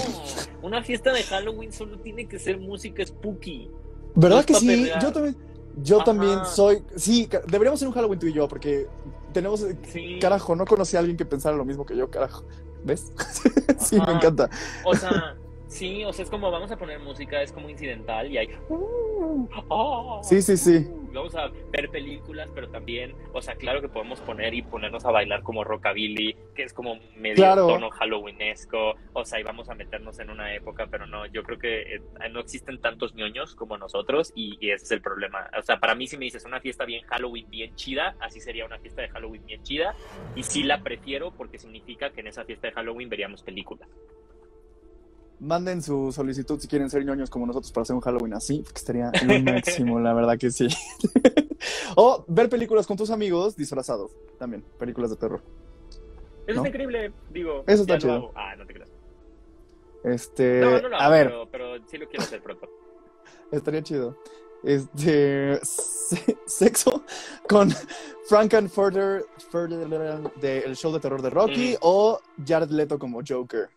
[0.61, 3.69] una fiesta de Halloween solo tiene que ser música spooky.
[4.15, 4.89] ¿Verdad no que sí?
[5.01, 5.35] Yo también,
[5.77, 6.05] yo Ajá.
[6.05, 6.83] también soy.
[6.95, 8.87] Sí, deberíamos hacer un Halloween tú y yo, porque
[9.33, 9.65] tenemos.
[9.91, 10.19] Sí.
[10.19, 12.43] Carajo, no conocí a alguien que pensara lo mismo que yo, carajo.
[12.83, 13.11] ¿Ves?
[13.79, 14.49] sí, me encanta.
[14.83, 15.35] O sea,
[15.71, 18.49] sí, o sea, es como vamos a poner música, es como incidental y hay.
[18.69, 20.77] uh, ah, Sí, sí, sí.
[20.89, 25.03] uh, Vamos a ver películas, pero también, o sea, claro que podemos poner y ponernos
[25.03, 27.67] a bailar como rockabilly, que es como medio Claro.
[27.67, 31.59] tono halloweenesco, o sea, y vamos a meternos en una época, pero no, yo creo
[31.59, 35.49] que eh, no existen tantos ñoños como nosotros y, y ese es el problema.
[35.57, 38.65] O sea, para mí si me dices una fiesta bien Halloween bien chida, así sería
[38.65, 39.93] una fiesta de Halloween bien chida,
[40.35, 43.89] y sí la prefiero porque significa que en esa fiesta de Halloween veríamos películas.
[45.41, 48.77] Manden su solicitud si quieren ser ñoños como nosotros para hacer un Halloween así, porque
[48.77, 50.67] estaría lo máximo, la verdad que sí.
[51.95, 55.41] o ver películas con tus amigos disfrazados, también, películas de terror.
[56.45, 56.65] Eso ¿No?
[56.65, 57.63] está increíble, digo.
[57.65, 58.13] Eso está chido.
[58.13, 58.31] hago.
[58.35, 58.89] Ah, no te creas.
[60.03, 62.67] Este, No, no lo a ver, pero, pero sí lo quiero hacer pronto.
[63.51, 64.17] estaría chido.
[64.63, 67.03] Este, se- sexo
[67.49, 67.71] con
[68.27, 69.87] Frankenfurter Furter
[70.39, 71.77] del show de terror de Rocky Mm.
[71.81, 73.69] o Jared Leto como Joker.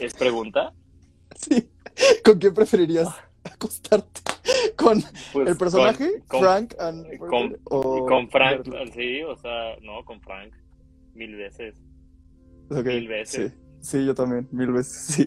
[0.00, 0.72] ¿Es pregunta?
[1.36, 1.68] Sí.
[2.24, 3.08] ¿Con quién preferirías
[3.44, 4.20] acostarte?
[4.76, 5.02] ¿Con
[5.32, 6.22] Pues, el personaje?
[6.28, 8.92] con- Frank and con- o Con Frank, Leto?
[8.94, 10.52] sí, o sea, no, con Frank.
[11.14, 11.74] Mil veces.
[12.70, 13.52] Ok, mil veces.
[13.52, 13.58] Sí.
[13.98, 15.26] Sí, yo también, mil veces, sí.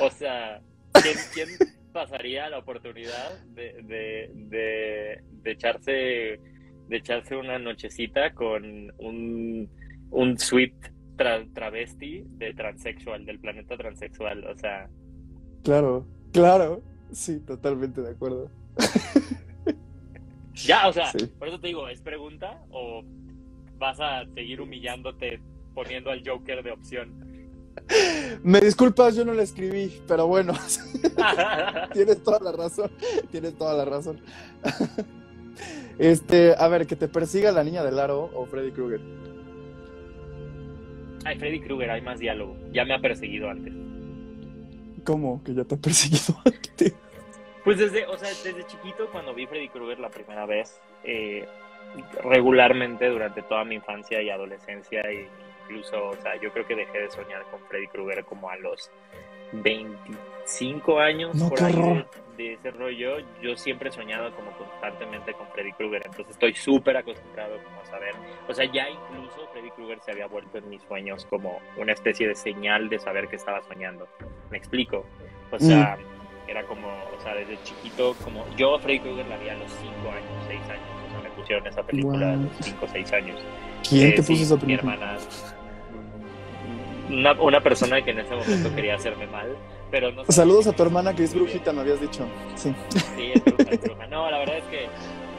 [0.00, 0.60] O sea,
[0.92, 1.48] ¿quién, quién
[1.92, 6.40] pasaría la oportunidad de, de, de, de echarse
[6.88, 8.62] de echarse una nochecita con
[8.98, 9.68] un,
[10.10, 10.72] un sweet
[11.16, 14.44] tra- travesti de transexual, del planeta transexual?
[14.46, 14.88] O sea,
[15.62, 16.82] Claro, claro.
[17.12, 18.50] Sí, totalmente de acuerdo.
[20.54, 21.26] ya, o sea, Sí.
[21.38, 23.02] por eso te digo, ¿es pregunta o
[23.78, 25.40] vas a seguir humillándote
[25.74, 27.12] poniendo al Joker de opción?
[28.42, 30.54] Me disculpas, yo no la escribí, pero bueno,
[31.92, 32.90] tienes toda la razón.
[33.30, 34.20] Tienes toda la razón.
[35.98, 39.00] Este, a ver, que te persiga la niña del aro o Freddy Krueger.
[41.26, 42.56] Ay, Freddy Krueger, hay más diálogo.
[42.70, 43.74] Ya me ha perseguido antes.
[45.02, 45.42] ¿Cómo?
[45.42, 46.94] Que ya te ha perseguido antes.
[47.64, 51.44] Pues desde, o sea, desde chiquito, cuando vi Freddy Krueger la primera vez, eh,
[52.22, 55.28] regularmente durante toda mi infancia y adolescencia, e
[55.64, 58.88] incluso, o sea, yo creo que dejé de soñar con Freddy Krueger como a los
[59.52, 62.04] 25 años No, por ahí
[62.36, 63.16] de, ese rollo.
[63.42, 67.84] Yo siempre he soñado como constantemente con Freddy Krueger, entonces estoy súper acostumbrado como a
[67.86, 68.14] saber.
[68.46, 72.28] O sea, ya incluso Freddy Krueger se había vuelto en mis sueños como una especie
[72.28, 74.06] de señal de saber que estaba soñando.
[74.50, 75.06] ¿Me explico?
[75.50, 75.96] O sea,
[76.46, 79.92] era como, o sea, desde chiquito, como yo Freddy Krueger la vi a los 5
[80.10, 80.82] años, 6 años.
[81.08, 82.42] O sea, me pusieron esa película a Wow.
[82.44, 83.40] los 5 o 6 años.
[83.88, 84.92] ¿Quién Eh, te puso sí, esa Mi película?
[84.94, 85.18] hermana.
[87.08, 89.56] Una, una persona que en ese momento quería hacerme mal,
[89.90, 92.26] pero no Saludos a tu hermana que es brujita, me habías dicho.
[92.56, 92.74] Sí.
[93.16, 94.06] Sí, es bruja, es bruja.
[94.08, 94.88] No, la verdad es que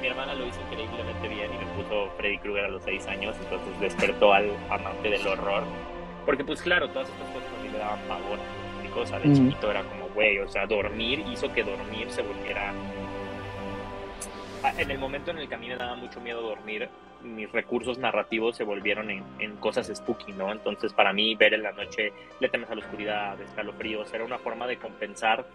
[0.02, 3.36] mi hermana lo hizo increíblemente bien y me puso Freddy Krueger a los 6 años,
[3.44, 5.64] entonces despertó al amante del horror.
[6.26, 8.40] Porque, pues claro, todas estas cosas a mí me daban pavor.
[8.84, 9.34] Mi cosa de Mm.
[9.36, 12.72] chiquito era como, güey, o sea, dormir hizo que dormir se volviera.
[14.78, 16.90] En el momento en el que a mí me daba mucho miedo dormir,
[17.24, 20.52] mis recursos narrativos se volvieron en, en cosas spooky, ¿no?
[20.52, 24.38] Entonces, para mí, ver en la noche, le temes a la oscuridad, escalofríos, era una
[24.38, 25.46] forma de compensar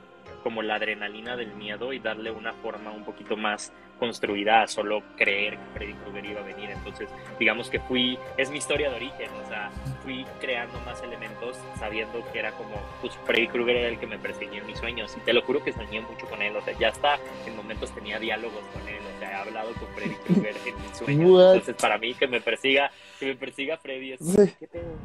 [0.43, 5.01] como la adrenalina del miedo y darle una forma un poquito más construida a solo
[5.17, 6.71] creer que Freddy Krueger iba a venir.
[6.71, 9.71] Entonces, digamos que fui, es mi historia de origen, o sea,
[10.03, 14.19] fui creando más elementos sabiendo que era como, pues Freddy Krueger era el que me
[14.19, 16.77] perseguía en mis sueños y te lo juro que soñé mucho con él, o sea,
[16.77, 20.57] ya hasta en momentos tenía diálogos con él, o sea, he hablado con Freddy Krueger
[20.67, 21.31] en mis sueños.
[21.31, 21.55] What?
[21.55, 22.91] Entonces, para mí que me persiga,
[23.21, 24.53] que me persiga Freddy es, Sí.
[24.59, 24.97] ¿qué pedo?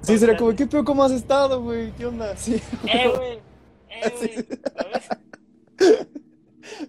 [0.00, 0.82] Sí, sería como, ¿qué pedo?
[0.82, 1.92] ¿Cómo has estado, güey?
[1.92, 2.34] ¿Qué onda?
[2.38, 2.58] Sí.
[2.86, 3.49] ¡Eh, güey!
[3.90, 4.28] ¡Eh, Sí.
[4.34, 4.60] güey!
[4.76, 5.08] ¿Sabes?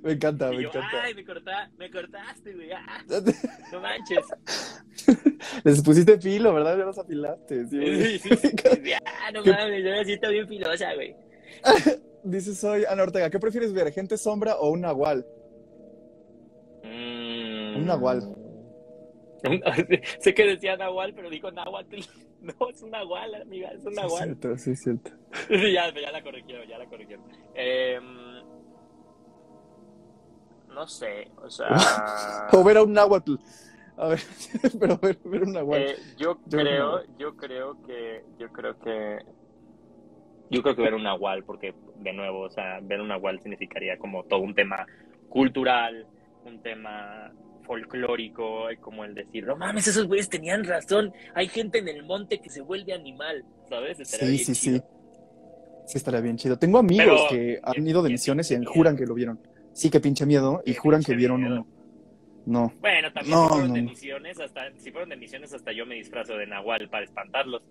[0.03, 1.03] Me encanta, Y me yo, encanta.
[1.03, 2.71] ay, me, corta, me cortaste, güey.
[2.71, 3.03] ah,
[3.71, 4.25] no manches.
[5.63, 6.77] Les pusiste filo, ¿verdad?
[6.77, 7.65] Ya los afilaste.
[7.67, 8.19] Sí, güey.
[8.19, 8.49] Sí, sí, sí,
[8.83, 11.15] sí, ah, no mames, yo me siento bien filosa, güey.
[12.23, 13.91] Dice soy Ana Ortega, ¿qué prefieres ver?
[13.91, 15.25] ¿Gente sombra o un nahual?
[16.83, 17.77] Mm.
[17.77, 18.35] Un nahual.
[20.19, 21.97] Sé que decía nahual, pero dijo náhuatl.
[22.41, 24.23] No, es un nahual, amiga, es un Sí, es nahual.
[24.23, 25.11] cierto, sí, es cierto.
[25.47, 27.23] Sí, ya, ya la corrigieron, ya la corrigieron.
[27.53, 28.03] Em,
[30.69, 31.67] no sé, o sea...
[32.51, 33.35] O ver a un náhuatl.
[33.97, 34.19] A ver,
[34.79, 35.81] pero ver, ver un nahual.
[35.81, 39.19] Eh, yo Yo creo, yo creo que, yo creo que,
[40.49, 43.97] yo creo que ver un nahual, porque de nuevo, o sea, ver un nahual significaría
[43.99, 44.87] como todo un tema
[45.29, 46.07] cultural,
[46.45, 47.31] un tema
[47.61, 52.03] folclórico, y como el decir, no mames, esos güeyes tenían razón, hay gente en el
[52.03, 53.99] monte que se vuelve animal, ¿sabes?
[53.99, 54.77] Estaría sí, bien sí, chido.
[54.77, 54.83] sí.
[55.87, 56.57] Sí, estaría bien chido.
[56.57, 59.39] Tengo amigos Pero- que han ido de misiones y juran que lo vieron.
[59.73, 60.61] Sí, que pinche miedo.
[60.65, 61.55] Y juran que vieron miedo.
[61.55, 61.67] uno.
[62.45, 62.73] No.
[62.79, 65.85] Bueno, también No, si fueron no, de misiones, hasta, si fueron de misiones, hasta yo
[65.85, 67.61] me disfrazo de nahual para espantarlos.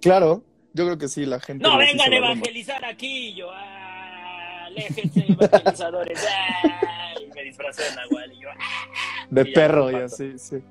[0.00, 0.44] Claro,
[0.74, 1.62] yo creo que sí, la gente.
[1.62, 7.09] No vengan a evangelizar aquí, yo, ah, aléjense evangelizadores, ah,
[7.50, 8.48] disfrazo de nahual, y yo,
[9.30, 10.34] De y ya perro, los y espanto.
[10.36, 10.62] así,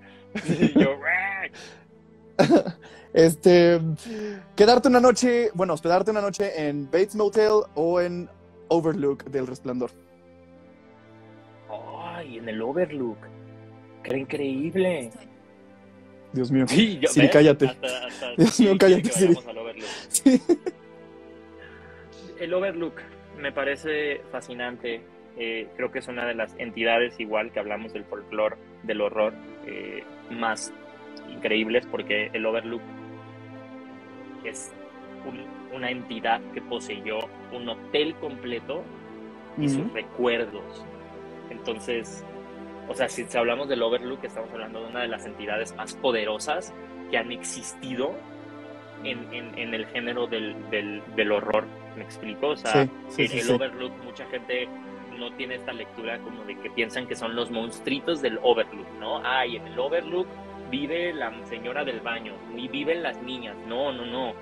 [0.47, 0.73] sí.
[0.75, 0.95] y yo,
[2.37, 2.75] ah.
[3.13, 3.79] Este,
[4.55, 8.29] quedarte una noche, bueno, hospedarte una noche en Bates Motel o en
[8.67, 9.89] Overlook del Resplandor.
[12.13, 13.17] Ay, en el Overlook.
[14.03, 15.11] Qué increíble.
[16.33, 16.65] Dios mío.
[16.67, 17.33] Sí, yo, Siri, ¿ves?
[17.33, 17.65] cállate.
[17.67, 19.27] Hasta- hasta Dios mío, cállate, Siri.
[19.33, 19.89] vayamos al Overlook.
[20.09, 20.41] Sí.
[22.39, 22.93] El Overlook
[23.39, 25.01] me parece fascinante.
[25.37, 29.33] Eh, creo que es una de las entidades, igual que hablamos del folclore, del horror,
[29.65, 30.73] eh, más
[31.29, 32.81] increíbles, porque el Overlook
[34.43, 34.73] es
[35.25, 35.45] un-
[35.75, 37.19] una entidad que poseyó
[37.51, 38.83] un hotel completo
[39.57, 40.85] y sus recuerdos.
[41.49, 42.23] Entonces,
[42.87, 46.73] o sea, si, hablamos del Overlook, estamos hablando de una de las entidades más poderosas
[47.11, 48.13] que han existido
[49.03, 51.65] en, en- en el género del, del- del horror.
[51.97, 52.49] ¿Me explico?
[52.49, 53.55] O sea, Sí, sí, en sí, el.
[53.55, 54.67] Overlook mucha gente
[55.19, 59.21] no tiene esta lectura como de que piensan que son los monstruitos del Overlook, ¿no?
[59.23, 60.27] Ay, en el Overlook
[60.71, 63.55] vive la señora del baño y viven las niñas.
[63.67, 64.33] No, no, no.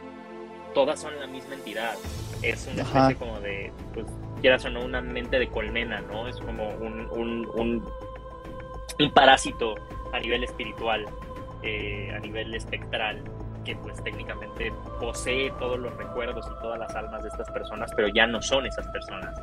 [0.74, 1.96] Todas son la misma entidad.
[2.42, 3.10] Es una Ajá.
[3.10, 4.06] especie como de, pues,
[4.42, 6.28] quieras o no, una mente de colmena, ¿no?
[6.28, 7.86] Es como un, un, un,
[9.00, 9.76] un parásito
[10.14, 11.06] a nivel espiritual,
[11.64, 13.24] eh, a nivel espectral,
[13.66, 18.08] que pues técnicamente posee todos los recuerdos y todas las almas de estas personas, pero
[18.08, 19.36] ya no son esas personas.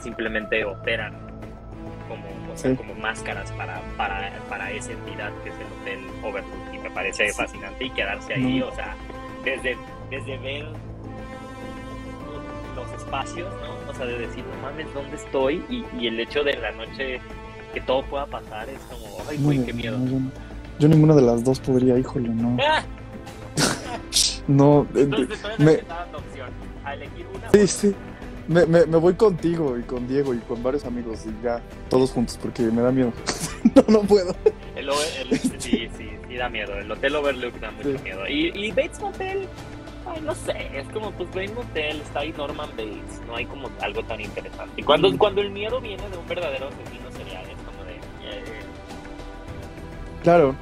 [0.00, 1.14] Simplemente operan
[2.08, 2.76] como, o sea, Sí.
[2.76, 6.74] como máscaras para, para, para esa entidad que es el Hotel Overlook.
[6.74, 7.34] Y me parece Sí.
[7.36, 8.94] fascinante y quedarse ahí, o sea,
[9.44, 9.76] desde,
[10.10, 10.66] desde ver
[12.76, 13.90] los espacios, ¿no?
[13.90, 15.64] O sea, de decir, no mames, ¿dónde estoy?
[15.68, 17.20] Y, y el hecho de la noche
[17.72, 19.98] que todo pueda pasar es como, ay, güey, No, qué miedo.
[19.98, 20.30] no,
[20.78, 22.56] yo, ninguna de las dos podría, híjole, no.
[22.66, 22.82] ¡Ah!
[24.46, 25.72] No, eh, Entonces, todavía me-
[26.16, 26.50] opción.
[26.84, 27.50] a elegir una.
[27.50, 27.94] Sí, sí.
[28.46, 32.10] Me, me, me voy contigo y con Diego y con varios amigos y ya, todos
[32.10, 33.12] juntos, porque me da miedo.
[33.74, 34.34] no, no puedo.
[34.76, 36.74] El, el- sí, sí, sí da miedo.
[36.74, 37.98] El Hotel Overlook da mucho Sí.
[38.04, 38.28] miedo.
[38.28, 39.48] Y, y Bates Motel,
[40.06, 43.70] ay, no sé, es como, pues Bates Motel, está ahí Norman Bates, no hay como
[43.80, 44.72] algo tan interesante.
[44.78, 45.16] Y cuando, Mm.
[45.16, 47.92] cuando el miedo viene de un verdadero asesino serial, es como de...
[47.94, 48.44] eh,
[50.22, 50.54] Claro,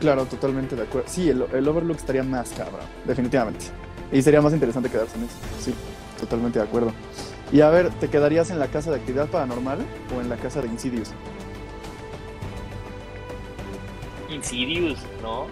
[0.00, 1.08] claro, totalmente de acuerdo.
[1.08, 3.66] Sí, el, el Overlook estaría más cabrón, definitivamente.
[4.12, 5.34] Y sería más interesante quedarse en eso.
[5.60, 5.74] Sí,
[6.18, 6.92] totalmente de acuerdo.
[7.52, 9.78] Y a ver, ¿te quedarías en la casa de actividad paranormal
[10.16, 11.12] o en la casa de Insidious?
[14.28, 15.46] Insidious, ¿no?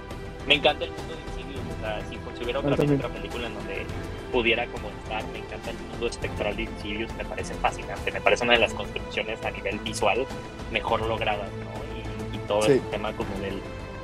[0.47, 2.99] Me encanta el mundo de Insidious, o sea, si, si hubiera otra, también.
[3.01, 3.87] otra película en donde
[4.33, 8.45] pudiera como estar, me encanta el mundo espectral de Insidious, me parece fascinante, me parece
[8.45, 10.25] una de las construcciones a nivel visual
[10.73, 12.33] mejor logradas, ¿no?
[12.33, 12.73] Y, y todo Sí.
[12.73, 13.61] el tema como del,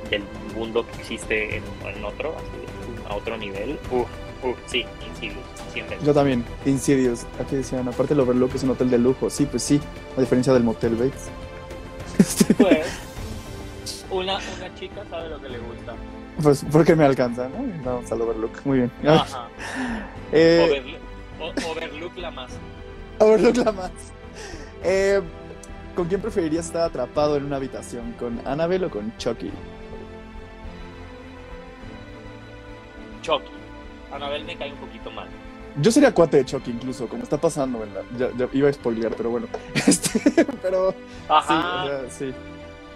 [0.09, 0.23] del
[0.53, 1.63] mundo que existe en,
[1.95, 4.07] en otro, así, a otro nivel, uf,
[4.67, 5.97] sí, Insidious, siempre.
[6.03, 7.25] Yo también, Insidious.
[7.39, 9.29] Aquí decían, aparte el Overlook es un hotel de lujo.
[9.29, 9.79] Sí, pues sí,
[10.17, 11.29] a diferencia del Motel Bates.
[12.57, 12.95] Pues,
[14.11, 15.95] una, una chica sabe lo que le gusta.
[16.41, 17.65] Pues porque me alcanza, ¿no?
[17.83, 18.65] Vamos al Overlook.
[18.65, 18.91] Muy bien.
[19.07, 19.47] Ajá.
[20.31, 20.97] Eh,
[21.39, 22.51] Overlook la más.
[23.19, 23.91] Overlook la más.
[24.83, 25.21] Eh,
[25.95, 28.13] ¿Con quién preferirías estar atrapado en una habitación?
[28.19, 29.51] ¿Con Annabelle o con Chucky?
[33.21, 33.54] Chucky.
[34.15, 35.27] Anabel me cae un poquito mal.
[35.81, 38.01] Yo sería cuate de Chucky incluso, como está pasando la...
[38.17, 39.47] Ya, ya iba a spoilear, pero bueno.
[39.75, 40.97] Este, pero sí,
[41.27, 41.83] Ajá.
[41.83, 42.33] o sea, sí.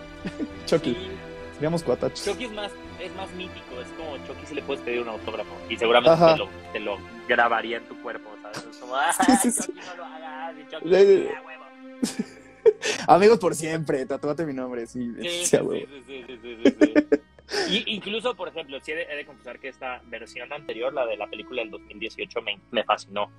[0.65, 1.07] Chucky, sí.
[1.55, 2.23] seríamos cuatachos.
[2.23, 2.71] Chucky es más,
[3.01, 3.81] es más mítico.
[3.81, 5.49] Es como Chucky si le puedes pedir un autógrafo.
[5.69, 6.97] Y seguramente te lo, te lo
[7.27, 8.65] grabaría en tu cuerpo, ¿sabes?
[8.71, 9.61] Es como, ah, Sí, sí, sí.
[9.63, 10.55] Chucky no lo hagas.
[10.57, 11.65] Y Chucky, Sí, sí, sí, a huevo.
[13.07, 15.11] Amigos por siempre, tatuate mi nombre, sí.
[15.21, 17.19] Sí, sí, sí, sí, sí, sí, sí, sí, sí.
[17.69, 21.05] Y incluso, por ejemplo, sí he de, he de confesar que esta versión anterior, la
[21.05, 23.31] de la película del 2018, me, me fascinó.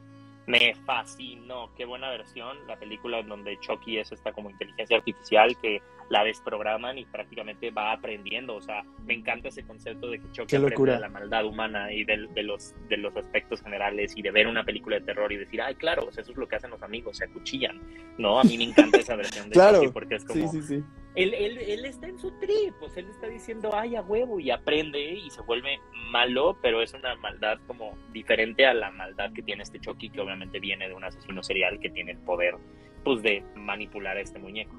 [0.46, 1.70] Me fascinó.
[1.76, 2.56] Qué buena versión.
[2.66, 7.70] La película en donde Chucky es esta como inteligencia artificial que la desprograman y prácticamente
[7.70, 8.56] va aprendiendo.
[8.56, 12.04] O sea, me encanta ese concepto de que Chucky aprende de la maldad humana y
[12.04, 15.62] de, los, de los aspectos generales y de ver una película de terror y decir,
[15.62, 17.80] ay, claro, o sea, eso es lo que hacen los amigos, se acuchillan.
[18.18, 19.78] No, a mí me encanta esa versión de Claro.
[19.78, 20.84] Chucky porque es como, Sí, sí, sí.
[21.14, 24.50] Él, él, él está en su trip, pues él está diciendo, ay, a huevo, y
[24.50, 25.80] aprende y se vuelve
[26.10, 30.20] malo, pero es una maldad como diferente a la maldad que tiene este Chucky, que
[30.20, 32.56] obviamente viene de un asesino serial que tiene el poder,
[33.04, 34.74] pues, de manipular a este muñeco.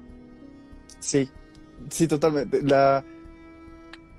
[1.00, 1.28] Sí,
[1.90, 2.62] sí, totalmente.
[2.62, 3.04] La...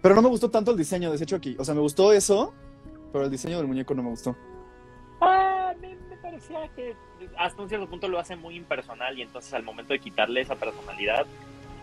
[0.02, 1.56] Pero no me gustó tanto el diseño de ese Chucky.
[1.58, 2.54] O sea, me gustó eso,
[3.12, 4.36] pero el diseño del muñeco no me gustó.
[5.22, 6.96] Ah, me, me parecía que
[7.38, 10.56] hasta un cierto punto lo hace muy impersonal y entonces al momento de quitarle esa
[10.56, 11.26] personalidad,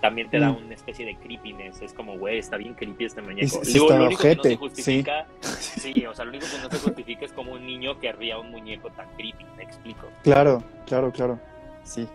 [0.01, 0.65] también te da Mm.
[0.65, 1.83] una especie de creepiness.
[1.83, 3.65] Es como, güey, está bien creepy este Sí, muñeco.
[3.65, 6.07] sí Digo, está lo único que no se justifica, sí.
[6.07, 8.51] o sea, lo único que no se justifica es como un niño que ría un
[8.51, 10.09] muñeco tan creepy, me explico.
[10.23, 11.39] Claro, claro, claro.
[11.85, 12.07] Sí.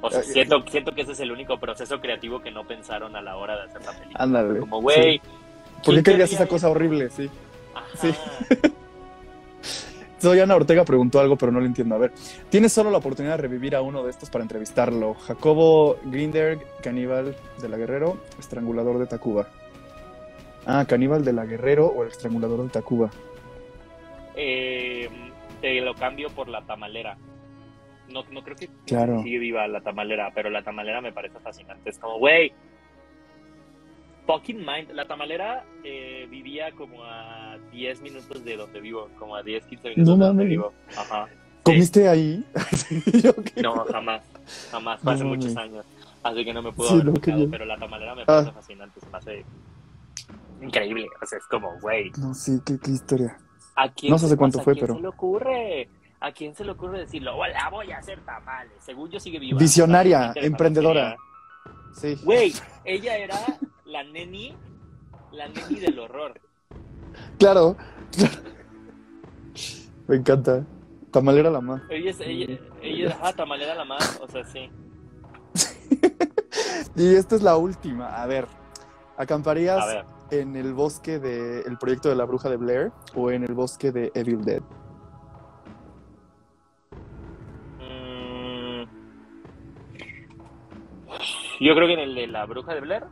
[0.00, 3.16] O sea, Eh, siento, siento que ese es el único proceso creativo que no pensaron
[3.16, 4.18] a la hora de hacer la película.
[4.24, 4.60] Ándale.
[4.60, 5.26] Como, güey, ¿Por
[5.82, 7.10] qué ¿quién querías esa cosa horrible?
[7.10, 7.28] Sí.
[7.74, 7.86] ajá.
[8.00, 8.14] sí.
[10.42, 11.94] Ana Ortega preguntó algo, pero no lo entiendo.
[11.94, 12.12] A ver,
[12.50, 15.14] tienes solo la oportunidad de revivir a uno de estos para entrevistarlo.
[15.14, 19.48] Jacobo Grinberg, caníbal de la Guerrero, estrangulador de Tacuba.
[20.66, 23.10] Ah, caníbal de la Guerrero o el estrangulador de Tacuba.
[24.34, 25.08] Eh,
[25.60, 27.16] te lo cambio por la tamalera.
[28.08, 29.22] No, no creo que Claro.
[29.22, 31.90] sigue viva la tamalera, pero la tamalera me parece fascinante.
[31.90, 32.52] Es como, güey,
[34.26, 34.90] fucking mind.
[34.92, 39.88] La tamalera eh, vivía como a 10 minutos de donde vivo, como a 10, 15
[39.90, 40.72] minutos No de donde vivo.
[40.96, 41.26] Ajá.
[41.62, 42.44] ¿Comiste ahí?
[43.62, 44.22] No, jamás,
[44.70, 45.00] jamás.
[45.06, 45.84] Hace muchos años.
[46.22, 47.50] Así que no me pudo Sí, haber bien.
[47.50, 48.52] pero la tamalera me parece Ah.
[48.52, 49.00] fascinante.
[49.00, 49.44] Se me hace
[50.60, 51.06] increíble.
[51.22, 53.38] O sea, es como, güey, No, sí, qué, qué historia.
[53.76, 55.88] ¿A quién, No sé cuánto ¿a fue, quién pero- se le ocurre?
[56.20, 57.36] ¿A quién se le ocurre decirlo?
[57.36, 58.72] Hola, voy a hacer tamales.
[58.80, 59.58] Según yo sigue viva.
[59.58, 61.14] Visionaria, emprendedora.
[61.94, 62.16] Sí.
[62.24, 62.52] Güey,
[62.84, 63.38] ella era
[63.86, 64.54] la neni,
[65.32, 66.40] la neni del horror.
[67.38, 67.76] Claro.
[70.08, 70.64] Me encanta.
[71.10, 71.82] Tamalera la más.
[71.88, 74.70] Ella es, ella, ella, ajá, tamalera la más, o sea, sí.
[76.96, 78.22] Y esta es la última.
[78.22, 78.46] A ver,
[79.16, 83.44] ¿acamparías A ver, en el bosque del proyecto de la bruja de Blair o en
[83.44, 84.62] el bosque de Evil Dead?
[87.78, 88.82] mm,
[91.60, 93.04] yo creo que en el de la bruja de Blair,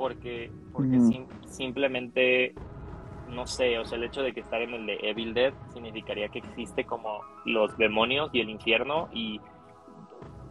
[0.00, 2.56] porque, porque sim- simplemente,
[3.26, 6.30] no sé, o sea, el hecho de que estar en el de Evil Dead significaría
[6.30, 9.42] que existe como los demonios y el infierno y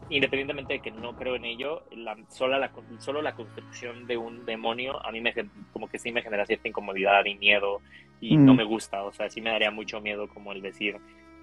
[0.07, 4.43] independientemente de que no creo en ello, la, sola la, solo la construcción de un
[4.45, 5.33] demonio a mí me
[5.71, 7.81] como que sí me genera cierta incomodidad y miedo
[8.19, 8.45] y Mm.
[8.45, 10.95] no me gusta, o sea, sí me daría mucho miedo como el decir,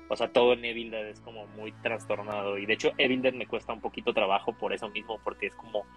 [0.09, 2.59] O sea, todo en Evil Dead es como muy trastornado.
[2.59, 5.55] Y de hecho, Evil Dead me cuesta un poquito trabajo por eso mismo, porque es
[5.57, 5.89] como,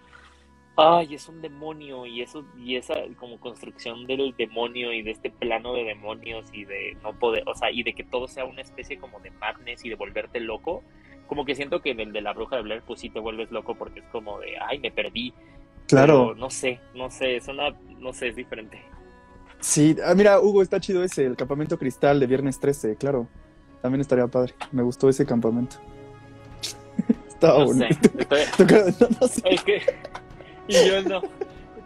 [0.75, 2.05] ay, es un demonio.
[2.05, 6.65] Y eso, y esa como construcción del demonio y de este plano de demonios y
[6.65, 9.83] de no poder, o sea, y de que todo sea una especie como de madness
[9.85, 10.83] y de volverte loco.
[11.27, 13.51] Como que siento que en el de la bruja de Blair, pues sí te vuelves
[13.51, 15.33] loco porque es como de, ay, me perdí.
[15.87, 16.29] Claro.
[16.29, 17.69] Pero no sé, no sé, es una,
[17.99, 18.81] no sé, es diferente.
[19.59, 23.27] Sí, ah, mira, Hugo, está chido ese, el campamento cristal de viernes 13, claro.
[23.81, 24.53] También estaría padre.
[24.71, 25.77] Me gustó ese campamento.
[27.27, 28.09] Estaba No bonito.
[28.09, 29.41] sé, estoy- no sé.
[29.45, 29.81] Es que.
[30.69, 31.21] Y yo no.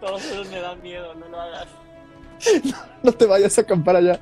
[0.02, 1.68] Todos esos me dan miedo, no lo hagas.
[3.02, 4.20] No te vayas a acampar allá.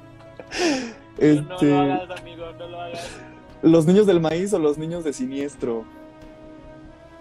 [1.17, 3.09] No Este, lo hagas, amigo, no lo hagas.
[3.63, 5.83] ¿Los niños del maíz o los niños de siniestro?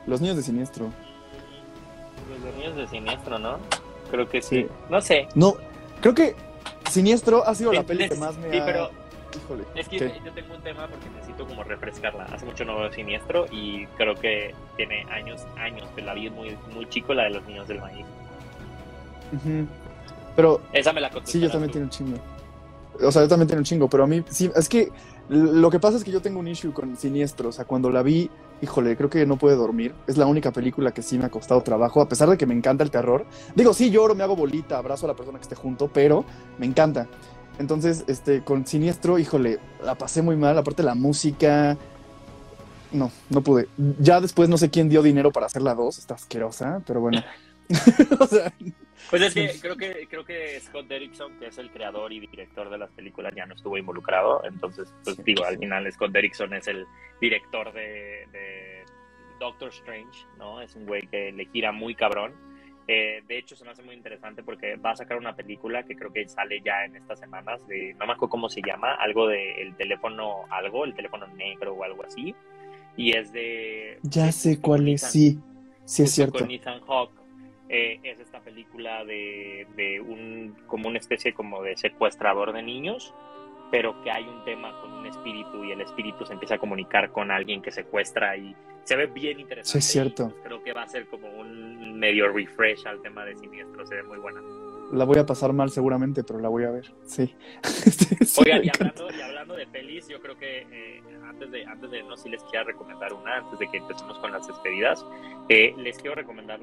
[0.07, 0.91] Los niños de siniestro.
[2.45, 3.59] Los niños de siniestro, ¿no?
[4.11, 4.63] Creo que sí.
[4.63, 4.67] Sí.
[4.91, 5.29] No sé.
[5.35, 5.55] No,
[6.01, 6.35] creo que
[6.91, 8.65] Siniestro ha sido la Sí, peli que más me sí, ha...
[8.67, 8.91] pero
[9.37, 9.65] Híjole.
[9.75, 10.21] es que ¿qué?
[10.25, 12.25] yo tengo un tema porque necesito como refrescarla.
[12.25, 16.57] Hace mucho no veo siniestro y creo que tiene años, años, que la vi muy,
[16.75, 18.07] muy chico, la de los niños del maíz.
[20.37, 22.19] Pero Esa me la sí, yo también tengo un chingo.
[23.03, 24.91] O sea, yo también tengo un chingo, pero a mí sí, es que
[25.31, 27.51] lo que pasa es que yo tengo un issue con Siniestro.
[27.51, 28.29] O sea, cuando la vi,
[28.63, 29.95] híjole, creo que no pude dormir.
[30.09, 32.55] Es la única película que sí me ha costado trabajo, a pesar de que me
[32.55, 33.25] encanta el terror.
[33.55, 36.25] Digo, sí, lloro, me hago bolita, abrazo a la persona que esté junto, pero
[36.59, 37.07] me encanta.
[37.61, 40.57] Entonces, este, con Siniestro, híjole, la pasé muy mal.
[40.57, 41.77] Aparte, la música.
[42.91, 43.69] No, no pude.
[43.99, 47.23] Ya después no sé quién dio dinero para hacer la 2, está asquerosa, pero bueno.
[48.19, 48.51] o sea,
[49.11, 52.71] Pues es que creo que creo que Scott Derrickson, que es el creador y director
[52.71, 54.43] de las películas, ya no estuvo involucrado.
[54.45, 56.87] Entonces, pues Sí, digo, al final Scott Derrickson es el
[57.21, 58.85] director de, de
[59.39, 60.63] Doctor Strange, ¿no?
[60.63, 62.33] Es un güey que le gira muy cabrón.
[62.89, 65.95] Eh, de hecho, se me hace muy interesante porque va a sacar una película que
[65.95, 67.67] creo que sale ya en estas semanas.
[67.69, 71.75] De, no me acuerdo cómo se llama, algo de el teléfono, algo, el teléfono negro
[71.75, 72.35] o algo así.
[72.97, 73.99] Y es de.
[74.03, 75.39] ya de- sé cuál es, Ethan- sí.
[75.85, 76.39] Sí, es cierto.
[76.41, 77.21] Con Ethan Hawke.
[77.73, 83.15] Eh, es esta película de, de un como una especie como de secuestrador de niños,
[83.71, 87.11] pero que hay un tema con un espíritu y el espíritu se empieza a comunicar
[87.13, 89.71] con alguien que secuestra y se ve bien interesante.
[89.71, 90.31] Sí, es cierto.
[90.31, 93.97] pues, creo que va a ser como un medio refresh al tema de siniestro, se
[93.97, 94.41] ve muy buena.
[94.93, 96.93] La voy a pasar mal seguramente, pero la voy a ver.
[97.05, 97.35] Sí.
[98.31, 101.91] Sí, Oigan, y hablando, y hablando de pelis, yo creo que eh, antes de antes
[101.91, 105.05] de no si les quiera recomendar una, antes de que empecemos con las despedidas,
[105.49, 106.61] eh, les quiero recomendar,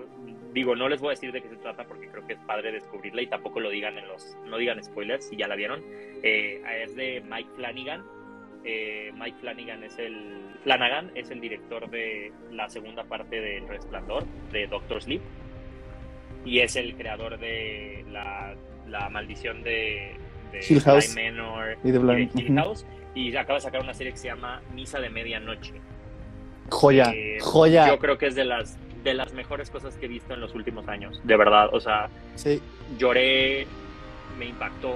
[0.53, 2.71] digo, no les voy a decir de qué se trata porque creo que es padre
[2.71, 5.81] descubrirla y tampoco lo digan en los, no digan spoilers si ya la vieron.
[6.23, 8.05] Eh, es de Mike Flanagan.
[8.63, 14.25] Eh, Mike Flanagan es el Flanagan es el director de la segunda parte del Resplandor
[14.51, 15.21] de Doctor Sleep
[16.45, 18.55] y es el creador de la,
[18.88, 20.15] la maldición de,
[20.51, 21.14] de Hill House.
[21.14, 22.85] Bly Manor Y de y de Blind.
[23.15, 25.73] Y acaba de sacar una serie que se llama Misa de Medianoche.
[26.69, 27.88] Joya, Eh, joya.
[27.88, 30.53] Yo creo que es de las de las mejores cosas que he visto en los
[30.53, 31.69] últimos años, de verdad.
[31.73, 32.61] O sea, Sí,
[32.97, 33.65] lloré,
[34.38, 34.93] me impactó.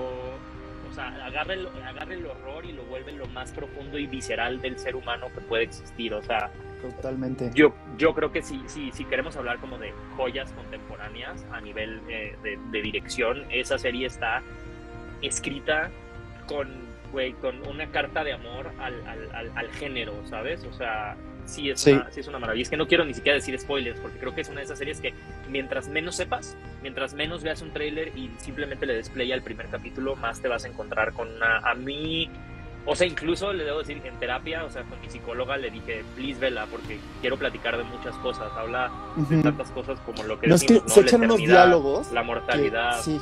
[0.91, 4.59] O sea, agarra el, agarra el horror y lo vuelve lo más profundo y visceral
[4.59, 6.13] del ser humano que puede existir.
[6.13, 6.51] O sea,
[6.81, 7.49] totalmente.
[7.53, 12.01] yo, yo creo que si, si, si queremos hablar como de joyas contemporáneas a nivel
[12.09, 14.43] eh, de, de dirección, esa serie está
[15.21, 15.89] escrita
[16.45, 16.67] con,
[17.13, 20.65] güey, con una carta de amor al, al, al, al género, ¿sabes?
[20.65, 21.15] O sea,
[21.45, 21.91] sí es, Sí.
[21.93, 22.63] Una, sí es una maravilla.
[22.63, 24.77] Es que no quiero ni siquiera decir spoilers, porque creo que es una de esas
[24.77, 25.13] series que
[25.49, 30.15] mientras menos sepas, mientras menos veas un tráiler y simplemente le desplaya el primer capítulo,
[30.15, 31.57] más te vas a encontrar con una...
[31.59, 32.29] A mí...
[32.83, 36.03] O sea, incluso le debo decir, en terapia, o sea, con mi psicóloga le dije,
[36.15, 38.51] please vela, porque quiero platicar de muchas cosas.
[38.57, 38.91] Habla
[39.29, 42.11] de tantas cosas como lo que No es que se echan unos diálogos.
[42.11, 42.99] La que- mortalidad.
[43.03, 43.21] sí,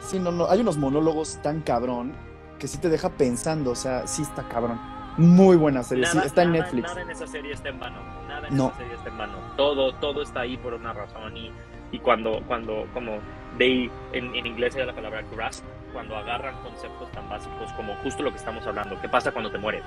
[0.00, 0.48] sí, no, no.
[0.48, 2.12] Hay unos monólogos tan cabrón
[2.60, 3.72] que sí te deja pensando.
[3.72, 4.78] O sea, sí está cabrón.
[5.16, 6.06] Muy buena serie.
[6.06, 6.88] sí, Nada- está en nada- Netflix.
[6.88, 8.00] Nada en esa serie está en vano.
[8.28, 8.68] Nada en No.
[8.68, 9.34] esa serie está en vano.
[9.56, 11.36] Todo, todo está ahí por una razón.
[11.36, 11.52] Y,
[11.92, 13.18] y cuando, cuando, como
[13.58, 18.22] they, en, en inglés era la palabra grasp, cuando agarran conceptos tan básicos como justo
[18.22, 19.00] lo que estamos hablando.
[19.00, 19.82] ¿Qué pasa cuando te mueres?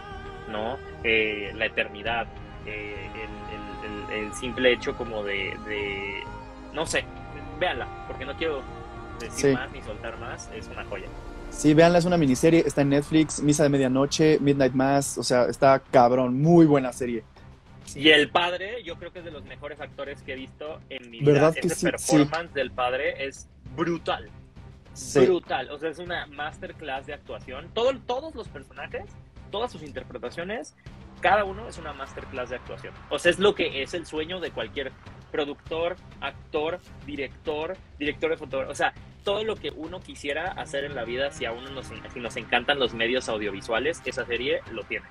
[0.49, 0.77] ¿No?
[1.03, 2.27] Eh, la eternidad.
[2.65, 6.23] eh, el, el- el- el simple hecho como de, de.
[6.73, 7.03] No sé.
[7.59, 8.61] Véanla, porque no quiero
[9.19, 9.53] decir Sí.
[9.53, 10.49] más ni soltar más.
[10.53, 11.07] Es una joya.
[11.55, 12.63] Sí, véanla, es una miniserie.
[12.65, 13.41] Está en Netflix.
[13.41, 15.17] Misa de Medianoche, Midnight Mass.
[15.17, 16.41] O sea, está cabrón.
[16.41, 17.23] Muy buena serie.
[17.95, 21.09] Y el padre, yo creo que es de los mejores actores que he visto en
[21.11, 21.31] mi vida.
[21.31, 21.85] ¿Verdad que Ese sí?
[21.85, 24.30] performance del padre es brutal.
[24.93, 25.19] Sí.
[25.25, 25.69] Brutal.
[25.69, 27.69] O sea, es una masterclass de actuación.
[27.73, 29.03] Todo, todos los personajes,
[29.51, 30.75] todas sus interpretaciones,
[31.23, 32.93] cada uno es una masterclass de actuación.
[33.09, 34.91] O sea, es lo que es el sueño de cualquier
[35.31, 38.71] productor, actor, director, director de fotografía.
[38.71, 38.93] O sea,
[39.23, 42.35] todo lo que uno quisiera hacer en la vida, si a uno nos, si nos
[42.35, 45.05] encantan los medios audiovisuales, esa serie lo tiene.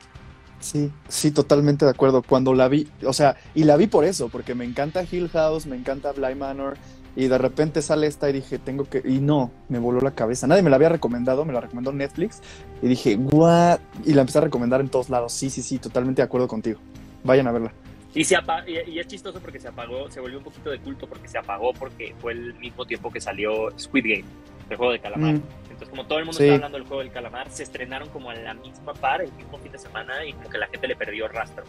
[0.60, 2.22] Sí, sí, totalmente de acuerdo.
[2.22, 5.66] Cuando la vi, o sea, y la vi por eso, porque me encanta Hill House,
[5.66, 6.76] me encanta Bly Manor,
[7.14, 10.47] y de repente sale esta y dije, tengo que, y no, me voló la cabeza.
[10.47, 12.40] Nadie me la había recomendado, me la recomendó Netflix,
[12.80, 15.32] y dije, what, y la empecé a recomendar en todos lados.
[15.32, 16.80] Sí, sí, sí, totalmente de acuerdo contigo.
[17.24, 17.72] Vayan a verla.
[18.14, 21.06] Y, se apa y, es chistoso porque se apagó, se volvió un poquito de culto
[21.06, 24.24] porque se apagó porque fue el mismo tiempo que salió Squid Game,
[24.68, 25.34] el juego de calamar.
[25.34, 25.43] Mm.
[25.62, 28.34] Entonces, como todo el mundo está hablando del juego del calamar, se estrenaron como a
[28.34, 31.26] la misma par, el mismo fin de semana, y como que la gente le perdió
[31.28, 31.64] rastro.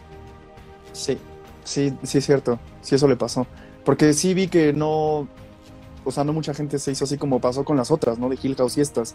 [0.92, 1.18] Sí,
[1.64, 2.58] sí, sí es cierto.
[2.82, 3.46] Sí, eso le pasó.
[3.84, 5.28] Porque sí vi que no,
[6.04, 8.28] o sea, no mucha gente se hizo así como pasó con las otras, ¿no?
[8.28, 9.14] De Hill House y estas.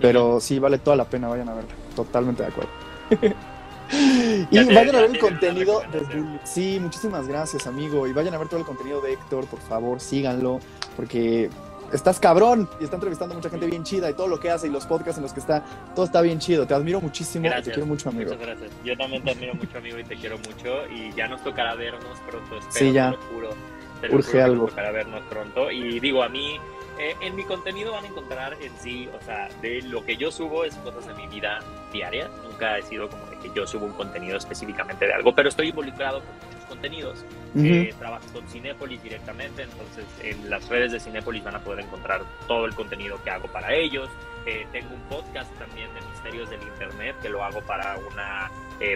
[0.00, 1.70] Pero sí vale toda la pena, vayan a verla.
[1.96, 2.70] Totalmente de acuerdo.
[4.50, 6.40] y vayan a ver el contenido de Bully.
[6.44, 8.06] Sí, muchísimas gracias, amigo.
[8.06, 10.60] Y vayan a ver todo el contenido de Héctor, por favor, síganlo,
[10.96, 11.50] porque
[11.92, 14.66] estás cabrón y está entrevistando a mucha gente bien chida y todo lo que hace
[14.66, 15.64] y los podcasts en los que está,
[15.94, 16.66] todo está bien chido.
[16.66, 18.30] Te admiro muchísimo y te quiero mucho, amigo.
[18.30, 18.70] Muchas gracias.
[18.84, 20.86] Yo también te admiro mucho, amigo, y te quiero mucho.
[20.94, 23.10] Y ya nos tocará vernos pronto, espero, sí, ya.
[23.10, 23.77] te lo juro.
[24.10, 24.66] Urge algo.
[24.66, 25.70] Tocará vernos pronto.
[25.70, 26.58] Y digo, a mí
[26.98, 30.32] eh, en mi contenido van a encontrar en sí, o sea, de lo que yo
[30.32, 31.60] subo es cosas de mi vida
[31.92, 32.28] diaria.
[32.42, 35.68] Nunca he sido como de que yo subo un contenido específicamente de algo, pero estoy
[35.68, 37.24] involucrado con muchos contenidos.
[37.56, 42.22] Eh, trabajo con Cinépolis directamente, entonces en las redes de Cinépolis van a poder encontrar
[42.48, 44.08] todo el contenido que hago para ellos.
[44.44, 48.50] Eh, tengo un podcast también de misterios del internet que lo hago para una,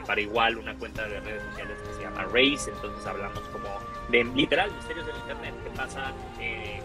[0.06, 2.68] para igual una cuenta de redes sociales que se llama Race.
[2.68, 3.68] Entonces hablamos como
[4.12, 6.12] de literal misterios del internet, qué pasa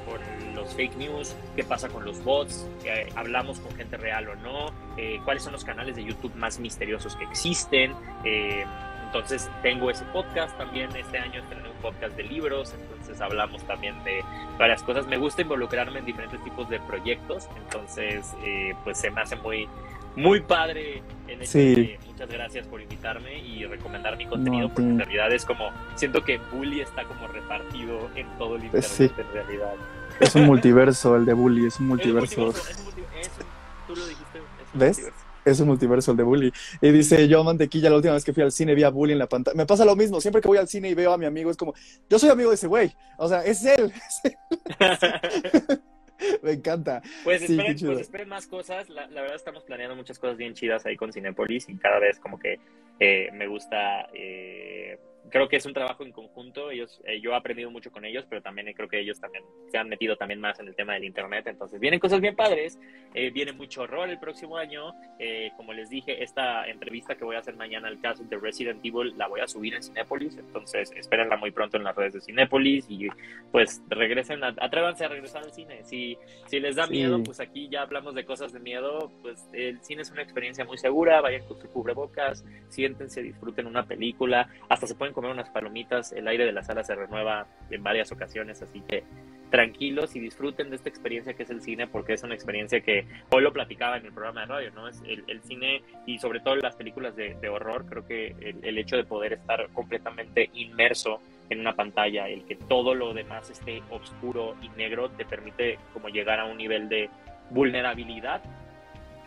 [0.05, 4.35] con los fake news, qué pasa con los bots, eh, hablamos con gente real o
[4.37, 7.93] no, eh, cuáles son los canales de YouTube más misteriosos que existen.
[8.23, 8.65] Eh,
[9.05, 14.01] entonces tengo ese podcast también, este año estrené un podcast de libros, entonces hablamos también
[14.03, 14.23] de
[14.57, 15.05] varias cosas.
[15.07, 18.35] Me gusta involucrarme en diferentes tipos de proyectos, entonces
[18.83, 19.67] pues se me hace muy,
[20.15, 25.31] muy padre en este, Muchas gracias por invitarme y recomendar mi contenido, porque en realidad
[25.31, 29.73] es como, siento que Bully está como repartido en todo el pues internet en realidad.
[30.19, 32.51] Es un multiverso el de Bully, es un multiverso.
[33.85, 34.39] tú lo dijiste.
[34.73, 35.11] ¿Ves?
[35.45, 36.51] Es un multiverso el de Bully.
[36.81, 39.19] Y dice yo, Mantequilla, la última vez que fui al cine vi a Bully en
[39.19, 39.55] la pantalla.
[39.55, 41.57] Me pasa lo mismo, siempre que voy al cine y veo a mi amigo, es
[41.57, 41.75] como,
[42.09, 42.95] yo soy amigo de ese güey.
[43.19, 43.93] O sea, es él.
[46.41, 47.01] Me encanta.
[47.23, 48.89] Pues, esperen, pues esperen más cosas.
[48.89, 52.39] La, verdad estamos planeando muchas cosas bien chidas ahí con Cinepolis y cada vez como
[52.39, 52.59] que
[52.99, 54.99] eh, me gusta eh,
[55.29, 56.71] creo que es un trabajo en conjunto.
[56.71, 59.77] Ellos, eh, yo he aprendido mucho con ellos, pero también creo que ellos también se
[59.77, 61.47] han metido también más en el tema del internet.
[61.47, 62.79] Entonces vienen cosas bien padres.
[63.13, 64.93] Eh, viene mucho horror el próximo año.
[65.19, 68.83] Eh, como les dije, esta entrevista que voy a hacer mañana al caso de Resident
[68.85, 70.37] Evil la voy a subir en Cinépolis.
[70.37, 73.07] Entonces espérenla muy pronto en las redes de Cinépolis y
[73.51, 75.83] pues regresen, atrévanse a regresar al cine.
[75.83, 79.11] Si, si les da miedo, pues aquí ya hablamos de cosas de miedo.
[79.21, 81.21] Pues el cine es una experiencia muy segura.
[81.21, 84.49] Vayan con su cubrebocas, siéntense, disfruten una película.
[84.69, 88.11] Hasta se pueden comer unas palomitas, el aire de la sala se renueva en varias
[88.11, 89.03] ocasiones, así que
[89.49, 93.07] tranquilos y disfruten de esta experiencia que es el cine, porque es una experiencia que
[93.31, 94.87] hoy lo platicaba en el programa de radio, ¿no?
[94.87, 99.05] Es el, cine y sobre todo las películas de, horror, creo que el, hecho de
[99.05, 101.19] poder estar completamente inmerso
[101.49, 106.09] en una pantalla, el que todo lo demás esté oscuro y negro, te permite como
[106.09, 107.09] llegar a un nivel de
[107.49, 108.43] vulnerabilidad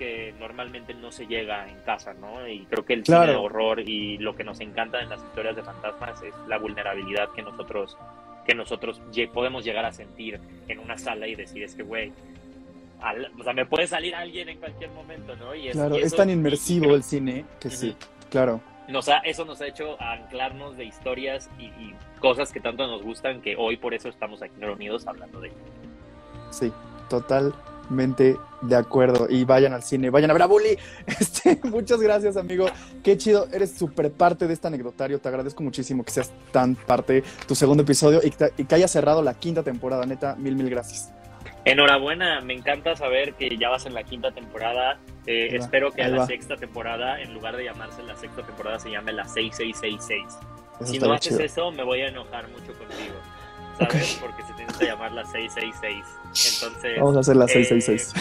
[0.01, 2.49] que normalmente no se llega en casa, ¿no?
[2.49, 5.55] Y creo que el cine de horror y lo que nos encanta en las historias
[5.55, 7.99] de fantasmas es la vulnerabilidad que nosotros
[8.47, 8.99] que nosotros
[9.35, 12.11] podemos llegar a sentir en una sala y decir es que, güey,
[13.39, 15.55] o sea, me puede salir alguien en cualquier momento, ¿no?
[15.55, 17.95] Y es, claro, es tan inmersivo el cine que sí,
[18.31, 18.63] claro.
[18.89, 23.03] Nos ha, eso nos ha hecho anclarnos de historias y, y, cosas que tanto nos
[23.03, 25.57] gustan que hoy por eso estamos aquí reunidos hablando de ello.
[26.51, 26.73] Sí,
[27.11, 27.55] total,
[27.91, 29.27] de acuerdo.
[29.29, 30.79] Y vayan al cine, vayan a ver a Bully.
[31.07, 32.67] Este, muchas gracias, amigo.
[33.03, 33.47] Qué chido.
[33.53, 35.19] Eres súper parte de este anecdotario.
[35.19, 38.89] Te agradezco muchísimo que seas tan parte tu segundo episodio y que, y que haya
[38.89, 40.07] cerrado la quinta temporada.
[40.07, 41.13] Neta, mil, mil gracias.
[41.65, 44.99] Enhorabuena, me encanta saber que ya vas en la quinta temporada.
[45.27, 48.91] Eh, espero que a la sexta temporada, en lugar de llamarse la sexta temporada, se
[48.91, 50.39] llame la 6666.
[50.85, 53.15] si no haces eso, me voy a enojar mucho contigo.
[53.81, 54.19] ¿Sabes?
[54.21, 56.05] Porque se tiene que llamar la 666.
[56.63, 56.99] Entonces.
[56.99, 58.15] Vamos a hacer la 666.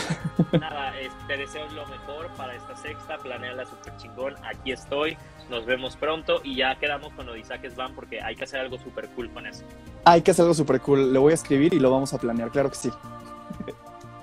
[0.54, 0.94] Eh, nada,
[1.28, 3.18] te deseo lo mejor para esta sexta.
[3.18, 4.36] Planeala súper chingón.
[4.46, 5.18] Aquí estoy.
[5.50, 9.10] Nos vemos pronto y ya quedamos con Isaac Van porque hay que hacer algo súper
[9.10, 9.64] cool con eso.
[10.06, 11.14] Hay que hacer algo súper cool.
[11.14, 12.50] Lo voy a escribir y lo vamos a planear.
[12.52, 12.92] Claro que sí.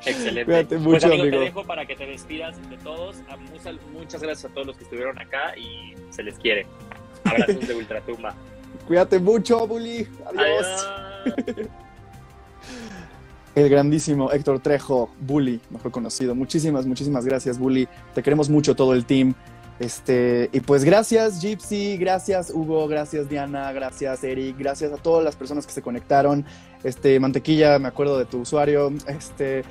[0.04, 0.44] Excelente.
[0.44, 3.16] Cuídate mucho, pues amigo, amigo, te dejo para que te despidas de todos.
[3.92, 6.66] Muchas gracias a todos los que estuvieron acá y se les quiere.
[7.24, 8.34] Abrazos de Ultratumba.
[8.86, 10.06] Cuídate mucho, Bully.
[10.26, 10.86] Adiós.
[13.54, 16.34] El grandísimo Héctor Trejo, Bully, mejor conocido.
[16.34, 17.88] Muchísimas, muchísimas gracias, Bully.
[18.14, 19.34] Te queremos mucho todo el team.
[19.78, 25.36] Este, y pues gracias Gypsy, gracias Hugo, gracias Diana, gracias Eric, gracias a todas las
[25.36, 26.46] personas que se conectaron.
[26.82, 28.92] Este, Mantequilla, me acuerdo de tu usuario.
[29.06, 29.64] Este,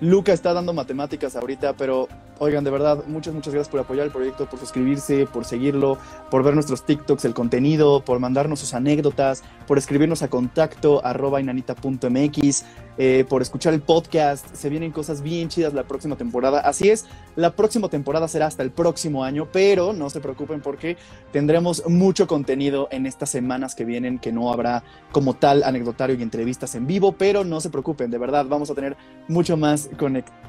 [0.00, 2.08] Luca está dando matemáticas ahorita, pero
[2.38, 5.96] oigan, de verdad, muchas, muchas gracias por apoyar el proyecto, por suscribirse, por seguirlo,
[6.30, 11.02] por ver nuestros TikToks, el contenido, por mandarnos sus anécdotas, por escribirnos a contacto
[11.40, 12.64] inanita.mx,
[12.98, 14.54] eh, por escuchar el podcast.
[14.54, 16.60] Se vienen cosas bien chidas la próxima temporada.
[16.60, 20.96] Así es, la próxima temporada será hasta el próximo año, pero no se preocupen porque
[21.32, 24.82] tendremos mucho contenido en estas semanas que vienen, que no habrá
[25.12, 28.74] como tal anecdotario y entrevistas en vivo, pero no se preocupen, de verdad, vamos a
[28.74, 28.96] tener
[29.28, 29.90] mucho más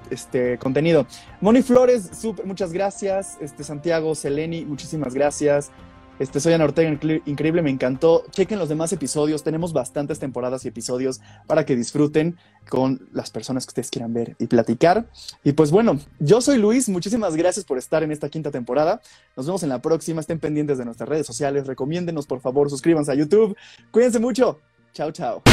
[0.10, 1.06] este, contenido.
[1.42, 3.38] Moni Flores, super, muchas gracias.
[3.42, 5.72] Este, Santiago, Seleni, muchísimas gracias.
[6.20, 6.90] Este, soy Ana Ortega,
[7.26, 8.24] increíble, me encantó.
[8.32, 12.38] Chequen los demás episodios, tenemos bastantes temporadas y episodios para que disfruten
[12.70, 15.06] con las personas que ustedes quieran ver y platicar.
[15.44, 19.02] Y pues bueno, yo soy Luis, muchísimas gracias por estar en esta quinta temporada.
[19.36, 23.12] Nos vemos en la próxima, estén pendientes de nuestras redes sociales, recomiéndenos por favor, suscríbanse
[23.12, 23.56] a YouTube.
[23.92, 24.60] Cuídense mucho.
[24.94, 25.44] Chao, chao.